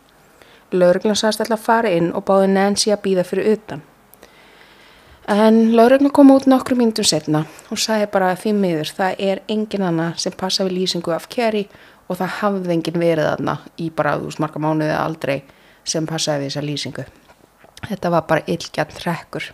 Laurugluna 0.70 1.18
sast 1.18 1.42
alltaf 1.42 1.58
að 1.58 1.66
fara 1.66 1.92
inn 1.94 2.12
og 2.14 2.26
báði 2.28 2.52
Nancy 2.54 2.94
að 2.94 3.02
býða 3.06 3.26
fyrir 3.26 3.56
utan 3.56 3.82
En 5.28 5.74
laurögnu 5.74 6.10
kom 6.14 6.30
út 6.30 6.44
nokkru 6.46 6.76
mínutum 6.78 7.04
setna 7.04 7.40
og 7.74 7.80
sagði 7.82 8.06
bara 8.12 8.28
að 8.30 8.44
því 8.44 8.50
miður 8.60 8.90
það 8.94 9.22
er 9.26 9.40
engin 9.50 9.82
annað 9.82 10.20
sem 10.22 10.34
passa 10.38 10.62
við 10.62 10.76
lýsingu 10.76 11.10
af 11.10 11.26
Kerry 11.26 11.64
og 12.06 12.20
það 12.20 12.36
hafði 12.36 12.74
engin 12.76 13.00
verið 13.02 13.30
aðna 13.32 13.56
í 13.82 13.88
bara 13.90 14.12
þú 14.20 14.28
veist 14.28 14.42
marga 14.44 14.62
mánuði 14.62 14.94
aldrei 14.94 15.40
sem 15.82 16.06
passaði 16.06 16.44
við 16.44 16.52
þessa 16.52 16.62
lýsingu. 16.68 17.06
Þetta 17.88 18.12
var 18.14 18.28
bara 18.30 18.46
illgjarn 18.54 18.94
trekkur. 19.00 19.50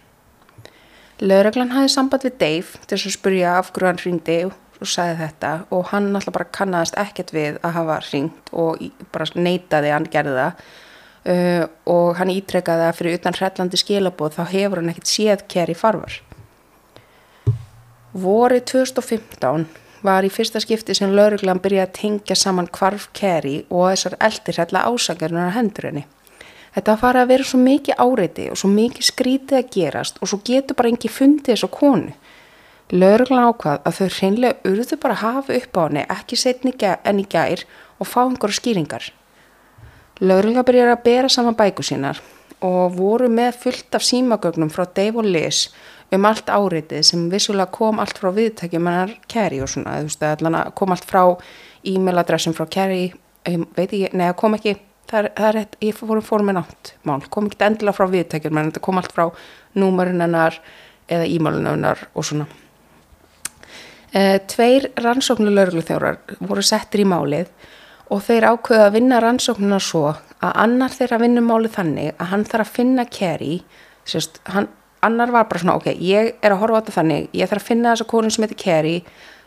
Lauröglan 1.24 1.72
hafði 1.72 1.94
samband 1.96 2.28
við 2.28 2.36
Dave 2.44 2.84
til 2.84 2.98
að 2.98 3.16
spurja 3.16 3.56
af 3.56 3.72
hverju 3.72 3.88
hann 3.88 4.04
ringdi 4.04 4.38
og 4.50 4.92
sagði 4.92 5.18
þetta 5.22 5.56
og 5.72 5.88
hann 5.94 6.12
alltaf 6.12 6.36
bara 6.36 6.52
kannast 6.52 7.00
ekkert 7.00 7.32
við 7.32 7.56
að 7.64 7.78
hafa 7.78 8.00
ringt 8.10 8.52
og 8.52 8.84
bara 9.08 9.32
neitaði 9.40 9.96
hann 9.96 10.12
gerði 10.12 10.36
það 10.36 10.64
uh, 11.28 11.64
og 11.86 12.16
hann 12.18 12.32
ítrekkaði 12.32 12.88
að 12.88 12.98
fyrir 12.98 13.18
utan 13.20 13.36
hrellandi 13.38 13.80
skilabóð 13.80 14.38
þá 14.38 14.42
hefur 14.52 14.82
hann 14.82 14.92
ekkert 14.92 15.12
séð 15.12 15.46
Kerry 15.52 15.76
farvar. 15.78 16.18
Vorið 18.12 18.66
2015 18.74 19.68
var 20.04 20.26
í 20.26 20.30
fyrsta 20.32 20.60
skipti 20.60 20.94
sem 20.96 21.14
lauruglan 21.14 21.62
byrjaði 21.62 21.86
að 21.86 21.94
tengja 21.98 22.36
saman 22.36 22.68
kvarf 22.68 23.08
Kerry 23.16 23.62
og 23.70 23.92
þessar 23.92 24.18
eldir 24.28 24.58
hrella 24.58 24.84
ásakarnar 24.90 25.54
á 25.54 25.56
hendur 25.56 25.88
henni. 25.88 26.04
Þetta 26.72 26.98
fara 27.00 27.22
að 27.22 27.32
vera 27.34 27.46
svo 27.46 27.58
mikið 27.60 27.98
áreiti 28.00 28.48
og 28.50 28.58
svo 28.58 28.70
mikið 28.72 29.08
skrítið 29.08 29.58
að 29.58 29.72
gerast 29.74 30.20
og 30.20 30.30
svo 30.30 30.38
getur 30.44 30.76
bara 30.76 30.92
engi 30.92 31.10
fundið 31.12 31.52
þessu 31.52 31.68
konu. 31.72 32.14
Lauruglan 32.92 33.48
ákvað 33.48 33.86
að 33.88 33.98
þau 33.98 34.08
hreinlega 34.18 34.68
urðu 34.68 34.98
bara 35.00 35.16
að 35.16 35.22
hafa 35.22 35.58
upp 35.58 35.76
á 35.76 35.82
henni 35.84 36.04
ekki 36.12 36.38
setni 36.40 36.72
enn 36.80 37.20
í 37.20 37.26
gær 37.28 37.64
og 38.00 38.08
fá 38.08 38.22
einhverju 38.24 38.58
skýringar. 38.58 39.12
Lauruglan 40.20 40.66
byrjaði 40.66 40.92
að 40.92 41.04
bera 41.06 41.32
saman 41.32 41.56
bæku 41.56 41.84
sínar 41.86 42.20
og 42.62 42.94
voru 42.94 43.30
með 43.32 43.56
fullt 43.64 43.96
af 43.96 44.04
símagögnum 44.06 44.70
frá 44.70 44.84
Dave 44.94 45.18
og 45.18 45.26
Liz 45.26 45.66
um 46.12 46.28
allt 46.28 46.50
áreitið 46.52 47.02
sem 47.08 47.26
vissulega 47.32 47.72
kom 47.72 48.00
allt 48.02 48.20
frá 48.20 48.30
viðtækjum 48.36 48.88
hennar 48.88 49.14
Kerry 49.32 49.62
og 49.64 49.70
svona, 49.72 49.98
þú 50.02 50.10
veist, 50.10 50.22
það 50.22 50.72
kom 50.78 50.94
allt 50.94 51.08
frá 51.08 51.22
e-mailadressum 51.88 52.54
frá 52.56 52.66
Kerry, 52.70 53.12
veit 53.76 53.94
ég, 53.96 54.12
neða 54.12 54.36
kom 54.38 54.56
ekki, 54.58 54.76
það 55.10 55.24
er, 55.24 55.30
það 55.38 55.48
er 55.48 55.60
eitt, 55.62 55.76
ég 55.88 55.98
fór 55.98 56.18
um 56.20 56.26
fórum 56.26 56.50
með 56.50 56.58
nátt 56.60 56.94
mál, 57.08 57.20
kom 57.32 57.48
ekki 57.48 57.66
endilega 57.66 57.96
frá 57.96 58.10
viðtækjum 58.12 58.60
en 58.60 58.70
þetta 58.70 58.84
kom 58.84 59.00
allt 59.00 59.14
frá 59.16 59.24
númarinn 59.78 60.22
hennar 60.22 60.60
eða 61.08 61.26
e-mailinu 61.26 61.72
hennar 61.72 62.06
og 62.12 62.28
svona. 62.28 62.46
E, 64.12 64.38
tveir 64.52 64.90
rannsóknulegurlu 65.00 65.82
þjórar 65.88 66.20
voru 66.44 66.64
settir 66.66 67.02
í 67.02 67.08
málið 67.08 67.48
og 68.10 68.22
þeir 68.26 68.48
ákveða 68.52 68.88
að 68.88 68.94
vinna 68.96 69.20
rannsóknuna 69.22 69.78
svo 69.82 70.06
að 70.42 70.54
annar 70.64 70.94
þeirra 70.94 71.20
vinnum 71.22 71.48
málið 71.48 71.76
þannig 71.76 72.14
að 72.16 72.30
hann 72.32 72.46
þarf 72.48 72.68
að 72.68 72.76
finna 72.78 73.04
Kerry, 73.06 73.60
sérst, 74.08 74.40
hann, 74.50 74.68
annar 75.02 75.32
var 75.34 75.48
bara 75.50 75.62
svona, 75.62 75.76
ok, 75.78 75.92
ég 75.98 76.34
er 76.42 76.54
að 76.54 76.60
horfa 76.62 76.78
á 76.78 76.80
þetta 76.82 76.96
þannig, 76.98 77.30
ég 77.36 77.50
þarf 77.50 77.62
að 77.62 77.70
finna 77.70 77.94
þessa 77.94 78.08
konu 78.10 78.30
sem 78.32 78.46
heitir 78.46 78.60
Kerry, 78.64 78.96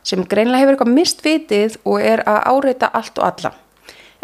sem 0.05 0.25
greinlega 0.29 0.63
hefur 0.63 0.75
eitthvað 0.75 0.95
mistvitið 0.95 1.77
og 1.83 2.01
er 2.03 2.23
að 2.29 2.41
áreita 2.53 2.91
allt 2.93 3.19
og 3.19 3.27
alla. 3.29 3.53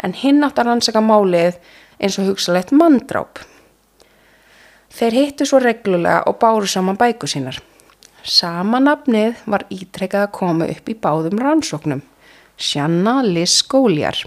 En 0.02 0.14
hinn 0.18 0.42
átt 0.46 0.58
að 0.58 0.70
rannsaka 0.70 1.02
málið 1.04 1.58
eins 2.02 2.18
og 2.18 2.30
hugsalegt 2.30 2.72
mandráp. 2.74 3.42
Þeir 4.92 5.16
hittu 5.16 5.46
svo 5.48 5.60
reglulega 5.62 6.24
og 6.28 6.38
báru 6.42 6.68
saman 6.68 6.98
bæku 7.00 7.28
sínar. 7.30 7.58
Sama 8.22 8.78
nafnið 8.82 9.40
var 9.50 9.64
ítrekkað 9.72 10.26
að 10.28 10.34
koma 10.36 10.68
upp 10.70 10.90
í 10.90 10.98
báðum 10.98 11.40
rannsóknum. 11.42 12.02
Sjanna 12.60 13.20
Liz 13.26 13.60
Góliar. 13.68 14.18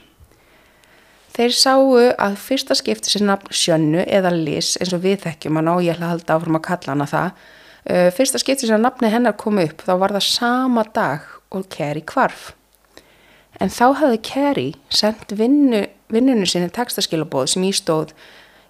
Þeir 1.36 1.56
sáu 1.56 1.96
að 2.00 2.38
fyrsta 2.40 2.78
skipti 2.80 3.12
sér 3.12 3.26
nafn 3.28 3.52
Sjönnu 3.52 4.06
eða 4.06 4.32
Liz 4.32 4.76
eins 4.80 4.94
og 4.96 5.04
við 5.04 5.26
þekkjum 5.26 5.60
hann 5.60 5.72
og 5.74 5.82
ég 5.84 5.98
ætla 5.98 6.08
að 6.08 6.14
halda 6.14 6.38
áfram 6.38 6.60
að 6.60 6.66
kalla 6.70 6.94
hana 6.94 7.10
það. 7.12 7.42
Uh, 7.86 8.08
fyrsta 8.16 8.42
skipti 8.42 8.70
sér 8.70 8.80
nafni 8.82 9.12
hennar 9.14 9.36
kom 9.38 9.60
upp 9.62 9.84
þá 9.84 9.94
var 10.02 10.16
það 10.16 10.30
sama 10.30 10.86
dag 10.96 11.28
og 11.52 11.68
Kerry 11.74 12.06
kvarf. 12.08 12.54
En 13.60 13.72
þá 13.72 13.86
hafði 14.00 14.24
Kerry 14.26 14.70
sendt 14.90 15.36
vinnu, 15.36 15.86
vinnunu 16.12 16.48
sinni 16.48 16.72
textaskilabóð 16.74 17.54
sem 17.54 17.68
ég 17.68 17.78
stóð 17.78 18.16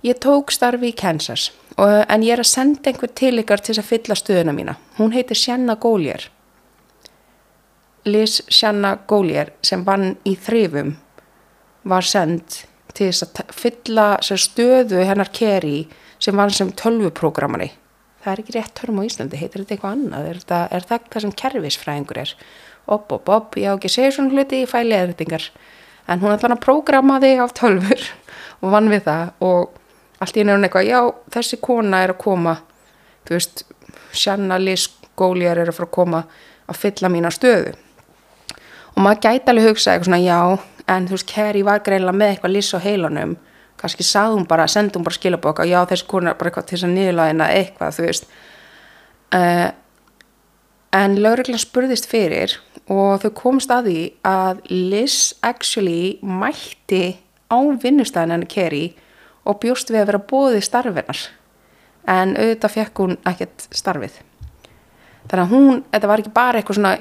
Ég 0.05 0.19
tók 0.21 0.51
starfi 0.53 0.91
í 0.91 0.93
Kansas 0.93 1.47
en 1.81 2.21
ég 2.21 2.35
er 2.35 2.43
að 2.43 2.51
senda 2.51 2.91
einhver 2.91 3.09
til 3.17 3.39
ykkar 3.41 3.63
til 3.65 3.73
að 3.79 3.87
fylla 3.87 4.17
stöðuna 4.19 4.53
mína. 4.53 4.75
Hún 4.99 5.15
heitir 5.15 5.39
Sjanna 5.39 5.73
Gólier. 5.81 6.27
Liz 8.05 8.41
Sjanna 8.53 8.95
Gólier 9.09 9.49
sem 9.65 9.81
vann 9.85 10.15
í 10.27 10.35
þrifum 10.37 10.93
var 11.89 12.05
sendt 12.05 12.65
til 12.95 13.09
þess 13.09 13.25
að 13.25 13.55
fylla 13.57 14.05
stöðu 14.21 15.01
hennar 15.05 15.31
Kerry 15.33 15.87
sem 16.21 16.37
vann 16.37 16.53
sem 16.53 16.69
tölvuprógramari. 16.71 17.71
Það 18.23 18.31
er 18.31 18.41
ekki 18.41 18.53
rétt 18.55 18.73
törm 18.77 19.01
á 19.01 19.03
Íslandi, 19.05 19.37
heitir 19.37 19.61
þetta 19.61 19.75
eitthvað 19.75 19.95
annað? 19.97 20.27
Er, 20.29 20.39
þetta, 20.41 20.59
er 20.73 20.85
það 20.89 21.09
það 21.13 21.23
sem 21.25 21.33
kerfisfræðingur 21.41 22.19
er? 22.23 22.35
Opp, 22.85 23.11
opp, 23.13 23.29
opp, 23.29 23.57
ég 23.61 23.69
á 23.69 23.75
ekki 23.75 23.89
að 23.91 23.95
segja 23.97 24.13
svona 24.15 24.33
hluti 24.33 24.61
í 24.63 24.69
fæli 24.69 24.97
eðritingar. 24.97 25.45
En 26.09 26.21
hún 26.21 26.33
ætla 26.33 26.47
hann 26.47 26.55
að 26.55 26.63
prógrama 26.65 27.19
þig 27.21 27.41
af 27.43 27.53
tölfur 27.57 28.05
og 28.61 28.73
vann 28.73 28.89
við 28.93 29.05
það 29.05 29.47
og 29.49 29.79
allt 30.21 30.37
í 30.37 30.45
hún 30.45 30.65
eitthvað, 30.65 30.89
já, 30.89 30.99
þessi 31.35 31.61
kona 31.61 32.01
er 32.05 32.15
að 32.15 32.21
koma, 32.21 32.59
þú 33.25 33.37
veist, 33.37 33.65
Sjanna 34.15 34.57
Liz 34.61 34.87
Góliar 35.17 35.59
er 35.59 35.69
að 35.69 35.77
fara 35.77 35.89
að 35.89 35.97
koma 35.97 36.21
að 36.65 36.81
fylla 36.81 37.11
mína 37.11 37.33
stöðu. 37.33 37.75
Og 38.95 39.03
maður 39.03 39.21
gæti 39.25 39.51
alveg 39.51 39.69
hugsa 39.69 39.93
eitthvað 39.93 40.09
svona, 40.09 40.21
já, 40.23 40.39
en 40.87 41.07
þú 41.07 41.17
veist, 41.17 41.27
Kerry 41.31 41.63
var 41.67 41.81
greinlega 41.83 42.15
með 42.15 42.33
eitthvað 42.33 42.53
Liz 42.55 42.69
á 42.71 42.79
heilanum, 42.79 43.37
kannski 43.81 44.05
sagði 44.07 44.37
hún 44.37 44.45
bara, 44.47 44.67
sendi 44.71 44.95
hún 44.95 45.07
bara 45.07 45.17
skilabóka, 45.17 45.65
já, 45.67 45.81
þessi 45.89 46.07
kona 46.07 46.31
er 46.31 46.37
bara 46.39 46.51
eitthvað 46.51 46.69
til 46.69 46.77
þess 46.77 46.87
að 46.87 46.93
niðurlæðina 46.95 47.49
eitthvað, 47.57 47.97
þú 47.97 48.05
veist. 48.07 48.29
Uh, 49.35 49.67
en 50.95 51.17
lauruglan 51.19 51.59
spurðist 51.59 52.07
fyrir 52.07 52.55
og 52.91 53.23
þau 53.23 53.31
komst 53.35 53.71
að 53.73 53.89
því 53.89 54.01
að 54.29 54.61
Liz 54.71 55.17
actually 55.43 56.19
mætti 56.23 57.17
á 57.51 57.57
vinnustæðin 57.59 58.35
henni 58.35 58.49
Kerry 58.49 58.85
og 59.45 59.59
bjóst 59.63 59.91
við 59.91 60.03
að 60.03 60.11
vera 60.11 60.23
bóðið 60.29 60.63
starfinnar 60.65 61.25
en 62.09 62.35
auðvitað 62.37 62.75
fekk 62.77 63.01
hún 63.01 63.17
ekkert 63.25 63.67
starfið. 63.73 64.21
Þannig 65.25 65.43
að 65.43 65.53
hún, 65.53 65.83
þetta 65.91 66.09
var 66.09 66.21
ekki 66.21 66.33
bara 66.35 66.61
eitthvað 66.61 66.79
svona 66.79 66.95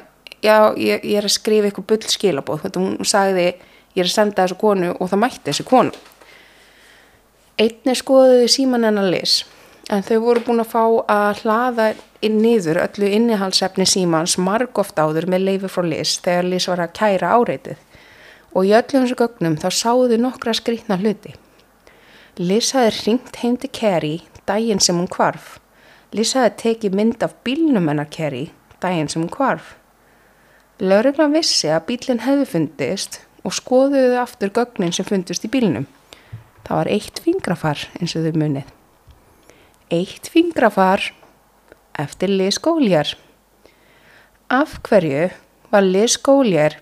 já, 0.45 0.57
ég, 0.76 1.01
ég 1.03 1.18
er 1.20 1.28
að 1.28 1.36
skrifa 1.38 1.70
eitthvað 1.70 1.88
bull 1.92 2.14
skilabóð, 2.14 2.66
þetta 2.66 2.84
hún 2.84 3.09
sagði 3.09 3.49
ég 3.49 4.03
er 4.03 4.09
að 4.09 4.14
senda 4.14 4.45
þessu 4.45 4.61
konu 4.61 4.92
og 4.99 5.11
það 5.11 5.22
mætti 5.24 5.47
þessu 5.51 5.68
konu 5.68 6.05
einni 7.61 7.95
skoðuði 7.95 8.49
síman 8.51 8.86
hennar 8.86 9.11
lis 9.12 9.42
en 9.92 10.03
þau 10.05 10.18
voru 10.24 10.42
búin 10.47 10.62
að 10.62 10.72
fá 10.72 10.82
að 11.12 11.42
hlaða 11.45 11.88
inn 12.24 12.40
niður 12.42 12.80
öllu 12.82 13.11
innihalsefni 13.18 13.86
símans 13.88 14.38
marg 14.40 14.78
oft 14.80 14.99
áður 14.99 15.28
með 15.30 15.47
leifi 15.49 15.70
frá 15.70 15.84
lis 15.86 16.16
þegar 16.24 16.49
lis 16.49 16.68
var 16.70 16.82
að 16.84 16.95
kæra 16.99 17.34
áreitið. 17.36 17.76
Og 18.55 18.68
í 18.68 18.74
öllu 18.78 19.03
þessu 19.03 19.18
gögnum 19.18 19.59
þá 19.61 19.68
sáðu 19.74 20.18
nokkra 20.20 20.55
skrítna 20.57 20.99
hluti. 21.01 21.34
Liz 22.38 22.72
hafði 22.74 22.95
ringt 23.05 23.40
heim 23.42 23.59
til 23.61 23.70
Kerry 23.76 24.14
daginn 24.49 24.82
sem 24.82 24.99
hún 24.99 25.11
kvarf. 25.11 25.59
Liz 26.14 26.32
hafði 26.38 26.57
tekið 26.62 26.99
mynd 26.99 27.26
af 27.26 27.36
bílnum 27.47 27.90
hennar 27.90 28.11
Kerry 28.11 28.49
daginn 28.80 29.11
sem 29.11 29.22
hún 29.22 29.32
kvarf. 29.32 29.74
Löruglan 30.83 31.31
vissi 31.31 31.68
að 31.70 31.85
bílinn 31.87 32.25
hefði 32.25 32.47
fundist 32.51 33.20
og 33.47 33.53
skoðuði 33.55 34.16
aftur 34.18 34.51
gögnin 34.51 34.91
sem 34.95 35.07
fundist 35.07 35.45
í 35.47 35.51
bílnum. 35.53 35.85
Það 36.66 36.79
var 36.81 36.89
eitt 36.91 37.20
fingrafar 37.22 37.83
eins 38.01 38.14
og 38.18 38.25
þau 38.25 38.39
munið. 38.41 38.72
Eitt 39.95 40.27
fingrafar 40.33 41.12
eftir 41.95 42.33
Liz 42.33 42.59
Góliar. 42.59 43.12
Af 44.51 44.81
hverju 44.89 45.29
var 45.70 45.87
Liz 45.87 46.16
Góliar 46.18 46.81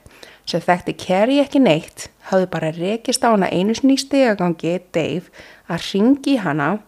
sem 0.49 0.63
þekkti 0.65 0.95
Kerry 0.97 1.43
ekki 1.43 1.61
neitt 1.61 2.07
hafði 2.31 2.49
bara 2.55 2.71
rekist 2.73 3.27
á 3.29 3.35
hana 3.35 3.51
einu 3.53 3.77
í 3.77 3.99
stegagangi 4.01 4.79
Dave 4.97 5.29
að 5.69 5.85
ringi 5.91 6.39
hana 6.41 6.79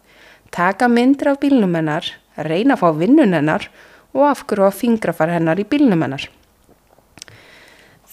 taka 0.50 0.88
myndir 0.88 1.34
af 1.34 1.42
bílnum 1.44 1.76
hennar 1.76 2.08
reyna 2.36 2.78
að 2.78 2.80
fá 2.80 2.88
vinnun 2.96 3.36
hennar 3.36 3.68
og 4.14 4.24
afgruða 4.30 4.72
fingrafar 4.72 5.34
hennar 5.34 5.60
í 5.60 5.68
bílnum 5.68 6.00
hennar 6.00 6.30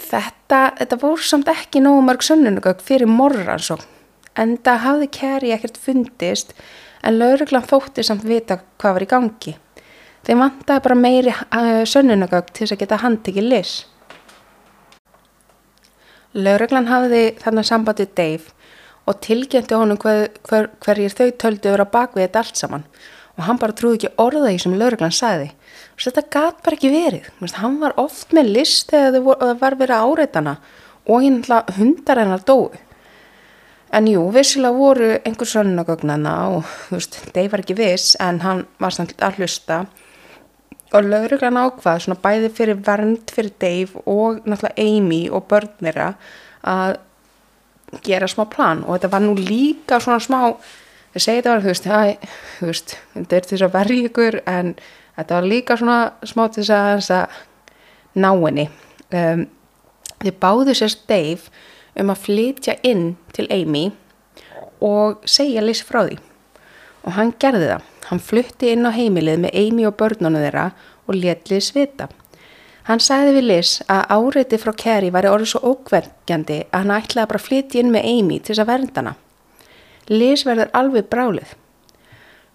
þetta, 0.02 0.62
þetta 0.80 1.00
voru 1.02 1.26
samt 1.26 1.50
ekki 1.52 1.82
nógu 1.84 2.04
mörg 2.08 2.26
sönnunugögg 2.26 2.84
fyrir 2.86 3.10
morransókn 3.10 3.88
en 4.40 4.56
það 4.64 4.84
hafði 4.86 5.10
Kerry 5.18 5.52
ekkert 5.56 5.80
fundist 5.82 6.54
en 7.04 7.18
lauruglan 7.20 7.68
þótti 7.68 8.06
samt 8.06 8.24
vita 8.28 8.60
hvað 8.80 8.98
var 8.98 9.06
í 9.06 9.10
gangi. 9.12 9.56
Þeim 10.22 10.44
vantaði 10.44 10.84
bara 10.86 10.98
meiri 10.98 11.34
uh, 11.34 11.82
sönnunugögg 11.90 12.52
til 12.52 12.66
þess 12.66 12.76
að 12.76 12.84
geta 12.84 13.02
handtekið 13.02 13.48
lis 13.50 13.74
Lauruglan 16.32 16.88
hafði 16.88 17.34
þannig 17.42 17.68
sambandið 17.68 18.12
Dave 18.16 18.54
og 19.10 19.18
tilgjöndi 19.26 19.76
honum 19.76 19.98
hver, 20.00 20.30
hver, 20.48 20.70
hverjir 20.80 21.12
þau 21.12 21.32
töldu 21.44 21.74
vera 21.74 21.88
bak 21.92 22.14
við 22.16 22.30
þetta 22.30 22.44
allt 22.44 22.62
saman. 22.62 22.86
Og 23.36 23.44
hann 23.48 23.60
bara 23.60 23.76
trúði 23.76 23.98
ekki 23.98 24.14
orða 24.22 24.46
því 24.46 24.62
sem 24.64 24.78
lauruglan 24.80 25.16
sagði 25.16 25.50
þetta 26.08 26.28
gæt 26.34 26.62
bara 26.66 26.78
ekki 26.78 26.94
verið. 26.94 27.28
Hann 27.62 27.82
var 27.82 27.98
oft 28.02 28.34
með 28.34 28.54
list 28.58 28.90
þegar 28.90 29.20
það 29.42 29.60
var 29.62 29.78
verið 29.78 30.06
áreitana 30.08 30.56
og 31.06 31.22
hinn 31.26 31.44
hundar 31.78 32.22
hennar 32.22 32.46
dói 32.46 32.80
en 33.92 34.08
jú, 34.08 34.24
vissilega 34.32 34.76
voru 34.76 35.10
einhver 35.20 35.50
sönnagögnana 35.50 36.36
og 36.56 36.68
þú 36.88 36.98
veist, 36.98 37.18
Dave 37.36 37.52
var 37.52 37.64
ekki 37.64 37.76
viss 37.76 38.16
en 38.24 38.40
hann 38.46 38.64
var 38.80 38.96
samt 38.96 39.20
að 39.20 39.42
hlusta. 39.42 39.82
Og 40.92 41.08
lauruglan 41.08 41.60
ákvað 41.60 42.04
svona 42.06 42.20
bæði 42.24 42.52
fyrir 42.56 42.80
vernd 42.86 43.32
fyrir 43.32 43.54
Dave 43.60 44.04
og 44.06 44.42
náttúrulega 44.46 44.86
Amy 44.86 45.22
og 45.32 45.48
börnira 45.52 46.14
að 46.68 46.98
gera 48.04 48.30
smá 48.32 48.46
plan. 48.52 48.86
Og 48.88 48.96
þetta 48.96 49.12
var 49.12 49.24
nú 49.24 49.36
líka 49.40 50.00
svona 50.04 50.24
smá 50.24 50.40
þau 51.12 51.20
segið 51.20 51.42
þetta 51.42 51.54
var 51.54 51.64
þú 51.64 51.72
veist, 51.72 51.88
þú 52.60 52.72
veist 52.72 52.98
þetta 53.14 53.38
er 53.38 53.48
þess 53.52 53.68
að 53.68 53.76
verja 53.76 54.10
ykkur 54.10 54.42
en 54.48 54.76
þetta 55.22 55.40
var 55.40 55.50
líka 55.50 55.78
svona 55.80 56.00
smá 56.28 56.48
til 56.50 56.64
þess 56.66 56.76
að, 56.76 56.92
þess 57.00 57.12
að 57.18 58.22
ná 58.22 58.32
henni 58.36 58.68
um, 59.16 59.46
þau 60.22 60.34
báðu 60.44 60.76
sérst 60.78 61.08
Dave 61.10 61.52
um 62.00 62.12
að 62.14 62.24
flytja 62.26 62.78
inn 62.88 63.16
til 63.36 63.48
Amy 63.52 63.90
og 64.82 65.22
segja 65.30 65.64
Liz 65.64 65.84
frá 65.86 66.04
því. 66.06 66.18
Og 67.06 67.16
hann 67.18 67.34
gerði 67.42 67.72
það. 67.74 67.86
Hann 68.10 68.22
flutti 68.22 68.72
inn 68.74 68.88
á 68.88 68.92
heimilið 68.94 69.46
með 69.46 69.56
Amy 69.62 69.86
og 69.90 69.96
börnunum 70.00 70.42
þeirra 70.42 70.72
og 71.08 71.18
let 71.18 71.50
Liz 71.52 71.72
vita. 71.76 72.10
Hann 72.88 73.02
sagði 73.02 73.36
við 73.38 73.48
Liz 73.48 73.74
að 73.92 74.14
áreiti 74.18 74.60
frá 74.62 74.74
Carrie 74.78 75.14
væri 75.14 75.30
orðið 75.30 75.52
svo 75.54 75.74
ókverkjandi 75.74 76.64
að 76.70 76.78
hann 76.80 76.96
ætlaði 76.98 77.30
bara 77.32 77.42
að 77.42 77.48
flytja 77.48 77.82
inn 77.82 77.92
með 77.94 78.08
Amy 78.10 78.40
til 78.40 78.54
þess 78.54 78.64
að 78.64 78.72
verndana. 78.72 79.16
Liz 80.10 80.46
verður 80.48 80.72
alveg 80.78 81.10
brálið. 81.12 81.54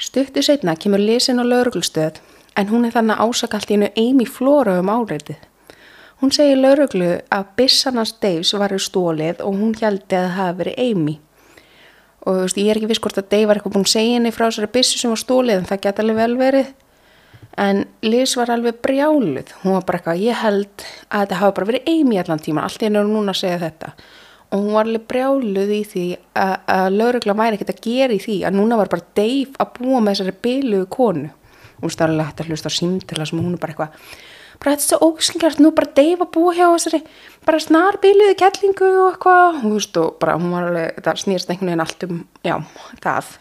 Stuttu 0.03 0.43
setna 0.45 0.75
kemur 0.77 1.01
Liz 1.01 1.31
inn 1.31 1.41
á 1.41 1.45
lauruglustöð 1.47 2.19
en 2.57 2.71
hún 2.73 2.89
er 2.89 2.95
þannig 2.97 3.21
ásakalt 3.21 3.71
í 3.71 3.77
hennu 3.77 3.93
Amy 4.01 4.27
flóra 4.27 4.79
um 4.81 4.91
áreitið. 4.91 5.39
Hún 6.23 6.33
segir 6.33 6.57
lauruglu 6.57 7.11
að 7.29 7.49
bissanars 7.59 8.15
Daves 8.23 8.55
varu 8.57 8.79
stólið 8.81 9.43
og 9.45 9.59
hún 9.61 9.75
heldi 9.77 10.17
að 10.17 10.23
það 10.25 10.37
hafi 10.39 10.59
verið 10.63 10.79
Amy. 10.87 11.17
Og 12.27 12.41
veist, 12.41 12.59
ég 12.59 12.73
er 12.73 12.81
ekki 12.81 12.89
viss 12.91 13.03
hvort 13.05 13.21
að 13.21 13.29
Dave 13.35 13.51
var 13.51 13.61
eitthvað 13.61 13.77
búin 13.77 13.85
að 13.87 13.93
segja 13.93 14.17
henni 14.17 14.33
frá 14.35 14.47
þessari 14.49 14.73
bissu 14.73 14.99
sem 14.99 15.13
var 15.13 15.21
stólið 15.21 15.61
en 15.61 15.69
það 15.69 15.83
geta 15.85 16.03
alveg 16.03 16.21
vel 16.23 16.39
verið. 16.41 16.73
En 17.61 17.85
Liz 18.05 18.35
var 18.37 18.51
alveg 18.53 18.81
brjáluð. 18.85 19.53
Hún 19.63 19.77
var 19.77 19.85
bara 19.89 20.01
eitthvað, 20.01 20.25
ég 20.25 20.41
held 20.41 20.87
að 21.09 21.23
þetta 21.23 21.41
hafi 21.43 21.57
bara 21.59 21.71
verið 21.71 21.93
Amy 21.93 22.19
allan 22.21 22.43
tíman, 22.43 22.65
allt 22.65 22.83
í 22.83 22.89
hennu 22.89 23.03
er 23.03 23.13
núna 23.13 23.37
að 23.37 23.43
segja 23.45 23.63
þetta. 23.63 23.93
Og 24.47 24.63
hún 24.65 24.77
var 24.77 24.89
alveg 24.89 25.07
brjáluð 25.13 25.73
í 25.77 25.83
því 25.93 26.07
að, 26.41 26.55
að 26.75 26.89
laurugla 26.97 27.37
væri 27.37 27.59
ekkert 27.59 27.73
að 27.77 27.87
gera 27.87 28.17
í 28.17 28.23
því 28.25 28.37
að 28.49 28.57
núna 28.57 28.81
var 28.81 28.91
bara 28.93 29.09
Dave 29.21 29.61
að 29.61 29.73
búa 29.79 30.01
með 30.01 30.17
þessari 30.17 30.39
byluðu 30.49 30.89
konu. 30.97 31.31
Hún 31.83 31.93
starfði 31.93 32.25
hægt 32.25 32.43
að 32.43 32.51
hlusta 32.51 32.73
á 32.73 32.79
símtila 32.79 33.29
sem 33.29 33.41
hún 33.41 33.55
er 33.57 33.63
bara 33.63 33.75
eitthvað 33.75 34.11
bara 34.61 34.75
þetta 34.75 34.85
er 34.85 34.89
svo 34.89 35.11
óskilgjart, 35.11 35.59
nú 35.61 35.73
bara 35.77 35.91
að 35.93 36.23
búa 36.33 36.53
hjá 36.57 36.67
þessari 36.67 37.03
bara 37.47 37.63
snarbiliðu 37.63 38.37
kettlingu 38.41 38.87
og 39.03 39.09
eitthvað, 39.11 39.59
hún 39.63 39.75
veist 39.77 39.99
og 40.01 40.15
bara 40.23 40.37
hún 40.39 40.55
var 40.55 40.69
alveg, 40.71 41.03
það 41.05 41.21
snýrst 41.23 41.51
einhvern 41.53 41.73
veginn 41.73 41.85
allt 41.85 42.07
um 42.07 42.23
já, 42.47 42.55
það. 43.05 43.35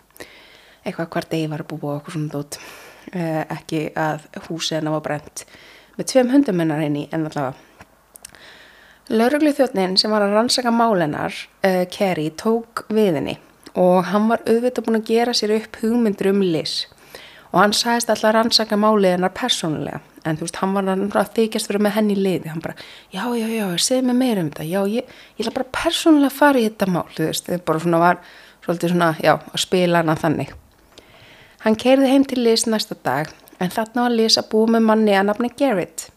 Eitthvað 0.86 1.12
hvar 1.16 1.30
Dave 1.32 1.52
var 1.54 1.64
að 1.64 1.70
búa 1.72 1.94
og 1.94 1.96
eitthvað 1.96 2.18
svona 2.18 2.34
dót. 2.34 2.60
Eh, 3.16 3.42
ekki 3.54 3.82
að 3.96 4.28
húsið 4.50 4.80
hennar 4.80 4.98
var 4.98 5.06
brent 5.06 5.46
með 5.96 6.12
tveim 6.12 6.32
hundum 6.34 6.62
hennar 6.62 6.84
inn 6.84 7.00
í 7.00 7.08
en 7.14 7.28
allavega. 7.30 7.54
Lauruglu 9.14 9.52
þjóttnin 9.54 10.00
sem 10.02 10.10
var 10.10 10.26
að 10.26 10.34
rannsaka 10.34 10.74
málennar 10.74 11.36
eh, 11.62 11.84
Kerry 11.94 12.32
tók 12.34 12.88
við 12.90 13.20
henni 13.20 13.36
og 13.78 14.08
hann 14.10 14.26
var 14.32 14.42
auðvitað 14.48 14.88
búin 14.88 14.98
að 14.98 15.10
gera 15.12 15.36
sér 15.38 15.54
upp 15.60 15.78
hugmyndur 15.84 16.32
um 16.32 16.42
Liz 16.42 16.88
og 17.56 17.62
hann 17.62 17.74
sæðist 17.74 18.12
alltaf 18.12 18.28
að 18.30 18.36
rannsaka 18.36 18.78
málið 18.78 19.16
hennar 19.16 19.34
persónulega 19.34 20.02
en 20.26 20.40
þú 20.40 20.48
veist, 20.48 20.60
hann 20.62 20.74
var 20.76 20.90
að 21.22 21.32
þykjast 21.38 21.70
fyrir 21.70 21.84
með 21.86 21.96
henni 22.00 22.16
í 22.16 22.22
liði, 22.22 22.50
hann 22.50 22.64
bara, 22.64 22.76
já, 23.14 23.24
já, 23.38 23.46
já, 23.52 23.66
segð 23.82 24.08
mér 24.10 24.18
meira 24.18 24.42
um 24.42 24.50
þetta, 24.50 24.66
já, 24.66 24.80
ég, 24.90 25.16
ég 25.38 25.46
ætla 25.46 25.56
bara 25.60 25.74
persónulega 25.78 26.32
að 26.32 26.40
fara 26.40 26.62
í 26.62 26.66
þetta 26.66 26.90
mál, 26.90 27.06
þú 27.14 27.30
veist, 27.30 27.50
þau 27.50 27.66
bara 27.70 27.84
svona 27.84 28.02
var 28.02 28.22
svolítið 28.66 28.94
svona, 28.96 29.12
já, 29.22 29.34
að 29.38 29.62
spila 29.62 30.02
hana 30.02 30.18
þannig. 30.20 30.56
Hann 31.66 31.80
keirði 31.82 32.12
heim 32.12 32.26
til 32.30 32.42
Liz 32.42 32.66
næsta 32.70 32.98
dag, 33.06 33.32
en 33.62 33.74
þarna 33.74 34.08
var 34.08 34.18
Liz 34.18 34.40
að 34.42 34.50
búa 34.52 34.74
með 34.76 34.88
manni 34.90 35.16
að 35.18 35.30
nafni 35.30 35.52
Garrett. 35.62 36.10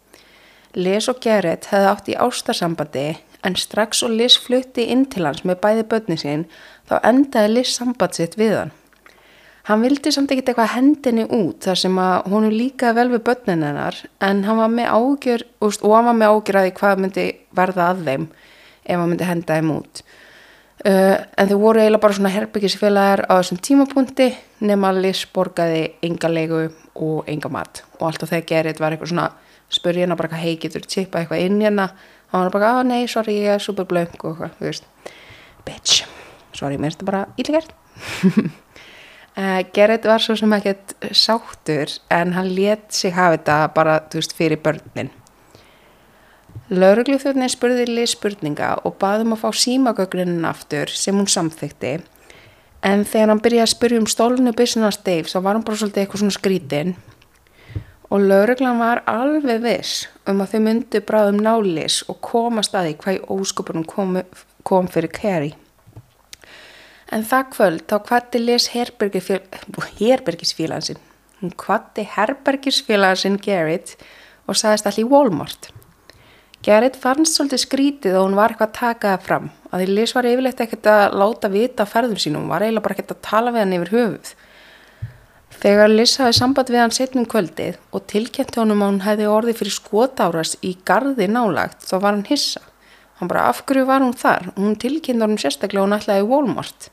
Liz 0.76 1.08
og 1.12 1.20
Garrett 1.24 1.68
hefði 1.68 1.92
átt 1.92 2.08
í 2.08 2.18
ástarsambandi, 2.24 3.06
en 3.44 3.56
strax 3.60 4.02
og 4.04 4.16
Liz 4.16 4.38
flutti 4.40 4.88
inn 4.92 5.06
til 5.12 5.28
hans 5.28 5.44
með 5.44 5.60
bæði 5.64 5.86
börni 5.92 6.18
sín, 6.20 6.48
þá 6.88 6.98
endaði 7.04 7.58
Liz 7.58 7.76
samband 7.76 8.16
sitt 8.16 8.40
við 8.40 8.56
hann. 8.62 8.76
Hann 9.68 9.82
vildi 9.84 10.08
samt 10.14 10.30
ekki 10.32 10.46
eitthvað 10.46 10.70
hendinni 10.78 11.26
út 11.28 11.66
þar 11.66 11.76
sem 11.76 11.98
að 12.00 12.28
hún 12.32 12.46
líka 12.48 12.94
vel 12.96 13.10
við 13.12 13.20
börnin 13.26 13.64
hennar 13.66 13.96
en 14.24 14.38
hann 14.46 14.56
var 14.62 14.70
með 14.72 14.86
ágjör 14.96 15.42
og 15.60 15.90
hann 15.92 16.06
var 16.08 16.14
með 16.16 16.30
ágjör 16.32 16.56
að 16.56 16.64
því 16.64 16.70
hvað 16.78 17.02
myndi 17.02 17.24
verða 17.58 17.88
að 17.92 18.00
þeim 18.06 18.22
ef 18.32 18.94
hann 18.94 19.10
myndi 19.10 19.26
henda 19.28 19.58
þeim 19.58 19.72
út. 19.74 20.00
Uh, 20.78 21.18
en 21.36 21.50
þau 21.50 21.58
voru 21.60 21.82
eiginlega 21.82 22.00
bara 22.00 22.16
svona 22.16 22.30
herbyggisfélagar 22.32 23.24
á 23.28 23.32
þessum 23.34 23.58
tímapunkti 23.66 24.28
nema 24.64 24.92
Liz 24.96 25.24
borgaði 25.34 25.82
enga 26.06 26.30
leiku 26.32 26.62
og 26.94 27.28
enga 27.28 27.50
mat. 27.52 27.82
Og 27.98 28.06
allt 28.08 28.24
og 28.24 28.30
þegar 28.30 28.46
gerðið 28.52 28.80
var 28.80 28.96
eitthvað 28.96 29.12
svona 29.12 29.26
spurði 29.74 30.06
hennar 30.06 30.20
bara 30.20 30.40
hei 30.40 30.54
getur 30.62 30.86
þú 30.86 30.94
tippað 30.94 31.26
eitthvað 31.26 31.44
inn 31.44 31.58
hérna? 31.60 31.90
Og 32.30 32.38
hann 32.38 32.46
var 32.46 32.56
bara 32.56 32.70
að 32.78 32.88
nei 32.94 33.02
sorry 33.10 33.36
ég 33.42 33.58
er 33.58 33.66
super 33.66 33.84
blöng 33.90 34.16
og 34.22 34.30
eitthvað, 34.30 34.56
þú 34.62 34.70
veist. 34.70 34.88
Bitch, 35.68 36.06
sorry 36.56 36.80
mér 36.80 36.94
er 36.94 36.96
þetta 36.96 37.10
bara 37.10 37.26
ílegert 37.36 37.76
Uh, 39.38 39.62
Gerrit 39.70 40.06
var 40.08 40.18
svo 40.18 40.34
sem 40.34 40.52
ekkert 40.56 40.96
sáttur 41.14 41.92
en 42.10 42.32
hann 42.34 42.50
let 42.56 42.88
sig 42.90 43.14
hafa 43.14 43.36
þetta 43.36 43.58
bara, 43.76 44.00
þú 44.10 44.18
veist, 44.18 44.34
fyrir 44.34 44.58
börnin. 44.58 45.12
Laurugluþjóðnin 46.68 47.48
spurði 47.48 47.86
Liz 47.88 48.16
spurninga 48.16 48.74
og 48.84 48.98
baðum 49.00 49.36
að 49.36 49.44
fá 49.44 49.60
símagögrunin 49.62 50.44
aftur 50.44 50.90
sem 50.92 51.16
hún 51.16 51.30
samþykti 51.30 51.92
en 52.84 53.04
þegar 53.08 53.32
hann 53.32 53.40
byrjaði 53.44 53.64
að 53.64 53.72
spurja 53.72 54.00
um 54.02 54.08
stólunu 54.10 54.52
business 54.56 55.00
Dave 55.06 55.30
þá 55.30 55.38
var 55.46 55.56
hann 55.56 55.64
bara 55.66 55.80
svolítið 55.80 56.02
eitthvað 56.02 56.22
svona 56.22 56.36
skrítin 56.36 56.92
og 58.08 58.26
lauruglan 58.26 58.82
var 58.82 59.00
alveg 59.08 59.62
viss 59.64 60.06
um 60.28 60.42
að 60.44 60.52
þau 60.52 60.60
myndu 60.66 61.02
bráðum 61.08 61.40
nális 61.44 62.02
og 62.08 62.20
koma 62.24 62.64
staði 62.66 62.98
hvað 63.00 63.18
í 63.18 63.24
ósköpunum 63.38 63.88
kom, 63.88 64.20
kom 64.64 64.88
fyrir 64.92 65.12
Kerry. 65.12 65.54
En 67.08 67.24
það 67.24 67.44
kvöld 67.54 67.86
þá 67.88 67.96
kvatti 68.04 68.38
les 68.42 68.68
herbergisfélagsinn. 68.74 71.00
Hún 71.40 71.52
kvatti 71.56 72.04
herbergisfélagsinn 72.16 73.38
Gerrit 73.40 73.96
og 74.48 74.56
sagðist 74.58 74.86
allir 74.90 75.06
í 75.06 75.08
Walmart. 75.08 75.70
Gerrit 76.64 76.96
fannst 76.98 77.38
svolítið 77.38 77.60
skrítið 77.62 78.16
og 78.18 78.26
hún 78.26 78.36
var 78.36 78.52
eitthvað 78.52 78.68
að 78.68 78.78
taka 78.80 79.14
það 79.14 79.24
fram. 79.28 79.46
Að 79.70 79.80
því 79.80 79.86
les 79.94 80.14
var 80.16 80.28
yfirleitt 80.28 80.62
ekkert 80.64 80.86
að 80.90 81.16
láta 81.22 81.48
vita 81.52 81.86
ferðum 81.88 82.18
sínum. 82.18 82.44
Hún 82.44 82.52
var 82.52 82.64
eiginlega 82.66 82.84
bara 82.84 82.96
ekkert 82.96 83.14
að 83.14 83.24
tala 83.28 83.52
við 83.54 83.62
hann 83.62 83.76
yfir 83.78 83.92
höfuð. 83.94 84.32
Þegar 85.58 85.88
Liz 85.90 86.12
hafi 86.20 86.34
samband 86.36 86.68
við 86.70 86.82
hann 86.82 86.94
setnum 86.94 87.26
kvöldið 87.30 87.78
og 87.94 88.04
tilkjent 88.10 88.58
honum 88.60 88.84
að 88.84 88.92
hún 88.92 89.04
hefði 89.06 89.30
orðið 89.32 89.58
fyrir 89.62 89.76
skotáras 89.78 90.52
í 90.62 90.74
gardi 90.86 91.26
nálagt 91.30 91.88
þá 91.88 91.94
var 91.96 92.12
hann 92.12 92.28
hissa. 92.28 92.62
Hann 93.18 93.30
bara 93.30 93.48
af 93.50 93.64
hverju 93.66 93.88
var 93.88 94.04
hún 94.04 94.14
þar? 94.14 94.52
Hún 94.58 94.76
tilkynnt 94.78 95.24
honum 95.24 95.40
sérstaklega 95.40 95.82
og 95.82 95.88
hún 95.88 95.96
ætlaði 95.96 96.26
í 96.26 96.28
Walmart. 96.30 96.90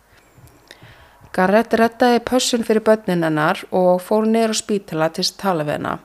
Garrett 1.35 1.73
rettaði 1.75 2.21
pössun 2.23 2.61
fyrir 2.63 2.79
börnin 2.87 3.25
hennar 3.25 3.59
og 3.75 3.97
fór 3.99 4.23
niður 4.23 4.53
á 4.55 4.61
spítala 4.61 5.09
til 5.11 5.25
að 5.25 5.39
tala 5.41 5.65
við 5.67 5.75
hennar. 5.75 5.97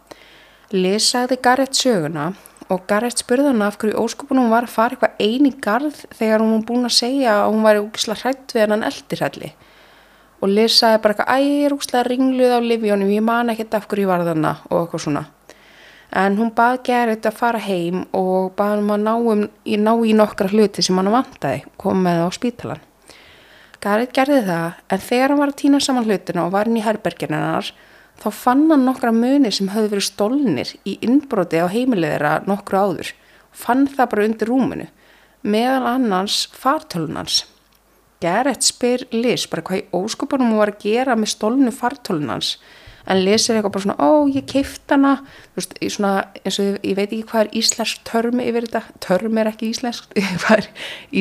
Liz 0.74 1.07
sagði 1.07 1.39
Garrett 1.45 1.78
söguna 1.78 2.24
og 2.66 2.83
Garrett 2.91 3.22
spurði 3.22 3.53
hennar 3.53 3.70
af 3.70 3.78
hverju 3.78 4.01
óskupunum 4.01 4.51
var 4.51 4.66
að 4.66 4.74
fara 4.74 4.97
eitthvað 4.97 5.22
eini 5.22 5.53
garð 5.62 6.01
þegar 6.18 6.43
hún 6.43 6.66
búin 6.66 6.89
að 6.89 6.97
segja 6.97 7.37
að 7.45 7.53
hún 7.53 7.62
var 7.68 7.78
úksla 7.85 8.18
hrætt 8.18 8.57
við 8.57 8.64
hennan 8.64 8.85
eldirhælli. 8.91 9.53
Og 10.41 10.51
Liz 10.51 10.81
sagði 10.81 11.03
bara 11.05 11.14
eitthvað, 11.14 11.31
æ, 11.31 11.39
ég 11.47 11.68
er 11.68 11.78
úksla 11.78 12.05
ringluð 12.11 12.57
á 12.57 12.61
livjónum, 12.66 13.14
ég 13.14 13.22
man 13.31 13.55
ekkert 13.55 13.78
af 13.78 13.87
hverju 13.87 14.09
ég 14.09 14.11
var 14.11 14.26
þannig 14.26 14.66
og 14.66 14.78
eitthvað 14.83 15.07
svona. 15.07 15.26
En 16.11 16.43
hún 16.43 16.55
bað 16.59 16.83
Garrett 16.91 17.31
að 17.31 17.39
fara 17.39 17.62
heim 17.70 18.03
og 18.11 18.51
bað 18.59 18.81
hann 18.81 18.95
að 18.99 19.07
ná, 19.07 19.14
um, 19.14 19.49
ná 19.87 19.93
í 19.95 20.20
nokkra 20.24 20.51
hluti 20.51 20.83
sem 20.83 20.99
hann 20.99 21.14
vantaði, 21.14 21.68
kom 21.78 22.03
með 22.03 22.26
á 22.26 22.28
spítalan. 22.35 22.87
Garrett 23.81 24.12
gerði 24.12 24.43
það 24.45 24.81
en 24.93 25.01
þegar 25.01 25.33
hann 25.33 25.41
var 25.41 25.53
að 25.53 25.61
týna 25.62 25.78
saman 25.81 26.05
hlutina 26.05 26.43
og 26.45 26.53
var 26.53 26.68
inn 26.68 26.76
í 26.76 26.85
herberginarnar 26.85 27.70
þá 28.20 28.26
fann 28.37 28.66
hann 28.68 28.85
nokkra 28.85 29.12
muni 29.16 29.53
sem 29.57 29.70
höfðu 29.72 29.95
verið 29.95 30.07
stólnir 30.11 30.72
í 30.85 30.99
innbroti 31.07 31.62
á 31.64 31.66
heimilegðara 31.72 32.33
nokkru 32.51 32.76
áður. 32.76 33.14
Fann 33.57 33.87
það 33.89 34.11
bara 34.12 34.26
undir 34.28 34.53
rúminu 34.53 34.91
meðal 35.41 35.87
annars 35.95 36.43
fartölunans. 36.53 37.47
Garrett 38.20 38.66
spyr 38.66 39.07
Liz 39.16 39.47
bara 39.49 39.64
hvað 39.64 39.81
í 39.81 39.87
óskupunum 39.97 40.53
hún 40.53 40.61
var 40.61 40.74
að 40.74 40.83
gera 40.85 41.16
með 41.16 41.33
stólnu 41.33 41.72
fartölunans 41.72 42.59
en 43.07 43.22
lesir 43.24 43.57
eitthvað 43.57 43.74
bara 43.74 43.84
svona, 43.86 43.96
ó 44.03 44.11
ég 44.30 44.46
keift 44.51 44.92
hana. 44.92 45.14
Þú 45.55 45.61
veist, 45.61 45.74
svona, 45.94 46.12
eins 46.42 46.59
og 46.61 46.68
ég, 46.68 46.76
ég 46.90 46.98
veit 46.98 47.09
ekki 47.09 47.26
hvað 47.30 47.42
er 47.46 47.51
íslensk 47.61 48.05
törmi 48.09 48.46
yfir 48.51 48.68
þetta. 48.68 49.01
Törmi 49.07 49.42
er 49.42 49.51
ekki 49.53 49.70
íslensk 49.72 50.20
er 50.57 50.68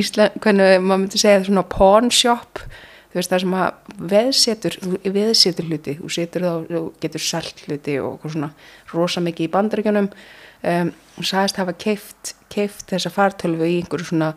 íslensk, 0.01 0.37
hvernig 0.43 0.75
maður 0.83 1.03
myndi 1.05 1.21
segja 1.21 1.45
svona 1.47 1.65
pawn 1.71 2.11
shop, 2.13 2.63
þú 3.09 3.21
veist 3.21 3.33
það 3.33 3.43
sem 3.45 3.57
að 3.57 3.95
veðsetur, 4.13 4.79
veðsetur 5.19 5.71
hluti 5.71 5.97
þú 6.01 6.13
setur 6.13 6.45
þá, 6.45 6.53
þú 6.69 6.83
getur 7.05 7.25
selt 7.25 7.65
hluti 7.65 7.97
og 8.03 8.27
svona 8.27 8.51
rosa 8.93 9.23
mikið 9.25 9.47
í 9.47 9.53
bandaríkjunum. 9.55 10.13
Um, 10.59 10.89
og 11.15 11.23
sagðist 11.23 11.55
hafa 11.61 11.71
keift, 11.79 12.33
keift 12.51 12.89
þessa 12.91 13.11
fartölfu 13.15 13.63
í 13.63 13.77
einhverju 13.79 14.09
svona 14.09 14.33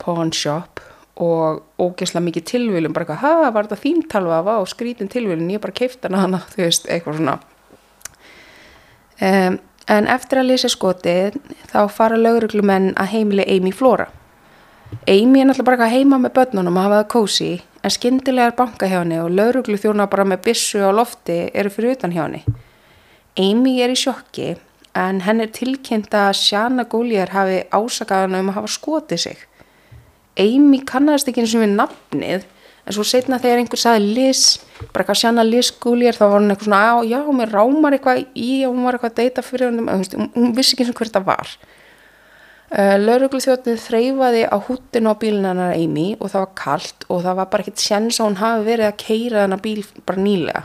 pawn 0.00 0.32
shop 0.32 0.80
og 1.16 1.62
ógeðslega 1.80 2.26
mikið 2.26 2.44
tilvílum 2.50 2.92
bara 2.96 3.06
eitthvað, 3.06 3.22
hafa, 3.22 3.52
var 3.54 3.68
þetta 3.68 3.82
þín 3.82 4.02
talva 4.12 4.42
var 4.44 4.60
og 4.60 4.68
skrítin 4.68 5.08
tilvílun, 5.12 5.48
ég 5.50 5.62
bara 5.62 5.76
keifta 5.76 6.12
hana 6.12 6.42
þú 6.52 6.62
veist, 6.64 6.90
eitthvað 6.92 7.20
svona. 7.20 7.38
Um, 9.16 9.58
en 9.88 10.10
eftir 10.12 10.42
að 10.42 10.50
lýsa 10.50 10.68
skotið 10.68 11.38
þá 11.72 11.80
fara 11.88 12.20
lauruglumenn 12.20 12.92
að 13.00 13.12
heimili 13.14 13.46
Amy 13.48 13.72
Flóra 13.72 14.10
Amy 15.06 15.40
er 15.40 15.48
náttúrulega 15.48 15.66
bara 15.66 15.88
heima 15.90 16.18
með 16.18 16.34
börnunum 16.36 16.78
að 16.78 16.86
hafa 16.86 16.98
það 17.00 17.08
kósi 17.14 17.50
en 17.82 17.94
skindilega 17.94 18.50
er 18.50 18.56
banka 18.58 18.88
hjá 18.90 19.00
henni 19.00 19.18
og 19.22 19.32
lauruglu 19.34 19.78
þjóna 19.82 20.06
bara 20.10 20.26
með 20.26 20.44
bissu 20.46 20.82
á 20.82 20.90
lofti 20.94 21.38
eru 21.54 21.70
fyrir 21.70 21.96
utan 21.96 22.14
hjá 22.14 22.22
henni. 22.24 22.42
Amy 23.38 23.76
er 23.82 23.92
í 23.94 23.98
sjokki 23.98 24.54
en 24.96 25.20
henn 25.26 25.42
er 25.42 25.50
tilkynnt 25.54 26.14
að 26.14 26.38
Sjana 26.40 26.86
Góljar 26.90 27.34
hafi 27.34 27.60
ásakaðan 27.70 28.38
um 28.40 28.50
að 28.52 28.58
hafa 28.60 28.72
skotið 28.76 29.22
sig 29.26 29.44
Amy 30.36 30.82
kannast 30.84 31.28
ekki 31.30 31.42
eins 31.42 31.54
og 31.56 31.64
við 31.64 31.74
nafnið 31.78 32.44
en 32.86 32.94
svo 32.94 33.04
setna 33.06 33.38
þegar 33.42 33.62
einhver 33.62 33.80
saði 33.80 34.10
Liz 34.14 34.42
bara 34.92 35.02
eitthvað 35.02 35.20
sjana 35.22 35.44
Liz 35.46 35.72
Gullier 35.82 36.16
þá 36.16 36.24
var 36.26 36.36
hún 36.38 36.52
eitthvað 36.52 36.68
svona, 36.68 37.06
já, 37.08 37.18
mér 37.38 37.54
rámar 37.54 37.96
eitthvað 37.96 38.22
í 38.38 38.50
og 38.66 38.76
hún 38.76 38.86
var 38.86 38.98
eitthvað 38.98 39.12
að 39.12 39.18
deyta 39.22 39.44
fyrir 39.46 39.70
hann 39.70 39.88
hún, 39.88 40.30
hún 40.36 40.54
vissi 40.56 40.76
ekki 40.76 40.86
eins 40.86 40.92
og 40.92 41.00
hver 41.00 41.10
þetta 41.10 41.24
var. 41.26 41.52
Uh, 42.66 42.96
lauruglu 42.98 43.38
þjóttið 43.42 43.76
þreyfaði 43.78 44.40
á 44.50 44.56
húttinu 44.68 45.12
á 45.14 45.20
bílinu 45.20 45.50
hennar 45.52 45.76
Amy 45.76 46.08
og 46.18 46.32
það 46.32 46.42
var 46.44 46.56
kallt 46.58 47.06
og 47.06 47.22
það 47.26 47.38
var 47.40 47.50
bara 47.52 47.66
ekkit 47.66 47.84
sjens 47.84 48.18
að 48.18 48.28
hún 48.28 48.40
hafi 48.40 48.66
verið 48.66 48.88
að 48.88 48.98
keira 49.02 49.44
þennan 49.44 49.62
bíl 49.62 49.84
bara 50.02 50.24
nýlega. 50.26 50.64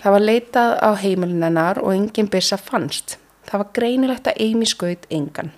Það 0.00 0.16
var 0.16 0.26
leitað 0.26 0.74
á 0.82 0.90
heimilin 0.98 1.46
hennar 1.46 1.82
og 1.82 1.94
engin 1.94 2.30
byssa 2.32 2.58
fannst. 2.58 3.18
Það 3.46 3.64
var 3.64 3.72
greinilegt 3.78 4.30
að 4.30 4.42
Amy 4.48 4.68
skaut 4.68 5.06
engan 5.14 5.54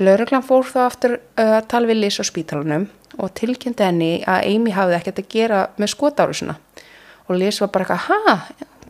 Lauruglan 0.00 0.44
fór 0.46 0.66
þá 0.66 0.80
aftur 0.86 1.18
uh, 1.18 1.60
að 1.60 1.68
tala 1.72 1.90
við 1.90 2.02
Liz 2.04 2.18
á 2.20 2.24
spítalunum 2.26 2.88
og 3.20 3.32
tilkynnti 3.36 3.84
henni 3.84 4.12
að 4.28 4.46
Amy 4.54 4.74
hafði 4.74 4.96
ekkert 4.98 5.22
að 5.22 5.30
gera 5.34 5.62
með 5.80 5.92
skotárusuna 5.94 6.56
og 7.30 7.38
Liz 7.38 7.60
var 7.62 7.70
bara 7.74 7.86
eitthvað, 7.86 8.06
ha, 8.10 8.36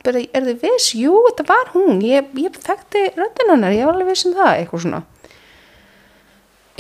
er 0.09 0.47
þið 0.47 0.63
viss? 0.63 0.93
Jú, 0.97 1.13
þetta 1.29 1.47
var 1.51 1.73
hún, 1.75 2.01
ég, 2.05 2.31
ég 2.41 2.57
þekkti 2.57 3.03
röndin 3.19 3.53
hennar, 3.53 3.77
ég 3.77 3.85
var 3.85 3.99
alveg 3.99 4.15
viss 4.15 4.29
um 4.29 4.37
það, 4.39 4.53
eitthvað 4.55 4.85
svona. 4.87 5.03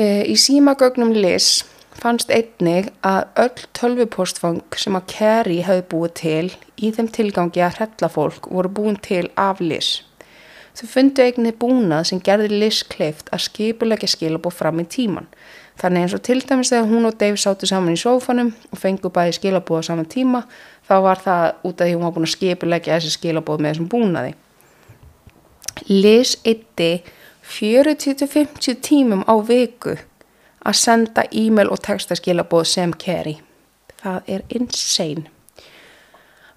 E, 0.00 0.06
í 0.24 0.36
símagögnum 0.40 1.12
Liz 1.12 1.50
fannst 2.00 2.32
einnig 2.32 2.88
að 3.04 3.26
öll 3.44 3.66
tölvupostfang 3.76 4.78
sem 4.80 4.96
að 4.96 5.08
Carrie 5.12 5.66
hefði 5.66 5.88
búið 5.90 6.14
til 6.22 6.46
í 6.80 6.92
þeim 6.96 7.10
tilgangi 7.12 7.64
að 7.66 7.80
hrella 7.80 8.08
fólk 8.12 8.48
voru 8.48 8.72
búin 8.72 8.96
til 9.04 9.26
af 9.36 9.60
Liz. 9.60 9.98
Þau 10.80 10.88
fundu 10.88 11.20
eignið 11.20 11.58
búnað 11.60 12.06
sem 12.08 12.20
gerði 12.24 12.56
Liz 12.62 12.78
kleift 12.88 13.26
að 13.34 13.42
skipulegja 13.50 14.08
skilabóð 14.08 14.54
fram 14.56 14.78
í 14.80 14.86
tíman. 14.88 15.26
Þannig 15.80 16.06
eins 16.06 16.14
og 16.16 16.22
til 16.24 16.38
dæmis 16.40 16.70
þegar 16.72 16.88
hún 16.88 17.08
og 17.08 17.18
Dave 17.20 17.40
sátu 17.40 17.68
saman 17.68 17.92
í 17.92 18.00
sófanum 18.00 18.54
og 18.72 18.80
fengu 18.80 19.10
bæði 19.12 19.34
skilabóð 19.36 19.84
á 19.84 19.88
saman 19.90 20.08
tíma 20.08 20.40
þá 20.88 20.94
var 21.04 21.20
það 21.20 21.44
út 21.68 21.82
af 21.82 21.88
því 21.88 21.96
hún 21.98 22.06
var 22.06 22.14
búin 22.16 22.28
að 22.28 22.32
skipulegja 22.32 22.96
þessi 22.96 23.12
skilabóð 23.18 23.60
með 23.60 23.74
þessum 23.74 23.90
búnaði. 23.92 24.32
Liz 25.88 26.36
eitti 26.48 26.90
40-50 27.50 28.80
tímum 28.80 29.26
á 29.28 29.36
viku 29.36 29.98
að 30.64 30.80
senda 30.80 31.26
e-mail 31.28 31.68
og 31.68 31.84
textaskilabóð 31.84 32.64
sem 32.72 32.96
Carrie. 32.96 33.44
Það 34.00 34.32
er 34.32 34.48
insane. 34.48 35.28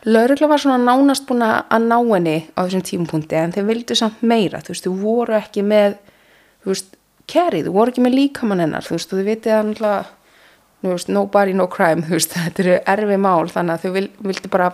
Laurugla 0.05 0.49
var 0.51 0.59
svona 0.59 0.79
nánast 0.83 1.23
búin 1.29 1.45
að 1.45 1.85
ná 1.85 1.95
henni 1.95 2.35
á 2.59 2.65
þessum 2.65 2.83
tímpunkti 2.83 3.37
en 3.39 3.53
þeir 3.55 3.69
vildu 3.69 3.95
samt 3.95 4.23
meira, 4.25 4.59
þú 4.59 4.73
veist, 4.73 4.87
þú 4.87 4.95
voru 4.99 5.37
ekki 5.37 5.63
með, 5.63 5.95
þú 6.63 6.73
veist, 6.73 6.97
kerið, 7.31 7.69
þú 7.69 7.75
voru 7.77 7.93
ekki 7.93 8.03
með 8.03 8.17
líkamann 8.17 8.63
hennar, 8.65 8.83
þú 8.83 8.97
veist, 8.97 9.13
þú 9.13 9.23
vitið 9.29 9.55
að 9.55 9.69
náttúrulega, 9.69 10.01
þú 10.83 10.91
veist, 10.91 11.13
nobody 11.15 11.55
no 11.55 11.69
crime, 11.71 12.03
þú 12.07 12.17
veist, 12.17 12.35
þetta 12.35 12.65
eru 12.65 12.75
erfi 12.95 13.21
mál 13.27 13.47
þannig 13.53 13.77
að 13.77 13.85
þau 13.85 13.95
vil, 13.95 14.05
vildu 14.27 14.51
bara 14.57 14.73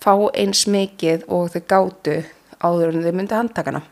fá 0.00 0.12
eins 0.32 0.64
mikið 0.72 1.28
og 1.28 1.52
þau 1.52 1.62
gáttu 1.74 2.16
áður 2.64 2.94
en 2.94 3.04
þau 3.04 3.12
myndi 3.12 3.36
handtakana 3.36 3.82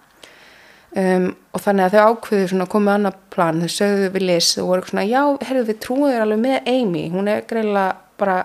um, 0.96 1.30
og 1.52 1.60
þannig 1.60 1.90
að 1.90 1.96
þau 1.96 2.12
ákveðu 2.14 2.52
svona 2.54 2.72
komið 2.72 2.96
annar 2.96 3.18
plan, 3.34 3.60
þau 3.60 3.76
sögðu 3.76 4.12
við 4.16 4.30
lis 4.30 4.54
og 4.62 4.70
voru 4.72 4.88
svona, 4.88 5.04
já, 5.08 5.22
herðu 5.44 5.68
við 5.74 5.82
trúum 5.84 6.06
þér 6.08 6.24
alveg 6.24 6.46
með 6.46 6.70
Amy, 6.72 7.10
hún 7.12 7.28
er 7.28 7.44
greiðlega 7.50 7.90
bara 8.20 8.44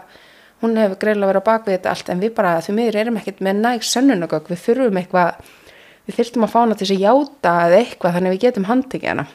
hún 0.64 0.78
hefur 0.80 1.00
greiðilega 1.02 1.32
verið 1.32 1.44
á 1.46 1.50
bakvið 1.50 1.76
þetta 1.76 1.94
allt 1.94 2.12
en 2.12 2.24
við 2.24 2.34
bara 2.38 2.54
því 2.64 2.76
miður 2.78 3.00
erum 3.02 3.20
ekkert 3.20 3.44
með 3.46 3.62
næg 3.64 3.86
sönnunagögg 3.88 4.52
við 4.52 4.62
þurfum 4.66 5.02
eitthvað 5.02 5.52
við 6.08 6.18
þurftum 6.18 6.46
að 6.46 6.54
fá 6.54 6.60
hana 6.60 6.78
til 6.78 6.88
þess 6.88 6.96
að 6.96 7.04
játa 7.06 7.54
eða 7.68 7.82
eitthvað 7.84 8.16
þannig 8.18 8.34
við 8.34 8.44
getum 8.46 8.68
handikið 8.70 9.12
hana. 9.14 9.26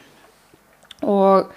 Og 1.05 1.53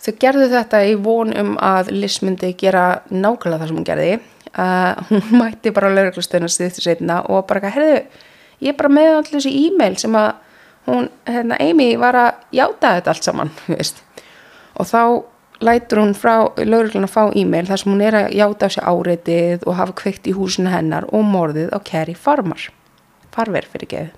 þau 0.00 0.12
gerðu 0.24 0.50
þetta 0.54 0.82
í 0.86 0.92
von 1.04 1.32
um 1.42 1.56
að 1.64 1.90
Liz 1.96 2.20
myndi 2.24 2.52
gera 2.60 2.84
nákvæmlega 3.10 3.62
það 3.62 3.72
sem 3.72 3.80
hún 3.80 3.88
gerði. 3.88 4.12
Uh, 4.50 5.02
hún 5.10 5.26
mætti 5.40 5.72
bara 5.74 5.90
á 5.90 5.96
lauruglustöðuna 5.96 6.50
stýttu 6.50 6.84
setna 6.84 7.20
og 7.30 7.44
bara 7.50 7.70
herðu, 7.70 8.00
ég 8.58 8.72
er 8.72 8.78
bara 8.78 8.90
með 8.90 9.10
allir 9.18 9.36
þessi 9.36 9.52
e-mail 9.66 9.98
sem 10.00 10.16
að 10.18 10.30
hún, 10.88 11.10
hérna, 11.28 11.58
Amy 11.62 11.92
var 12.00 12.18
að 12.18 12.56
játa 12.56 12.96
þetta 12.96 13.12
allt 13.12 13.28
saman 13.28 13.52
og 14.80 14.88
þá 14.88 15.02
lætur 15.60 16.00
hún 16.02 16.14
frá 16.16 16.34
lauruglun 16.56 17.06
að 17.08 17.14
fá 17.14 17.22
e-mail 17.36 17.68
þar 17.68 17.82
sem 17.82 17.92
hún 17.92 18.04
er 18.04 18.16
að 18.16 18.32
játa 18.38 18.68
á 18.68 18.72
sig 18.72 18.84
áreitið 18.84 19.66
og 19.66 19.76
hafa 19.76 19.96
kveikt 20.02 20.30
í 20.30 20.36
húsinu 20.36 20.72
hennar 20.72 21.08
og 21.12 21.26
morðið 21.26 21.74
á 21.76 21.78
Kerry 21.84 22.16
Farmar. 22.16 22.70
Farver 23.30 23.68
fyrir 23.68 23.90
geð 23.90 24.10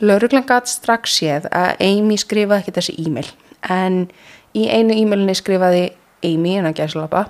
lauruglan 0.00 0.44
gæti 0.44 0.70
strax 0.70 1.16
séð 1.18 1.46
að 1.54 1.80
Amy 1.84 2.18
skrifaði 2.20 2.64
ekki 2.64 2.74
þessi 2.76 2.96
e-mail 3.06 3.28
en 3.72 4.02
í 4.56 4.66
einu 4.68 4.96
e-mailinni 4.96 5.36
skrifaði 5.36 5.86
Amy, 6.24 6.56
hennar 6.56 6.76
gæslapa 6.76 7.26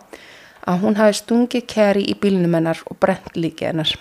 að 0.67 0.83
hún 0.83 0.99
hafi 0.99 1.21
stungið 1.21 1.67
Kerry 1.71 2.03
í 2.11 2.17
bílnum 2.19 2.55
hennar 2.59 2.81
og 2.91 2.99
brent 3.03 3.37
líkið 3.39 3.71
hennar. 3.71 3.93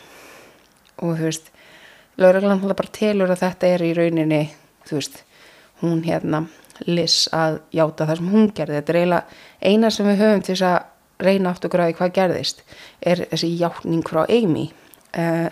Og 0.98 1.18
þú 1.20 1.28
veist 1.28 1.52
lauruglan 2.18 2.64
bara 2.64 2.94
telur 2.96 3.34
að 3.34 3.44
þetta 3.44 3.70
er 3.70 3.86
í 3.86 3.94
rauninni 3.98 4.42
þú 4.88 4.98
veist, 4.98 5.22
hún 5.82 6.02
hérna 6.06 6.46
Liz 6.88 7.30
að 7.36 7.62
játa 7.76 8.08
það 8.10 8.20
sem 8.20 8.34
hún 8.34 8.52
gerði. 8.56 8.80
Þetta 8.82 8.94
er 8.94 9.00
eiginlega 9.00 9.72
eina 9.72 9.92
sem 9.94 10.10
við 10.10 10.22
höfum 10.24 10.44
til 10.44 10.56
þess 10.56 10.68
að 10.70 11.26
reyna 11.26 11.54
aftur 11.54 11.72
græði 11.72 11.96
hvað 11.96 12.16
gerðist 12.18 12.64
er 13.00 13.24
þessi 13.32 13.54
játning 13.56 14.04
frá 14.08 14.26
Amy. 14.28 14.68
Uh, 15.16 15.48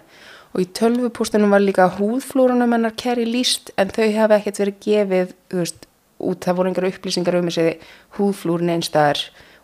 og 0.53 0.61
í 0.61 0.67
tölvupústunum 0.77 1.53
var 1.53 1.63
líka 1.63 1.87
húðflúrunum 1.97 2.75
hennar 2.75 2.93
Kerry 2.99 3.25
líst 3.25 3.71
en 3.79 3.91
þau 3.93 4.05
hafa 4.15 4.37
ekkert 4.37 4.61
verið 4.61 4.79
gefið 4.85 5.35
veist, 5.55 5.87
út, 6.21 6.43
það 6.45 6.57
voru 6.59 6.71
einhver 6.71 6.89
upplýsingar 6.91 7.39
um 7.39 7.49
þessi 7.49 7.77
húðflúrin 8.17 8.73
einstæðar 8.75 9.23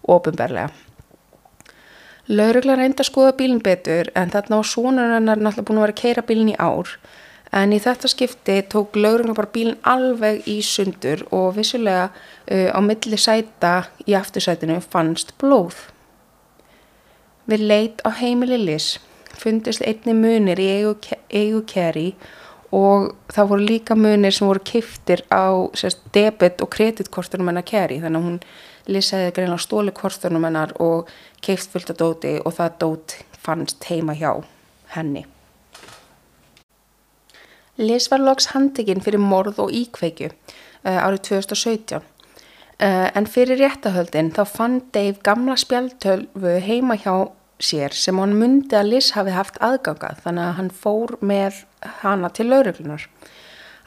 ofinberlega 0.10 0.72
Laurugla 2.30 2.76
reynda 2.78 3.02
að 3.02 3.10
skoða 3.10 3.36
bílinn 3.38 3.64
betur 3.66 4.12
en 4.18 4.34
þarna 4.34 4.62
á 4.62 4.64
svonur 4.66 5.14
hennar 5.16 5.40
náttúrulega 5.42 5.68
búin 5.70 5.80
að 5.80 5.86
vera 5.88 5.96
að 5.96 6.02
keira 6.02 6.26
bílinn 6.26 6.52
í 6.54 6.58
ár 6.62 6.92
En 7.52 7.74
í 7.74 7.80
þetta 7.82 8.10
skipti 8.12 8.60
tók 8.70 8.98
laurugna 9.00 9.34
bara 9.34 9.50
bílinn 9.54 9.80
alveg 9.90 10.44
í 10.50 10.60
sundur 10.62 11.24
og 11.34 11.56
vissulega 11.58 12.10
uh, 12.10 12.70
á 12.70 12.80
milli 12.86 13.18
sæta 13.18 13.90
í 14.06 14.14
aftursætinu 14.18 14.78
fannst 14.86 15.34
blóð. 15.42 15.88
Við 17.50 17.66
leit 17.66 18.04
á 18.06 18.14
heimili 18.14 18.60
Liz 18.62 19.00
fundist 19.40 19.82
einni 19.82 20.14
munir 20.14 20.60
í 20.62 20.68
eigu, 20.70 21.64
keri 21.66 22.12
og 22.76 23.16
það 23.34 23.50
voru 23.50 23.66
líka 23.66 23.98
munir 23.98 24.36
sem 24.36 24.46
voru 24.46 24.62
kiftir 24.62 25.24
á 25.34 25.50
sérst, 25.74 26.04
debit 26.14 26.62
og 26.62 26.70
kreditkortunum 26.76 27.50
hennar 27.50 27.66
keri 27.66 27.98
þannig 28.04 28.20
að 28.20 28.28
hún 28.28 28.40
Liz 28.90 29.10
hefði 29.14 29.34
greinlega 29.38 29.66
stóli 29.66 29.94
kortunum 29.94 30.46
hennar 30.46 30.76
og 30.82 31.10
kift 31.46 31.74
fullt 31.74 31.92
að 31.94 32.00
dóti 32.04 32.38
og 32.42 32.56
það 32.58 32.80
dót 32.86 33.18
fannst 33.42 33.86
heima 33.90 34.18
hjá 34.18 34.32
henni. 34.96 35.26
Liz 37.80 38.10
var 38.12 38.20
loks 38.20 38.50
handekinn 38.52 39.04
fyrir 39.04 39.22
morð 39.24 39.62
og 39.64 39.72
íkveikju 39.72 40.30
uh, 40.30 41.00
árið 41.00 41.22
2017 41.32 42.00
uh, 42.00 42.04
en 43.16 43.28
fyrir 43.30 43.62
réttahöldin 43.62 44.34
þá 44.36 44.44
fann 44.48 44.80
Dave 44.92 45.20
gamla 45.24 45.56
spjaltölfu 45.60 46.58
heima 46.66 47.00
hjá 47.00 47.14
sér 47.60 47.96
sem 47.96 48.20
hann 48.20 48.36
myndi 48.40 48.76
að 48.76 48.94
Liz 48.94 49.12
hafi 49.16 49.36
haft 49.36 49.60
aðgangað 49.64 50.24
þannig 50.26 50.46
að 50.46 50.58
hann 50.60 50.72
fór 50.82 51.16
með 51.20 51.62
hana 52.02 52.32
til 52.36 52.50
lauruglunar. 52.52 53.06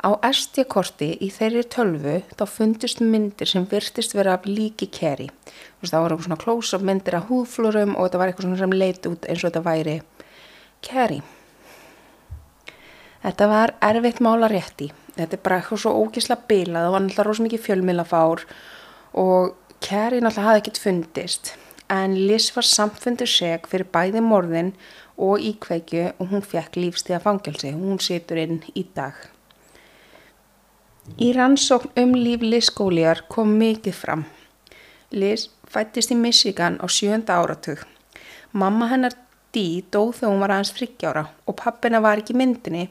Á 0.03 0.11
SD-korti 0.27 1.13
í 1.23 1.29
þeirri 1.31 1.63
tölvu 1.71 2.17
þá 2.35 2.43
fundist 2.51 3.01
myndir 3.05 3.49
sem 3.49 3.69
virtist 3.71 4.17
vera 4.17 4.35
af 4.35 4.49
líki 4.49 4.89
keri. 4.91 5.29
Það 5.85 6.01
eitthvað 6.01 6.25
svona 6.27 6.41
close-up 6.43 6.83
myndir 6.83 7.21
af 7.21 7.29
húðflurum 7.31 7.95
og 7.95 8.09
þetta 8.09 8.23
var 8.23 8.33
eitthvað 8.33 8.59
sem 8.65 8.75
leit 8.75 9.07
út 9.07 9.29
eins 9.29 9.45
og 9.45 9.53
þetta 9.53 9.65
væri 9.69 10.01
keri. 10.83 11.23
Þetta 13.23 13.49
var 13.49 13.75
erfitt 13.87 14.21
mála 14.25 14.49
rétti. 14.51 14.91
Þetta 15.17 15.37
er 15.37 15.43
bara 15.45 15.59
eitthvað 15.61 15.83
svo 15.85 15.93
ógísla 16.03 16.39
bilað. 16.49 16.87
Það 16.87 16.95
var 16.95 17.05
náttúrulega 17.05 17.27
rosa 17.29 17.45
mikið 17.47 17.67
fjölmilafár 17.67 18.47
og 19.23 19.77
Kerry 19.83 20.23
náttúrulega 20.23 20.49
hafði 20.49 20.63
ekkert 20.63 20.83
fundist. 20.83 21.53
En 21.93 22.17
Liz 22.17 22.49
var 22.57 22.67
samfundur 22.67 23.29
seg 23.29 23.69
fyrir 23.69 23.89
bæði 23.93 24.23
morðin 24.25 24.73
og 25.21 25.43
íkveikju 25.45 26.09
og 26.17 26.33
hún 26.33 26.43
fekk 26.43 26.79
lífstíða 26.81 27.21
fangelsi. 27.23 27.75
Hún 27.77 28.01
situr 28.03 28.41
inn 28.43 28.63
í 28.75 28.87
dag. 28.97 29.15
Í 31.19 31.33
rannsókn 31.37 31.93
um 31.99 32.15
líf 32.15 32.43
Liz 32.47 32.71
Góliar 32.71 33.25
kom 33.29 33.57
mikið 33.59 33.95
fram. 33.99 34.23
Liz 35.11 35.51
fættist 35.69 36.15
í 36.15 36.17
Michigan 36.17 36.79
á 36.81 36.87
sjönda 36.89 37.37
áratug. 37.43 37.83
Mamma 38.53 38.89
hennar 38.89 39.15
Dee 39.53 39.83
dóð 39.93 40.15
þegar 40.17 40.31
hún 40.33 40.41
var 40.41 40.55
aðeins 40.55 40.73
friggjára 40.73 41.27
og 41.45 41.57
pappina 41.61 42.01
var 42.01 42.23
ekki 42.23 42.37
myndinni 42.37 42.87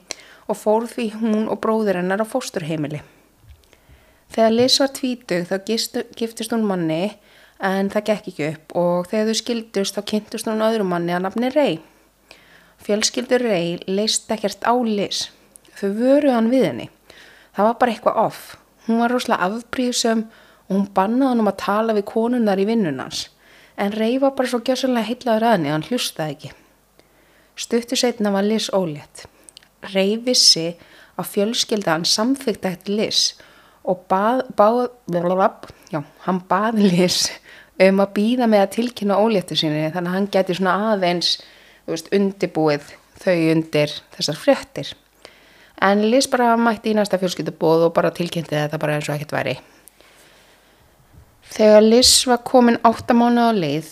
og 0.46 0.58
fór 0.60 0.86
því 0.90 1.08
hún 1.18 1.48
og 1.50 1.58
bróður 1.64 1.98
hennar 1.98 2.22
á 2.22 2.26
fósturheimili. 2.26 3.00
Þegar 4.32 4.54
Liz 4.54 4.78
var 4.80 4.92
tvítug 4.94 5.48
þá 5.50 5.56
gistu, 5.66 6.04
giftist 6.16 6.54
hún 6.54 6.68
manni 6.68 7.16
en 7.62 7.90
það 7.90 8.06
gekk 8.10 8.30
ekki 8.30 8.46
upp 8.52 8.76
og 8.78 9.10
þegar 9.10 9.28
þau 9.28 9.40
skildust 9.40 9.98
þá 9.98 10.02
kynntust 10.12 10.48
hún 10.48 10.64
öðru 10.68 10.86
manni 10.86 11.16
að 11.16 11.26
nafni 11.26 11.50
Rey. 11.50 11.80
Fjölskyldur 12.82 13.42
Rey 13.42 13.76
leist 13.90 14.30
ekkert 14.30 14.62
á 14.62 14.74
Liz. 14.86 15.28
Þau 15.78 15.90
vöru 15.98 16.30
hann 16.30 16.50
við 16.54 16.66
henni. 16.70 16.88
Það 17.56 17.68
var 17.68 17.78
bara 17.82 17.92
eitthvað 17.92 18.22
off. 18.22 18.40
Hún 18.86 19.02
var 19.02 19.12
rosalega 19.12 19.50
afbríðsum 19.50 20.24
og 20.30 20.72
hún 20.72 20.88
bannaði 20.94 21.34
hann 21.34 21.42
um 21.42 21.50
að 21.50 21.62
tala 21.66 21.98
við 21.98 22.10
konunnar 22.14 22.62
í 22.62 22.70
vinnunans 22.70 23.26
En 23.82 23.90
Rey 23.90 24.20
var 24.22 24.36
bara 24.38 24.46
svo 24.46 24.60
gjössanlega 24.62 25.08
heitlaður 25.08 25.48
aðni 25.48 25.70
og 25.70 25.74
hann 25.76 25.86
hlustaði 25.88 26.36
ekki. 26.36 26.50
Stuttu 27.58 27.98
setna 27.98 28.30
var 28.30 28.46
Liz 28.46 28.68
ólétt. 28.70 29.24
Rey 29.90 30.14
vissi 30.22 30.68
að 31.18 31.32
fjölskyldan 31.32 32.06
samþykta 32.06 32.70
eftir 32.76 33.00
Liz 33.00 33.22
og 33.82 34.04
bað, 34.10 34.44
bað, 34.54 34.86
já, 35.90 36.00
hann 36.26 36.40
baði 36.48 36.92
Liz 36.92 37.26
um 37.82 38.02
að 38.04 38.14
býða 38.14 38.46
með 38.46 38.64
að 38.64 38.72
tilkynna 38.76 39.18
óléttu 39.18 39.58
sinni 39.58 39.88
þannig 39.90 40.12
að 40.12 40.16
hann 40.16 40.30
geti 40.36 40.56
svona 40.56 40.92
aðeins 40.92 41.34
veist, 41.90 42.12
undibúið 42.14 42.92
þau 43.22 43.36
undir 43.56 43.98
þessar 44.14 44.38
fréttir. 44.38 44.94
En 45.82 46.04
Liz 46.12 46.28
bara 46.30 46.54
mætti 46.54 46.92
í 46.92 46.96
næsta 46.96 47.18
fjölskyldubóð 47.18 47.88
og 47.88 47.94
bara 47.96 48.14
tilkynnti 48.14 48.54
þetta 48.54 48.78
bara 48.78 49.00
eins 49.00 49.10
og 49.10 49.16
ekkert 49.16 49.34
væri. 49.34 49.56
Þegar 51.52 51.84
Liz 51.84 52.10
var 52.28 52.40
komin 52.48 52.80
áttamánu 52.86 53.42
á 53.44 53.52
leið 53.52 53.90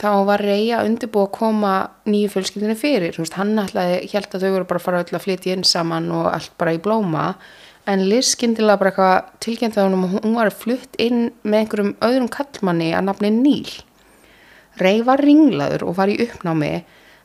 þá 0.00 0.10
var 0.28 0.42
Rey 0.44 0.70
að 0.72 0.86
undirbúa 0.88 1.26
að 1.26 1.34
koma 1.34 1.72
nýju 2.08 2.30
fjölskyldinu 2.34 2.76
fyrir. 2.78 3.16
Veist, 3.18 3.34
hann 3.36 3.58
ætlaði, 3.60 3.98
held 4.12 4.30
að 4.30 4.44
þau 4.44 4.52
voru 4.54 4.68
bara 4.70 4.80
að 4.80 4.86
fara 4.86 5.02
öll 5.02 5.16
að 5.18 5.24
flytja 5.26 5.56
inn 5.56 5.66
saman 5.66 6.08
og 6.14 6.30
allt 6.30 6.54
bara 6.60 6.76
í 6.76 6.80
blóma 6.82 7.26
en 7.90 8.06
Liz 8.08 8.32
skindilega 8.36 8.78
bara 8.80 8.92
eitthvað 8.92 9.28
tilkynnti 9.44 9.80
á 9.80 9.84
hann 9.84 9.96
og 9.98 10.16
hún 10.20 10.38
var 10.38 10.52
flutt 10.54 10.96
inn 11.02 11.30
með 11.42 11.64
einhverjum 11.64 11.92
öðrum 12.06 12.30
kallmanni 12.32 12.90
að 12.94 13.06
nafni 13.08 13.32
Níl. 13.34 13.70
Rey 14.80 15.02
var 15.04 15.20
ringlaður 15.24 15.88
og 15.88 15.96
var 15.98 16.12
í 16.12 16.18
uppnámi 16.22 16.74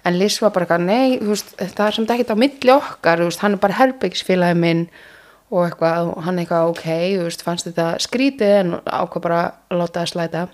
en 0.06 0.20
Liz 0.20 0.40
var 0.42 0.54
bara 0.56 0.66
eitthvað, 0.66 0.88
nei, 0.90 1.20
veist, 1.22 1.54
það 1.60 1.86
er 1.88 1.98
samt 1.98 2.16
ekkert 2.16 2.34
á 2.34 2.42
milli 2.42 2.74
okkar, 2.74 3.24
veist, 3.26 3.44
hann 3.44 3.58
er 3.58 3.62
bara 3.62 3.80
herbyggsfélagi 3.80 4.58
minn 4.60 4.88
og 5.56 5.70
eitthvað, 5.70 6.12
hann 6.26 6.40
eitthvað 6.42 6.74
ok, 6.74 6.86
þú 7.16 7.26
veist, 7.30 7.44
fannst 7.46 7.70
þetta 7.70 7.88
skrítið? 8.04 8.54
En 8.60 8.74
ákvað 8.84 9.24
bara 9.24 9.42
láta 9.72 10.02
það 10.02 10.12
slæta. 10.12 10.48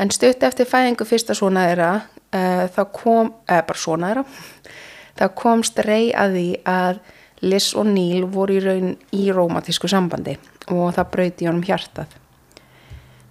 En 0.00 0.10
stutt 0.10 0.42
eftir 0.42 0.66
fæðingu 0.66 1.06
fyrsta 1.06 1.36
svona 1.36 1.68
þeirra 1.68 1.90
uh, 2.00 2.64
þá 2.72 2.80
kom, 2.96 3.34
eða 3.44 3.60
uh, 3.60 3.66
bara 3.68 3.82
svona 3.84 4.10
þeirra 4.10 4.24
þá 5.20 5.26
komst 5.38 5.84
rey 5.86 6.08
að 6.16 6.38
því 6.38 6.48
að 6.70 7.04
Liz 7.44 7.68
og 7.76 7.90
Neil 7.90 8.24
voru 8.32 8.56
í 8.56 8.62
raun 8.64 8.94
í 9.12 9.28
romantísku 9.34 9.90
sambandi 9.90 10.38
og 10.72 10.94
það 10.96 11.10
brauti 11.12 11.48
honum 11.50 11.66
hjartað. 11.66 12.08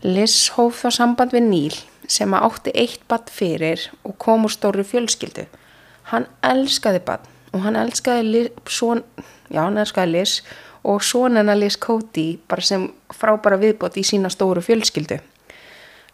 Liz 0.06 0.36
hóf 0.54 0.84
þá 0.84 1.00
samband 1.00 1.34
við 1.34 1.48
Neil 1.50 1.78
sem 2.12 2.34
að 2.36 2.46
átti 2.50 2.74
eitt 2.78 3.04
badd 3.10 3.32
fyrir 3.34 3.88
og 4.06 4.20
kom 4.22 4.46
úr 4.46 4.54
stóru 4.54 4.86
fjölskyldu. 4.86 5.48
Hann 6.12 6.28
elskaði 6.46 7.02
badd 7.08 7.26
og 7.56 7.64
hann 7.66 7.80
elskaði 7.80 8.28
Liz, 8.28 8.52
svon, 8.70 9.02
já 9.54 9.62
hann 9.64 9.80
elskaði 9.82 10.18
Liz 10.18 10.38
og 10.84 11.04
svonena 11.06 11.56
Liz 11.56 11.78
Cody 11.80 12.40
bara 12.50 12.66
sem 12.66 12.90
frábæra 13.14 13.60
viðbót 13.62 13.98
í 14.00 14.04
sína 14.08 14.32
stóru 14.34 14.64
fjölskyldu. 14.64 15.20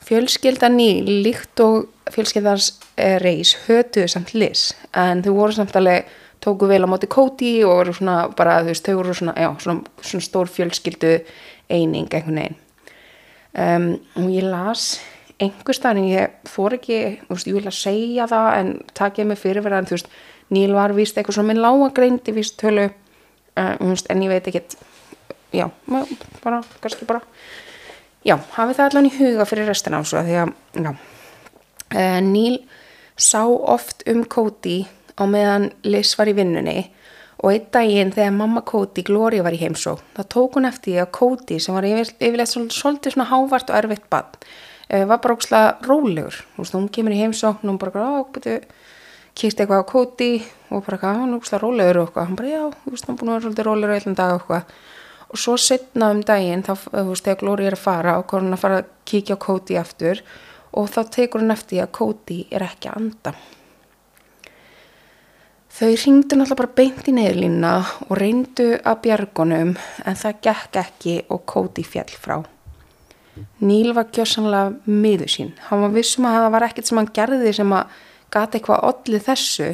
Fjölskyldan 0.05 0.79
í 0.79 0.89
líkt 1.25 1.59
og 1.63 1.89
fjölskyldans 2.13 2.71
reys 3.23 3.55
hötuðu 3.65 4.07
samt 4.11 4.33
Liz 4.35 4.69
en 4.95 5.23
þau 5.25 5.33
voru 5.35 5.57
samt 5.57 5.75
alveg 5.75 6.07
tóku 6.43 6.69
vel 6.69 6.83
á 6.85 6.87
móti 6.87 7.09
Cody 7.11 7.59
og 7.65 7.81
voru 7.81 7.95
svona 7.97 8.17
bara 8.35 8.61
þú 8.61 8.71
veist 8.71 8.87
þau 8.87 8.97
voru 9.01 9.15
svona, 9.17 9.35
já, 9.35 9.49
svona, 9.59 10.01
svona 10.01 10.27
stór 10.27 10.51
fjölskyldu 10.51 11.15
eining 11.69 12.07
einhvern 12.07 12.43
veginn. 12.43 12.59
Um, 13.49 13.87
og 14.15 14.29
ég 14.29 14.45
las 14.45 14.99
einhver 15.39 15.75
staðin, 15.75 16.09
ég 16.11 16.35
fór 16.47 16.75
ekki, 16.77 17.19
þú 17.25 17.35
veist, 17.35 17.47
ég 17.49 17.55
vil 17.57 17.69
að 17.69 17.77
segja 17.77 18.27
það 18.29 18.49
en 18.59 18.71
takk 18.97 19.21
ég 19.21 19.29
mig 19.29 19.39
fyrirverðan, 19.39 19.87
þú 19.89 19.97
veist, 19.97 20.11
Níl 20.49 20.73
var 20.73 20.95
vist 20.97 21.17
eitthvað 21.17 21.35
svona 21.37 21.51
með 21.51 21.59
lágagreind 21.61 22.29
í 22.31 22.33
vist 22.33 22.55
tölu 22.57 22.87
uh, 23.60 24.05
en 24.10 24.24
ég 24.24 24.32
veit 24.32 24.47
ekki 24.49 24.64
já, 25.51 25.70
bara, 26.43 26.62
kannski 26.82 27.07
bara. 27.10 27.22
Já, 28.26 28.36
hafið 28.55 28.78
það 28.78 28.86
allan 28.89 29.07
í 29.07 29.16
huga 29.16 29.47
fyrir 29.47 29.70
restina 29.70 30.01
á 30.01 30.03
svo 30.03 30.22
því 30.28 30.38
að 30.41 30.53
já, 30.84 30.91
uh, 30.91 32.20
Níl 32.26 32.60
sá 33.20 33.43
oft 33.47 34.03
um 34.12 34.26
Kóti 34.28 34.82
á 35.16 35.24
meðan 35.28 35.70
Liz 35.88 36.14
var 36.20 36.32
í 36.32 36.36
vinnunni 36.36 36.89
og 37.39 37.53
einn 37.53 37.70
daginn 37.72 38.12
þegar 38.12 38.36
mamma 38.36 38.64
Kóti 38.68 39.05
Glóri 39.07 39.39
var 39.43 39.55
í 39.55 39.62
heimsó, 39.62 39.95
þá 40.16 40.24
tók 40.28 40.60
hún 40.60 40.68
eftir 40.68 40.99
að 40.99 41.14
Kóti 41.16 41.60
sem 41.64 41.76
var 41.76 41.88
yfir, 41.88 42.12
yfirleitt 42.20 42.51
svolítið 42.76 43.16
svona 43.16 43.30
hávart 43.32 43.72
og 43.72 43.80
erfitt 43.80 44.10
bann 44.12 44.28
uh, 44.36 45.05
var 45.07 45.24
bara 45.24 45.38
ógslag 45.38 45.88
rólegur, 45.88 46.43
þú 46.55 46.66
veist, 46.66 46.76
hún 46.76 46.91
kemur 46.91 47.16
í 47.16 47.22
heimsó 47.24 47.53
og 47.55 47.64
hún 47.64 47.80
bara, 47.80 48.03
á, 48.03 48.20
betur 48.36 48.68
kýrst 49.39 49.61
eitthvað 49.61 49.83
á 49.83 49.91
kóti 49.91 50.31
og 50.69 50.83
bara 50.85 50.97
eitthvað, 50.97 51.19
hann 51.21 51.33
er 51.33 51.39
úrslega 51.39 51.61
rólegur 51.63 51.99
og 52.01 52.07
eitthvað, 52.09 52.27
hann 52.27 52.39
bara 52.39 52.51
já, 52.51 52.63
þú 52.83 52.93
veist, 52.93 53.07
hann 53.07 53.19
búin 53.19 53.29
að 53.29 53.37
vera 53.37 53.45
svolítið 53.45 53.67
rólegur 53.69 53.95
eitthvað 53.95 54.17
dag 54.19 54.33
og 54.33 54.41
eitthvað. 54.41 54.73
Og 55.29 55.37
svo 55.37 55.55
setna 55.61 56.09
um 56.09 56.23
daginn, 56.25 56.65
þá, 56.65 56.73
þú 56.89 57.05
veist, 57.11 57.27
þegar 57.27 57.39
Glóri 57.43 57.69
er 57.69 57.77
að 57.77 57.83
fara 57.83 58.17
og 58.17 58.33
hann 58.33 58.55
að 58.55 58.63
fara 58.63 58.81
að 58.81 58.91
kíkja 59.09 59.37
á 59.37 59.43
kóti 59.45 59.77
aftur 59.79 60.23
og 60.73 60.89
þá 60.89 60.99
tekur 61.15 61.43
hann 61.43 61.53
eftir 61.53 61.83
að 61.83 61.95
kóti 61.99 62.39
er 62.49 62.65
ekki 62.65 62.89
að 62.89 62.99
anda. 62.99 63.33
Þau 65.79 65.89
ringdu 65.93 66.35
náttúrulega 66.35 66.59
bara 66.59 66.75
beint 66.75 67.07
í 67.07 67.15
neðlínna 67.15 67.73
og 68.09 68.15
reyndu 68.19 68.71
að 68.81 69.01
bjargunum 69.05 69.75
en 69.77 70.17
það 70.19 70.39
gekk 70.49 70.79
ekki 70.81 71.13
og 71.29 71.45
kóti 71.47 71.85
fjall 71.87 72.09
frá. 72.09 72.39
Níl 73.63 73.93
var 73.95 74.09
gjössanlega 74.11 74.73
miður 74.89 75.31
sín, 75.31 75.53
hann 75.69 75.85
var 75.85 75.93
vissum 75.93 76.27
að 76.27 76.39
það 76.39 76.53
var 76.57 76.65
ekkert 76.67 76.89
sem 76.89 76.99
hann 76.99 77.13
gerði 77.15 77.53
sem 77.55 77.75
að 77.77 77.93
gati 78.34 78.59
eitthvað 78.59 78.86
allir 78.89 79.23
þessu. 79.25 79.69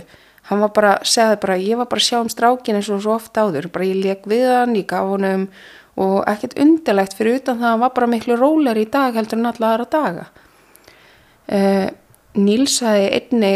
Hann 0.50 0.62
var 0.62 0.72
bara, 0.76 0.92
segði 1.08 1.40
bara, 1.42 1.58
ég 1.58 1.80
var 1.80 1.90
bara 1.90 2.04
að 2.04 2.08
sjá 2.08 2.20
um 2.20 2.30
strákin 2.30 2.78
eins 2.78 2.90
og 2.94 3.02
svo 3.02 3.16
oft 3.18 3.38
áður, 3.38 3.70
bara 3.74 3.88
ég 3.88 4.02
leik 4.04 4.28
við 4.30 4.46
hann 4.52 4.76
ég 4.78 4.86
gaf 4.90 5.08
honum 5.10 5.48
og 6.02 6.18
ekkert 6.30 6.58
undirlegt 6.60 7.16
fyrir 7.18 7.40
utan 7.40 7.58
það 7.58 7.66
að 7.66 7.72
hann 7.74 7.84
var 7.86 7.94
bara 7.96 8.10
miklu 8.12 8.38
rólar 8.38 8.78
í 8.78 8.86
dag 8.92 9.16
heldur 9.16 9.40
en 9.40 9.50
alla 9.50 9.72
aðra 9.72 9.88
daga. 9.96 10.26
Uh, 11.46 11.88
Níls 12.36 12.82
hafi 12.84 13.06
einni 13.16 13.52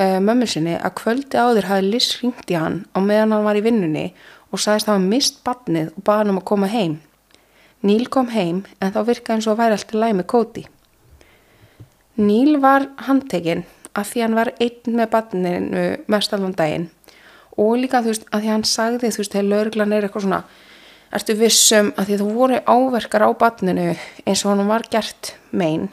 uh, 0.00 0.20
mömmu 0.24 0.48
sinni 0.48 0.78
að 0.78 0.96
kvöldi 1.02 1.38
áður 1.38 1.68
hafi 1.68 1.90
Liss 1.90 2.18
ringt 2.22 2.50
í 2.50 2.56
hann 2.58 2.84
á 2.96 2.98
meðan 3.04 3.36
hann 3.36 3.46
var 3.46 3.58
í 3.58 3.64
vinnunni 3.64 4.06
og 4.50 4.62
sagðist 4.62 4.88
að 4.88 4.96
hann 4.96 5.10
mist 5.10 5.42
badnið 5.46 5.92
og 5.92 6.06
baði 6.06 6.22
hann 6.22 6.32
um 6.34 6.40
að 6.40 6.48
koma 6.50 6.70
heim. 6.72 6.98
Níl 7.84 8.08
kom 8.08 8.30
heim 8.32 8.64
en 8.80 8.94
þá 8.94 9.02
virkaði 9.10 9.36
eins 9.36 9.50
og 9.50 9.58
væri 9.60 9.76
alltaf 9.76 9.98
læg 10.00 10.16
með 10.16 10.28
kóti. 10.32 10.64
Níl 12.16 12.56
var 12.62 12.88
handtekinn 13.04 13.64
að 13.94 14.10
því 14.10 14.22
hann 14.24 14.38
var 14.38 14.52
einn 14.60 14.98
með 14.98 15.10
barninu 15.14 15.86
mest 16.10 16.34
allan 16.34 16.54
daginn. 16.58 16.88
Og 17.56 17.76
líka 17.78 18.02
þú 18.02 18.12
veist 18.12 18.24
að 18.34 18.40
því 18.44 18.52
hann 18.52 18.64
sagði 18.66 19.10
þú 19.14 19.22
veist 19.22 19.34
þegar 19.34 19.50
lauruglan 19.50 19.92
er 19.94 20.06
eitthvað 20.06 20.26
svona 20.26 20.44
ertu 21.14 21.36
vissum 21.38 21.92
að 21.94 22.08
því 22.08 22.16
þú 22.22 22.30
voru 22.34 22.56
áverkar 22.66 23.26
á 23.26 23.30
barninu 23.38 23.90
eins 24.26 24.42
og 24.44 24.50
hann 24.50 24.66
var 24.66 24.82
gert 24.90 25.36
megin 25.54 25.92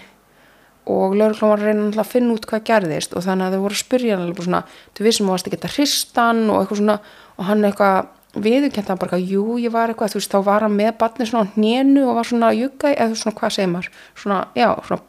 og 0.90 1.14
lauruglan 1.14 1.52
var 1.52 1.62
að 1.62 1.68
reyna 1.70 2.02
að 2.02 2.10
finna 2.10 2.34
út 2.34 2.48
hvað 2.50 2.66
gerðist 2.66 3.14
og 3.14 3.22
þannig 3.28 3.46
að 3.46 3.54
þau 3.54 3.62
voru 3.66 3.78
að 3.78 3.84
spyrja 3.84 4.16
hann 4.16 4.26
alveg 4.26 4.48
svona 4.48 4.64
þú 4.98 5.06
vissum 5.06 5.26
að 5.26 5.30
þú 5.30 5.36
varst 5.36 5.48
ekki 5.52 5.62
að 5.62 5.76
hristan 5.76 6.42
og 6.50 6.58
eitthvað 6.58 6.82
svona. 6.82 6.98
Og 7.38 7.44
hann 7.48 7.66
eitthvað 7.70 7.98
viðurkent 8.42 8.88
hann 8.88 9.02
bara 9.02 9.20
jú 9.20 9.58
ég 9.60 9.72
var 9.74 9.92
eitthvað 9.92 10.14
þú 10.14 10.20
veist 10.22 10.32
þá 10.32 10.40
var 10.48 10.62
hann 10.66 10.78
með 10.78 10.92
barni 11.02 11.26
svona 11.28 11.52
hnénu 11.54 12.02
og 12.08 12.16
var 12.18 12.26
svona 12.30 12.48
að 12.50 12.60
jugga 12.64 12.94
eða 12.96 13.16
svona 13.20 13.38
hvað 13.38 13.52
segir 13.58 13.72
maður? 13.76 13.90
Svona 14.16 14.40
já 14.56 14.70
svona 14.88 15.02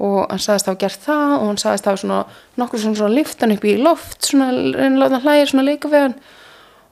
og 0.00 0.18
hann 0.30 0.42
sagðist 0.42 0.68
að 0.68 0.74
hafa 0.74 0.82
gert 0.84 1.06
það 1.06 1.32
og 1.36 1.46
hann 1.46 1.60
sagðist 1.60 1.86
að 1.86 1.92
hafa 1.92 2.02
svona 2.02 2.20
nokkur 2.60 2.82
svona, 2.84 3.00
svona 3.00 3.16
liftan 3.18 3.54
upp 3.56 3.66
í 3.68 3.74
loft 3.80 4.30
svona 4.30 4.52
reynláðan 4.52 5.24
hlægir 5.26 5.52
svona 5.52 5.66
leika 5.66 5.90
við 5.92 6.06
hann. 6.06 6.20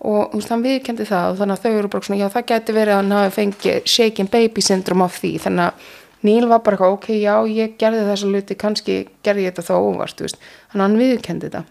Og 0.09 0.34
veist 0.36 0.52
hann 0.52 0.62
viðkendi 0.62 1.09
það 1.09 1.32
og 1.32 1.40
þannig 1.40 1.56
að 1.56 1.64
þau 1.64 1.78
eru 1.78 1.88
bara 1.94 2.06
svona 2.06 2.20
já 2.20 2.28
það 2.34 2.50
geti 2.52 2.74
verið 2.76 2.94
að 2.94 3.00
hann 3.00 3.16
hafi 3.16 3.32
fengið 3.34 3.88
shaken 3.90 4.28
baby 4.30 4.62
syndrom 4.62 5.02
af 5.02 5.16
því. 5.18 5.32
Þannig 5.46 5.70
að 5.70 5.88
Níl 6.26 6.48
var 6.50 6.64
bara 6.66 6.74
eitthvað 6.74 6.94
ok 6.96 7.09
já 7.14 7.34
ég 7.46 7.76
gerði 7.78 8.06
þessa 8.09 8.30
luti 8.32 8.56
kannski 8.59 8.94
gerði 9.22 9.44
ég 9.46 9.52
þetta 9.54 9.68
þá 9.68 9.74
óvart 9.78 10.22
veist. 10.24 10.40
þannig 10.72 10.82
að 10.82 10.88
hann 10.88 10.98
viðkendi 10.98 11.50
þetta 11.50 11.62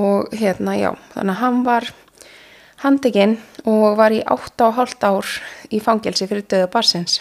og 0.00 0.36
hérna 0.38 0.76
já 0.78 0.90
þannig 1.16 1.32
að 1.34 1.40
hann 1.40 1.58
var 1.66 1.88
handekinn 2.84 3.34
og 3.66 3.98
var 3.98 4.14
í 4.14 4.22
8,5 4.22 4.94
ár 5.10 5.32
í 5.74 5.82
fangelsi 5.82 6.30
fyrir 6.30 6.46
döða 6.46 6.70
barsins 6.70 7.18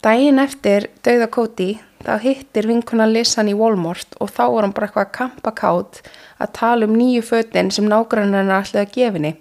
Dægin 0.00 0.40
eftir 0.40 0.88
dauða 1.04 1.28
Koti 1.28 1.70
þá 2.00 2.14
hittir 2.22 2.68
vinkuna 2.70 3.04
Lissan 3.08 3.50
í 3.52 3.56
Walmart 3.56 4.16
og 4.20 4.32
þá 4.32 4.44
var 4.54 4.64
hann 4.64 4.74
bara 4.76 4.88
eitthvað 4.88 5.12
kampakátt 5.18 6.02
að 6.40 6.52
tala 6.56 6.88
um 6.88 6.96
nýju 6.96 7.26
fötinn 7.28 7.68
sem 7.74 7.88
nágrannarna 7.88 8.62
ætlaði 8.62 8.86
að 8.86 8.94
gefinni 8.94 9.32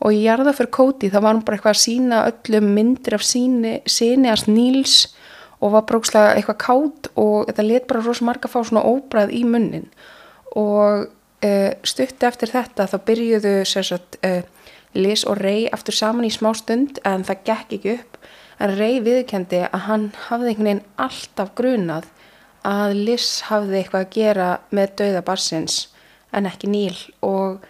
og 0.00 0.14
ég 0.16 0.24
jarða 0.24 0.54
fyrir 0.56 0.72
Koti 0.72 1.10
þá 1.12 1.18
var 1.18 1.28
hann 1.34 1.42
bara 1.44 1.58
eitthvað 1.58 1.76
að 1.76 1.82
sína 1.82 2.22
öllum 2.30 2.70
myndir 2.76 3.18
af 3.18 3.26
síni, 3.26 3.74
hans 4.28 4.46
Níls 4.48 4.96
og 5.60 5.74
var 5.74 5.84
brókslega 5.88 6.34
eitthvað 6.36 6.60
kátt 6.64 7.10
og 7.20 7.50
þetta 7.50 7.66
let 7.66 7.88
bara 7.88 8.04
rosa 8.04 8.24
marga 8.24 8.48
fá 8.48 8.60
svona 8.64 8.84
óbræð 8.88 9.34
í 9.36 9.42
munnin. 9.44 9.90
Og 10.56 11.04
uh, 11.04 11.70
stutti 11.84 12.26
eftir 12.26 12.52
þetta 12.52 12.88
þá 12.88 12.96
byrjuðu 13.10 13.54
sagt, 13.68 14.16
uh, 14.24 14.40
Liss 14.96 15.26
og 15.28 15.38
Rey 15.38 15.68
aftur 15.70 15.94
saman 15.94 16.26
í 16.26 16.32
smá 16.32 16.50
stund 16.56 17.02
en 17.06 17.26
það 17.28 17.44
gekk 17.50 17.76
ekki 17.76 17.98
upp 17.98 18.16
en 18.60 18.76
Rey 18.76 19.00
viðkendi 19.04 19.64
að 19.66 19.86
hann 19.86 20.06
hafði 20.28 20.52
einhvern 20.52 20.68
veginn 20.68 20.84
alltaf 21.00 21.52
grunað 21.58 22.08
að 22.66 22.94
Liz 22.98 23.28
hafði 23.48 23.80
eitthvað 23.80 24.04
að 24.04 24.14
gera 24.16 24.48
með 24.76 24.94
dauða 25.00 25.24
barsins 25.24 25.80
en 26.36 26.48
ekki 26.50 26.68
Níl 26.70 26.96
og 27.24 27.64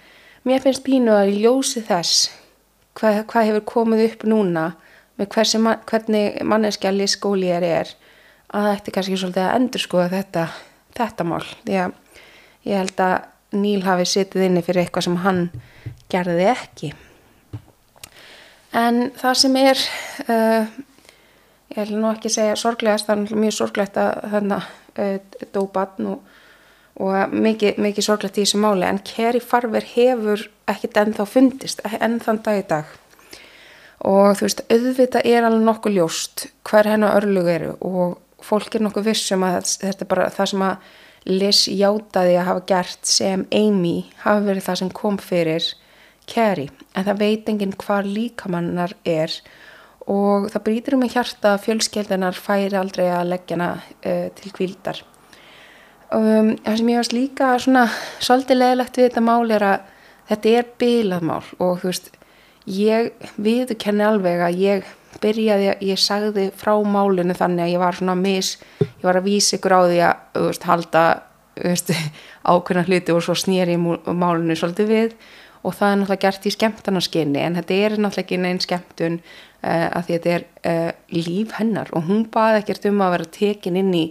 mér 0.49 0.63
finnst 0.65 0.85
pínu 0.87 1.15
að 1.15 1.35
ljósi 1.39 1.83
þess 1.87 2.31
hvað, 2.99 3.23
hvað 3.31 3.51
hefur 3.51 3.67
komið 3.75 4.07
upp 4.09 4.25
núna 4.29 4.65
með 5.21 5.31
hversi, 5.35 5.61
hvernig 5.61 6.41
manneskja 6.49 6.93
Liz 6.95 7.17
Golier 7.21 7.65
er 7.65 7.93
að 8.51 8.67
það 8.67 8.73
ætti 8.75 8.95
kannski 8.97 9.21
svolítið 9.21 9.47
að 9.47 9.57
endur 9.59 9.85
skoða 9.85 10.09
þetta, 10.15 10.47
þetta 10.97 11.27
mál. 11.29 11.45
Því 11.67 11.77
að 11.85 11.93
ég 12.67 12.81
held 12.81 13.05
að 13.05 13.19
Níl 13.61 13.81
hafi 13.83 14.05
sittið 14.07 14.47
inni 14.47 14.61
fyrir 14.63 14.85
eitthvað 14.85 15.07
sem 15.09 15.17
hann 15.25 15.41
gerði 16.11 16.45
ekki 16.53 16.93
en 18.77 19.11
það 19.19 19.39
sem 19.43 19.57
er 19.61 19.83
uh, 20.27 20.71
ég 21.71 21.83
ætla 21.85 21.99
nú 21.99 22.11
ekki 22.11 22.31
að 22.31 22.37
segja 22.37 22.59
sorglegast, 22.59 23.09
það 23.09 23.25
er 23.25 23.43
mjög 23.45 23.57
sorglegt 23.57 23.99
að 24.01 24.25
þannig 24.35 24.69
uh, 25.05 25.45
dó 25.55 25.61
batn 25.75 26.09
og, 26.15 26.39
og 27.01 27.35
mikið, 27.35 27.79
mikið 27.83 28.07
sorglegt 28.07 28.41
í 28.41 28.47
þessu 28.47 28.63
máli. 28.63 28.87
En 28.89 29.03
Kerry 29.07 29.43
Farver 29.43 29.87
hefur 29.95 30.49
ekkit 30.71 30.99
ennþá 31.03 31.29
fundist, 31.29 31.85
enn 32.01 32.19
þann 32.23 32.43
dag 32.47 32.63
í 32.63 32.67
dag. 32.71 32.97
Og 34.09 34.33
þú 34.39 34.47
veist, 34.47 34.65
auðvitað 34.73 35.29
er 35.29 35.45
alveg 35.45 35.67
nokkuð 35.67 35.97
ljóst 35.99 36.47
hver 36.67 36.89
hennar 36.89 37.19
örlug 37.21 37.51
eru 37.53 37.75
og 37.85 38.19
fólk 38.45 38.75
er 38.75 38.85
nokkuð 38.87 39.11
vissum 39.11 39.45
að 39.45 39.61
þetta 39.83 40.07
er 40.07 40.11
bara 40.11 40.33
það 40.33 40.53
sem 40.55 40.67
að 40.71 40.91
Liz 41.29 41.67
játaði 41.69 42.39
að 42.41 42.47
hafa 42.47 42.63
gert 42.71 43.05
sem 43.05 43.43
Amy 43.53 44.07
hafi 44.23 44.47
verið 44.47 44.65
það 44.65 44.79
sem 44.81 44.93
kom 44.97 45.19
fyrir 45.21 45.67
Carrie 46.25 46.73
en 46.95 47.07
það 47.07 47.21
veit 47.23 47.51
enginn 47.51 47.77
hvað 47.79 48.11
líkamannar 48.11 48.97
er 49.09 49.35
og 50.11 50.49
það 50.51 50.65
brýtir 50.67 50.97
um 50.97 51.07
í 51.07 51.11
hjarta 51.13 51.55
að 51.55 51.65
fjölskeldanar 51.69 52.39
færi 52.39 52.77
aldrei 52.79 53.07
að 53.13 53.31
leggja 53.35 53.57
hana 53.57 53.71
uh, 53.79 54.29
til 54.35 54.53
kvildar. 54.57 55.03
Um, 56.11 56.57
það 56.65 56.81
sem 56.81 56.91
ég 56.91 56.99
varst 56.99 57.15
líka 57.15 57.51
svona 57.63 57.85
svolítið 58.19 58.59
leðilegt 58.59 58.97
við 58.99 59.07
þetta 59.07 59.23
mál 59.23 59.53
er 59.55 59.67
að 59.67 59.91
þetta 60.31 60.55
er 60.59 60.73
bílað 60.81 61.27
mál 61.29 61.45
og 61.59 61.83
þú 61.83 61.91
veist 61.93 62.11
ég 62.71 63.13
viðkenni 63.39 64.07
alveg 64.07 64.43
að 64.47 64.59
ég 64.59 64.89
byrjaði, 65.21 65.73
ég 65.87 66.01
sagði 66.01 66.49
frá 66.57 66.73
málinu 66.87 67.35
þannig 67.37 67.67
að 67.67 67.73
ég 67.73 67.83
var 67.83 67.99
svona 67.99 68.17
mis, 68.19 68.55
ég 68.81 69.05
var 69.07 69.19
að 69.21 69.29
vísa 69.29 69.57
ykkur 69.59 69.75
á 69.75 69.81
því 69.85 70.01
að 70.07 70.41
veist, 70.47 70.67
halda 70.67 71.05
veist, 71.61 71.93
ákveðna 72.51 72.87
hluti 72.89 73.15
og 73.15 73.25
svo 73.27 73.37
snýri 73.39 73.79
málinu 73.79 74.57
svolítið 74.59 74.91
við 74.91 75.17
og 75.61 75.77
það 75.77 75.93
er 75.93 75.99
náttúrulega 76.01 76.25
gert 76.25 76.47
í 76.49 76.53
skemmtarnaskinni 76.55 77.41
en 77.45 77.59
þetta 77.59 77.77
er 77.77 77.97
náttúrulega 77.99 78.25
ekki 78.25 78.41
neinn 78.41 78.61
skemmtun 78.63 79.19
uh, 79.21 79.89
að 79.93 80.07
því 80.07 80.17
þetta 80.17 80.35
er 80.35 80.47
uh, 80.73 80.91
líf 81.13 81.55
hennar. 81.59 81.93
Og 81.93 82.09
hún 82.09 82.25
baði 82.33 82.63
ekkert 82.63 82.89
um 82.91 83.03
að 83.05 83.15
vera 83.17 83.31
tekin 83.37 83.79
inn 83.81 83.93
í 83.97 84.05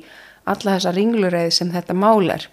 alla 0.49 0.77
þessa 0.77 0.93
ringlureið 0.95 1.51
sem 1.57 1.73
þetta 1.73 1.97
mál 1.97 2.29
er. 2.29 2.47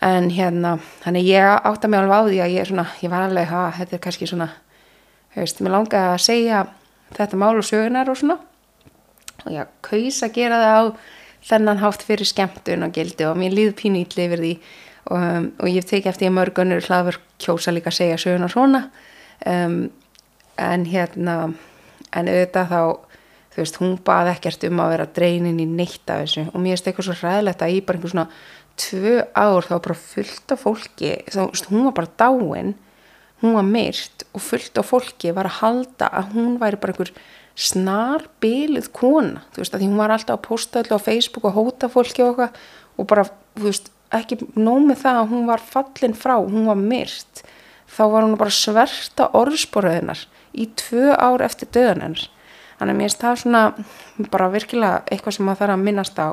En 0.00 0.30
hérna, 0.32 0.78
þannig 1.04 1.28
ég 1.28 1.66
átta 1.68 1.88
mig 1.88 2.00
alveg 2.00 2.16
á 2.16 2.22
því 2.28 2.40
að 2.40 2.52
ég 2.54 2.64
er 2.64 2.70
svona, 2.70 2.86
ég 3.04 3.12
var 3.12 3.26
alveg 3.26 3.50
að 3.52 3.72
þetta 3.82 3.96
er 3.96 4.02
kannski 4.06 4.28
svona, 4.30 4.46
hefist, 5.36 5.60
mér 5.60 5.76
langaði 5.76 6.14
að 6.14 6.22
segja 6.24 6.60
þetta 7.18 7.40
mál 7.40 7.56
og 7.58 7.66
sögunar 7.68 8.08
og 8.08 8.16
svona. 8.16 8.38
Og 9.44 9.52
ég 9.52 9.74
kaus 9.84 10.22
að 10.24 10.36
gera 10.38 10.60
það 10.62 10.78
á 10.80 10.84
þennan 11.50 11.80
hátt 11.80 12.04
fyrir 12.04 12.28
skemmtun 12.28 12.86
og 12.86 12.94
gildi 12.96 13.28
og 13.28 13.36
mér 13.40 13.54
líð 13.56 13.74
pínu 13.76 14.04
ítli 14.04 14.26
yfir 14.28 14.40
því 14.40 14.54
og, 15.08 15.16
um, 15.16 15.48
og 15.60 15.70
ég 15.70 15.86
teki 15.88 16.10
eftir 16.10 16.30
að 16.30 16.36
mörgunur 16.38 16.86
hlaður 16.86 17.20
kjósa 17.40 17.72
líka 17.74 17.92
að 17.92 17.98
segja 18.00 18.20
sögunar 18.20 18.52
svona. 18.52 18.82
Um, 19.48 19.90
en 20.60 20.84
hérna 20.84 21.36
en 22.10 22.28
auðvitað 22.28 22.72
þá 22.74 22.82
þú 23.50 23.62
veist, 23.62 23.78
hún 23.80 23.96
baði 24.06 24.34
ekkert 24.34 24.66
um 24.68 24.82
að 24.82 24.92
vera 24.94 25.08
dreinin 25.16 25.62
í 25.62 25.66
neitt 25.66 26.10
af 26.10 26.24
þessu. 26.24 26.46
Og 26.52 26.60
mér 26.60 26.76
finnst 26.76 26.90
eitthvað 26.90 27.08
svo 27.08 27.16
ræðilegt 27.18 27.64
að 27.64 27.74
ég 27.74 27.86
bara 27.86 27.98
einhver 27.98 28.14
svona 28.14 28.28
tvö 28.80 29.16
ár 29.34 29.66
þá 29.66 29.74
bara 29.78 29.98
fullt 29.98 30.54
af 30.54 30.62
fólki 30.64 31.10
þá, 31.28 31.42
veist, 31.50 31.68
hún 31.72 31.84
var 31.88 31.96
bara 31.98 32.14
dáin 32.20 32.74
hún 33.40 33.56
var 33.56 33.66
myrt 33.66 34.24
og 34.36 34.44
fullt 34.44 34.78
af 34.80 34.90
fólki 34.92 35.32
var 35.36 35.48
að 35.48 35.60
halda 35.60 36.10
að 36.12 36.34
hún 36.36 36.58
væri 36.60 36.80
bara 36.80 36.94
einhver 36.94 37.12
snar 37.60 38.26
bylið 38.40 38.90
kona. 38.96 39.42
Þú 39.52 39.62
veist 39.62 39.74
að 39.74 39.82
því 39.82 39.88
hún 39.90 40.00
var 40.00 40.14
alltaf 40.14 40.38
að 40.38 40.46
posta 40.46 40.80
alltaf 40.80 41.02
á 41.02 41.06
Facebook 41.08 41.48
og 41.48 41.56
hóta 41.56 41.90
fólki 41.92 42.24
og 42.24 42.30
eitthvað 42.30 42.60
og 43.00 43.08
bara 43.10 43.26
þú 43.56 43.66
veist 43.66 43.90
ekki 44.14 44.40
nómið 44.58 45.02
það 45.04 45.20
að 45.20 45.32
hún 45.34 45.48
var 45.48 45.62
fallin 45.62 46.16
frá, 46.18 46.36
hún 46.40 46.66
var 46.70 46.78
myrt 46.78 47.44
þá 47.90 48.02
var 48.12 48.26
hún 48.26 48.38
bara 48.38 48.54
sverta 48.54 49.28
orðsporöðinar 49.38 50.24
í 50.54 50.66
tvö 50.78 51.14
ár 51.14 51.42
eftir 51.44 51.70
döðan 51.74 52.04
hennar. 52.04 52.26
Þannig 52.80 52.94
að 52.94 52.98
mér 52.98 53.10
finnst 53.10 53.22
það 53.22 53.40
svona 53.42 53.62
bara 54.32 54.50
virkilega 54.54 55.02
eitthvað 55.10 55.36
sem 55.36 55.46
maður 55.46 55.62
þarf 55.62 55.74
að 55.74 55.84
minnast 55.84 56.20
á. 56.20 56.28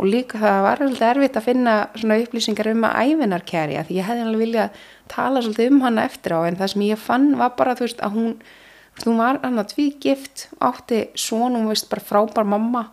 Og 0.00 0.08
líka 0.08 0.38
það 0.40 0.62
var 0.64 0.82
alveg 0.84 1.02
erfitt 1.10 1.36
að 1.36 1.46
finna 1.48 1.74
svona 1.98 2.18
upplýsingar 2.22 2.70
um 2.70 2.86
að 2.88 3.10
æfinar 3.10 3.44
kæri 3.48 3.82
því 3.84 3.98
ég 3.98 4.06
hefði 4.08 4.24
alveg 4.24 4.42
viljað 4.44 4.78
tala 5.12 5.42
svolítið 5.44 5.74
um 5.74 5.82
hana 5.84 6.06
eftir 6.08 6.36
á 6.36 6.40
en 6.46 6.56
það 6.56 6.72
sem 6.72 6.84
ég 6.86 7.02
fann 7.02 7.26
var 7.40 7.52
bara 7.58 7.74
þú 7.76 7.84
veist 7.84 8.00
að 8.06 8.16
hún, 8.16 8.30
hún 9.04 9.20
var 9.20 9.40
hann 9.42 9.60
að 9.60 9.74
tvígift 9.74 10.46
átti 10.56 11.02
svon, 11.18 11.58
hún 11.58 11.68
veist 11.68 11.90
bara 11.90 12.06
frábær 12.06 12.48
mamma 12.48 12.86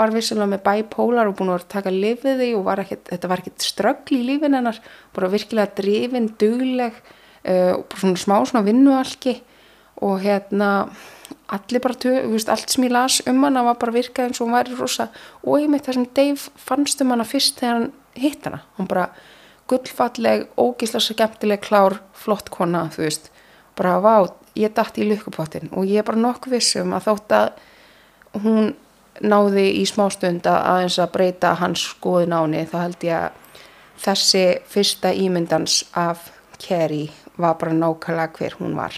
var 0.00 0.14
vissilega 0.14 0.48
með 0.48 0.64
bipolar 0.66 1.28
og 1.30 1.36
búin 1.38 1.52
að 1.54 1.68
taka 1.70 1.92
lifið 1.92 2.40
því 2.40 2.50
og 2.56 2.66
var 2.66 2.82
ekkit, 2.82 3.06
þetta 3.12 3.30
var 3.30 3.42
ekkert 3.42 3.64
ströggl 3.66 4.16
í 4.16 4.24
lífin 4.26 4.56
hennar 4.56 4.80
bara 5.16 5.30
virkilega 5.32 5.76
drifin, 5.78 6.30
dugleg 6.40 6.96
uh, 6.96 7.78
og 7.78 7.96
svona 8.00 8.20
smá 8.20 8.36
svona 8.42 8.66
vinnualki. 8.66 9.38
Og 10.00 10.22
hérna 10.22 10.70
allir 11.52 11.82
bara, 11.84 11.96
tö, 12.00 12.14
veist, 12.30 12.48
allt 12.48 12.72
sem 12.72 12.86
ég 12.86 12.94
las 12.94 13.18
um 13.28 13.42
hana 13.44 13.64
var 13.66 13.76
bara 13.80 13.92
virkað 13.92 14.30
eins 14.30 14.40
og 14.40 14.48
hún 14.48 14.56
væri 14.56 14.78
rosa. 14.78 15.10
Og 15.44 15.60
ég 15.60 15.68
mitt 15.68 15.84
það 15.84 15.98
sem 15.98 16.06
Dave 16.16 16.64
fannst 16.68 17.02
um 17.04 17.12
hana 17.12 17.26
fyrst 17.28 17.60
þegar 17.60 17.76
hann 17.76 17.90
hitt 18.16 18.46
hana, 18.48 18.62
hún 18.78 18.88
bara 18.90 19.10
gullfalleg, 19.70 20.48
ógísla 20.58 21.02
skemmtileg, 21.04 21.60
klár, 21.62 22.00
flott 22.16 22.48
kona, 22.50 22.88
þú 22.94 23.04
veist. 23.04 23.28
Bara 23.78 23.98
vá, 24.02 24.14
ég 24.58 24.72
dætti 24.74 25.04
í 25.04 25.10
lukkupottin 25.10 25.70
og 25.76 25.86
ég 25.88 26.00
er 26.00 26.06
bara 26.06 26.20
nokkuð 26.20 26.56
vissum 26.56 26.94
að 26.96 27.10
þótt 27.10 27.36
að 27.36 28.40
hún 28.44 28.72
náði 29.20 29.66
í 29.80 29.84
smástund 29.88 30.46
að 30.48 30.66
aðeins 30.72 30.98
að 31.02 31.12
breyta 31.14 31.54
hans 31.60 31.84
skoðin 31.92 32.36
áni 32.36 32.64
þá 32.68 32.76
held 32.80 33.06
ég 33.06 33.26
að 33.26 33.64
þessi 34.00 34.44
fyrsta 34.70 35.12
ímyndans 35.12 35.82
af 35.98 36.30
Kerry 36.60 37.10
var 37.40 37.56
bara 37.60 37.76
nákvæmlega 37.76 38.36
hver 38.36 38.56
hún 38.60 38.76
var. 38.76 38.94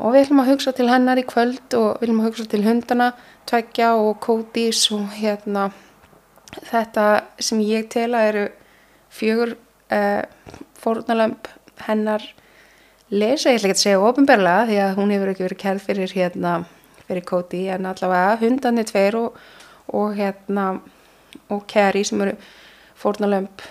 Og 0.00 0.14
við 0.14 0.24
ætlum 0.24 0.42
að 0.42 0.52
hugsa 0.52 0.72
til 0.76 0.88
hennar 0.90 1.20
í 1.20 1.26
kvöld 1.28 1.76
og 1.78 1.88
við 2.00 2.08
ætlum 2.08 2.20
að 2.22 2.28
hugsa 2.30 2.46
til 2.50 2.62
hundana 2.66 3.08
Tveggja 3.48 3.94
og 4.00 4.20
Kódís 4.24 4.84
og 4.94 5.12
hérna 5.16 5.70
þetta 6.68 7.06
sem 7.40 7.60
ég 7.64 7.88
tela 7.92 8.24
eru 8.28 8.46
fjögur 9.12 9.56
uh, 9.92 10.22
fórnalömp 10.80 11.48
hennar 11.86 12.24
lesa, 13.12 13.50
ég 13.50 13.60
ætla 13.60 13.70
ekki 13.70 13.78
að 13.78 13.82
segja 13.84 14.04
ofinberlega 14.04 14.68
því 14.68 14.78
að 14.84 14.94
hún 14.98 15.12
hefur 15.14 15.32
ekki 15.32 15.46
verið 15.46 15.62
kærð 15.62 15.84
fyrir 15.88 16.16
hérna 16.16 16.54
fyrir 17.12 17.28
Kódi 17.28 17.66
en 17.72 17.86
allavega 17.90 18.40
hundarnir 18.40 18.88
tveir 18.88 19.20
og, 19.20 19.38
og 19.92 20.16
hérna 20.16 20.66
og 21.52 21.64
Kerry 21.68 22.04
sem 22.04 22.20
eru 22.24 22.36
fórnalömp 22.98 23.64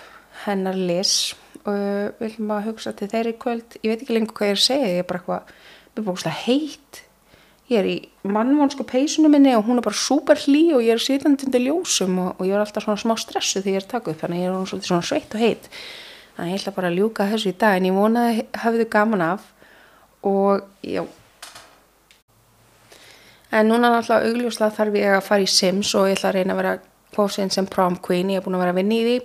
hennar 0.46 0.78
les. 0.78 1.34
Og 1.62 1.76
við 1.76 2.10
viljum 2.18 2.52
að 2.56 2.68
hugsa 2.70 2.92
til 2.96 3.08
þeirri 3.10 3.36
kvöld. 3.38 3.78
Ég 3.82 3.92
veit 3.92 4.02
ekki 4.02 4.16
lengur 4.16 4.34
hvað 4.34 4.50
ég 4.50 4.56
er 4.56 4.60
að 4.60 4.66
segja 4.66 4.90
ég 4.90 5.00
er 5.02 5.08
bara 5.08 5.22
eitthvað, 5.22 5.56
við 5.92 6.02
erum 6.02 6.08
búin 6.10 6.38
heitt. 6.42 7.02
Ég 7.70 7.78
er 7.78 7.88
í 7.88 7.96
mannvonsku 8.26 8.84
peisunum 8.84 9.32
minni 9.32 9.54
og 9.56 9.64
hún 9.68 9.78
er 9.78 9.86
bara 9.86 9.96
super 9.96 10.40
hlý 10.42 10.72
og 10.76 10.82
ég 10.84 10.96
er 10.96 11.00
sitandi 11.02 11.46
undir 11.46 11.62
ljósum 11.62 12.18
og, 12.20 12.34
og 12.36 12.48
ég 12.48 12.56
er 12.56 12.64
alltaf 12.64 12.84
svona 12.84 13.00
smá 13.00 13.14
stressu 13.16 13.62
þegar 13.62 13.78
ég 13.78 13.84
er 13.84 13.88
takkuð 13.92 14.16
upp 14.16 14.24
þannig 14.24 14.42
ég 14.42 14.56
er 14.58 14.82
svona 14.88 15.06
sveitt 15.06 15.36
og 15.38 15.40
heitt 15.40 15.70
þannig 16.36 16.52
ég 16.52 16.60
ætla 16.60 16.74
bara 16.76 16.90
að 16.90 16.98
ljúka 16.98 17.28
þessu 17.30 17.52
í 17.52 17.56
dag 17.62 17.78
en 17.78 17.88
ég 17.88 17.96
vonaði 17.96 18.44
hafið 18.64 18.82
þau 18.82 18.92
gaman 18.96 19.24
af. 19.30 19.46
Og 20.26 20.66
já 20.84 21.06
en 23.52 23.68
núna 23.68 23.90
náttúrulega 23.92 24.30
augljóslega 24.30 24.76
þarf 24.78 24.98
ég 24.98 25.16
að 25.16 25.26
fara 25.26 25.44
í 25.44 25.50
Sims 25.50 25.92
og 25.98 26.08
ég 26.08 26.16
ætla 26.16 26.30
að 26.32 26.38
reyna 26.38 26.54
að 26.54 26.60
vera 26.62 26.74
fósinn 27.12 27.52
sem 27.52 27.68
prom 27.68 27.98
queen, 28.00 28.32
ég 28.32 28.40
er 28.40 28.46
búin 28.46 28.56
að 28.56 28.64
vera 28.64 28.74
að 28.74 28.80
vinni 28.80 28.98
í 29.00 29.04
því. 29.06 29.16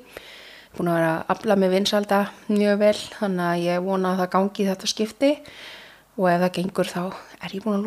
Búin 0.77 0.91
að 0.91 0.99
vera 0.99 1.11
að 1.13 1.33
afla 1.33 1.57
með 1.57 1.73
vinsalda 1.77 2.19
mjög 2.51 2.79
vel, 2.83 2.95
þannig 3.17 3.47
að 3.47 3.65
ég 3.65 3.85
vona 3.87 4.11
að 4.11 4.21
það 4.21 4.31
gangi 4.35 4.67
þetta 4.69 4.91
skipti. 4.91 5.31
Og 6.17 6.25
ef 6.31 6.39
það 6.41 6.53
gengur 6.55 6.89
þá 6.89 7.01
er 7.45 7.53
ég 7.53 7.63
búin 7.63 7.77
að 7.77 7.85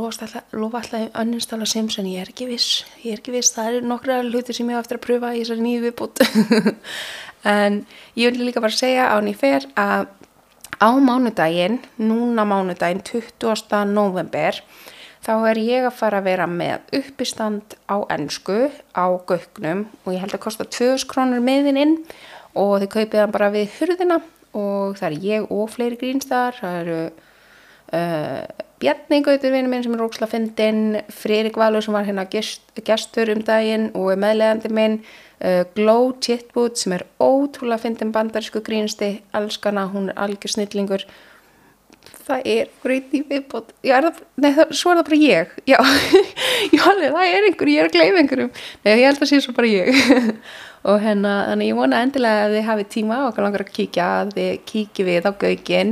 lofa 0.54 0.80
alltaf 0.80 1.18
önninstala 1.18 1.66
Sims 1.66 1.98
en 1.98 2.08
ég 2.08 2.22
er 2.22 2.30
ekki 2.30 2.46
viss, 2.46 2.84
ég 3.02 3.16
er 3.16 3.20
ekki 3.20 3.34
viss. 3.34 3.52
Það 3.56 3.72
eru 3.72 3.90
nokkra 3.90 4.20
hluti 4.22 4.54
sem 4.54 4.70
ég 4.70 4.78
á 4.78 4.82
eftir 4.82 5.00
að 5.00 5.06
pröfa 5.08 5.32
í 5.34 5.42
þessari 5.42 5.64
nýju 5.66 5.82
viðbútt 5.88 6.22
en 7.58 7.80
ég 8.14 8.30
vil 8.30 8.46
líka 8.46 8.62
bara 8.62 8.76
segja 8.76 9.10
á 9.10 9.18
nýfer 9.24 9.66
að 9.74 10.06
á 10.80 10.90
mánudaginn, 10.94 11.80
núna 11.98 12.46
mánudaginn 12.46 13.02
20. 13.04 13.82
november 13.90 14.62
þá 15.30 15.46
er 15.46 15.60
ég 15.62 15.84
að 15.86 15.94
fara 15.94 16.18
að 16.18 16.26
vera 16.26 16.46
með 16.50 16.94
uppistand 16.98 17.76
á 17.86 18.02
ennsku 18.10 18.66
á 18.98 19.06
gögnum 19.30 19.84
og 20.02 20.14
ég 20.14 20.24
held 20.24 20.34
að 20.34 20.42
kosta 20.42 20.66
2000 20.66 21.06
krónur 21.10 21.44
meðin 21.44 21.78
inn 21.78 21.92
og 22.58 22.80
þið 22.82 22.90
kaupið 22.96 23.22
hann 23.22 23.34
bara 23.36 23.52
við 23.54 23.76
hurðina 23.76 24.18
og 24.58 24.98
það 24.98 25.06
er 25.06 25.28
ég 25.28 25.52
og 25.54 25.70
fleiri 25.70 26.00
grínstæðar, 26.00 26.58
það 26.58 26.78
eru 26.80 26.98
uh, 27.94 28.42
Bjarni 28.82 29.20
Gautur 29.22 29.54
vinnu 29.54 29.70
minn 29.70 29.84
sem 29.86 29.94
er 29.94 30.02
róksla 30.02 30.26
fyndin, 30.26 30.82
Fririk 31.14 31.58
Valur 31.60 31.84
sem 31.84 31.94
var 31.94 32.08
hérna 32.08 32.26
gest, 32.32 32.64
gestur 32.82 33.30
um 33.30 33.44
daginn 33.46 33.90
og 33.94 34.10
er 34.10 34.22
meðlegandi 34.24 34.72
minn, 34.74 34.98
uh, 35.44 35.62
Glow 35.76 36.16
Chitboot 36.18 36.80
sem 36.80 36.96
er 36.98 37.06
ótrúlega 37.22 37.84
fyndin 37.84 38.10
bandarísku 38.16 38.64
grínsti, 38.66 39.20
elskana, 39.36 39.86
hún 39.94 40.10
er 40.10 40.18
algjör 40.26 40.56
snillingur 40.56 41.06
það 42.30 42.48
er 42.54 42.72
greit 42.82 43.14
í 43.16 43.20
viðbót. 43.26 43.74
Er 43.84 44.06
það, 44.06 44.24
nei, 44.40 44.50
það, 44.56 44.74
svo 44.78 44.92
er 44.92 45.00
það 45.00 45.06
bara 45.10 45.20
ég. 45.20 45.54
Já, 45.68 45.78
já 46.76 46.82
það 46.86 47.22
er 47.26 47.46
einhver 47.50 47.72
ég 47.72 47.82
er 47.82 47.90
að 47.90 47.94
gleyma 47.98 48.22
einhverjum, 48.22 48.50
nei, 48.86 48.92
ég 48.94 49.06
held 49.08 49.22
að 49.22 49.30
sé 49.32 49.40
svo 49.44 49.54
bara 49.56 49.70
ég. 49.70 49.94
Og 50.88 50.96
hérna, 51.02 51.34
þannig 51.50 51.68
ég 51.68 51.76
vona 51.76 52.00
endilega 52.00 52.46
að 52.46 52.56
þið 52.56 52.68
hafi 52.70 52.84
tíma 52.94 53.22
og 53.26 53.38
langar 53.44 53.66
að 53.66 53.72
kíkja 53.76 54.04
að 54.22 54.30
þið 54.38 54.52
kíkji 54.70 55.04
við 55.04 55.26
á 55.28 55.32
gaugin 55.42 55.90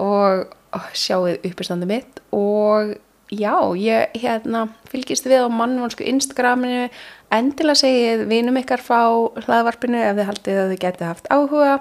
og 0.00 0.46
ó, 0.72 0.78
sjáu 0.96 1.34
uppistandi 1.34 1.88
mitt. 1.90 2.22
Og 2.32 2.94
já, 3.28 3.52
ég 3.76 4.16
hérna 4.22 4.66
fylgist 4.88 5.28
við 5.28 5.44
á 5.44 5.48
mannvonsku 5.52 6.06
Instagraminu. 6.08 6.88
Endilega 7.32 7.82
segið 7.84 8.24
vinum 8.32 8.56
ykkar 8.60 8.80
frá 8.80 9.04
hlaðvarpinu 9.44 10.00
ef 10.00 10.16
þið 10.16 10.30
haldið 10.30 10.62
að 10.62 10.72
þið 10.72 10.82
getið 10.86 11.06
haft 11.10 11.30
áhuga 11.32 11.76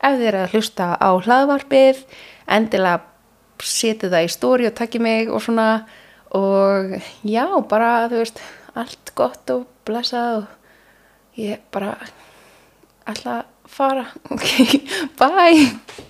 ef 0.00 0.16
þið 0.16 0.26
eru 0.30 0.42
að 0.42 0.56
hlusta 0.56 0.90
á 0.96 1.10
hlaðvarpið. 1.20 2.02
Endilega 2.50 3.09
setið 3.66 4.14
það 4.14 4.26
í 4.26 4.32
stóri 4.34 4.68
og 4.68 4.76
takkið 4.78 5.04
mig 5.06 5.32
og 5.32 5.44
svona. 5.44 5.68
Og 6.36 6.94
já, 7.26 7.44
bara 7.70 8.08
þú 8.10 8.22
veist 8.22 8.42
allt 8.78 9.14
gott 9.18 9.50
og 9.54 9.66
blessað 9.88 10.42
og 10.42 11.40
ég 11.40 11.64
bara 11.74 11.96
að 13.10 13.42
fara. 13.70 14.06
Ok, 14.34 14.46
bye 15.18 16.09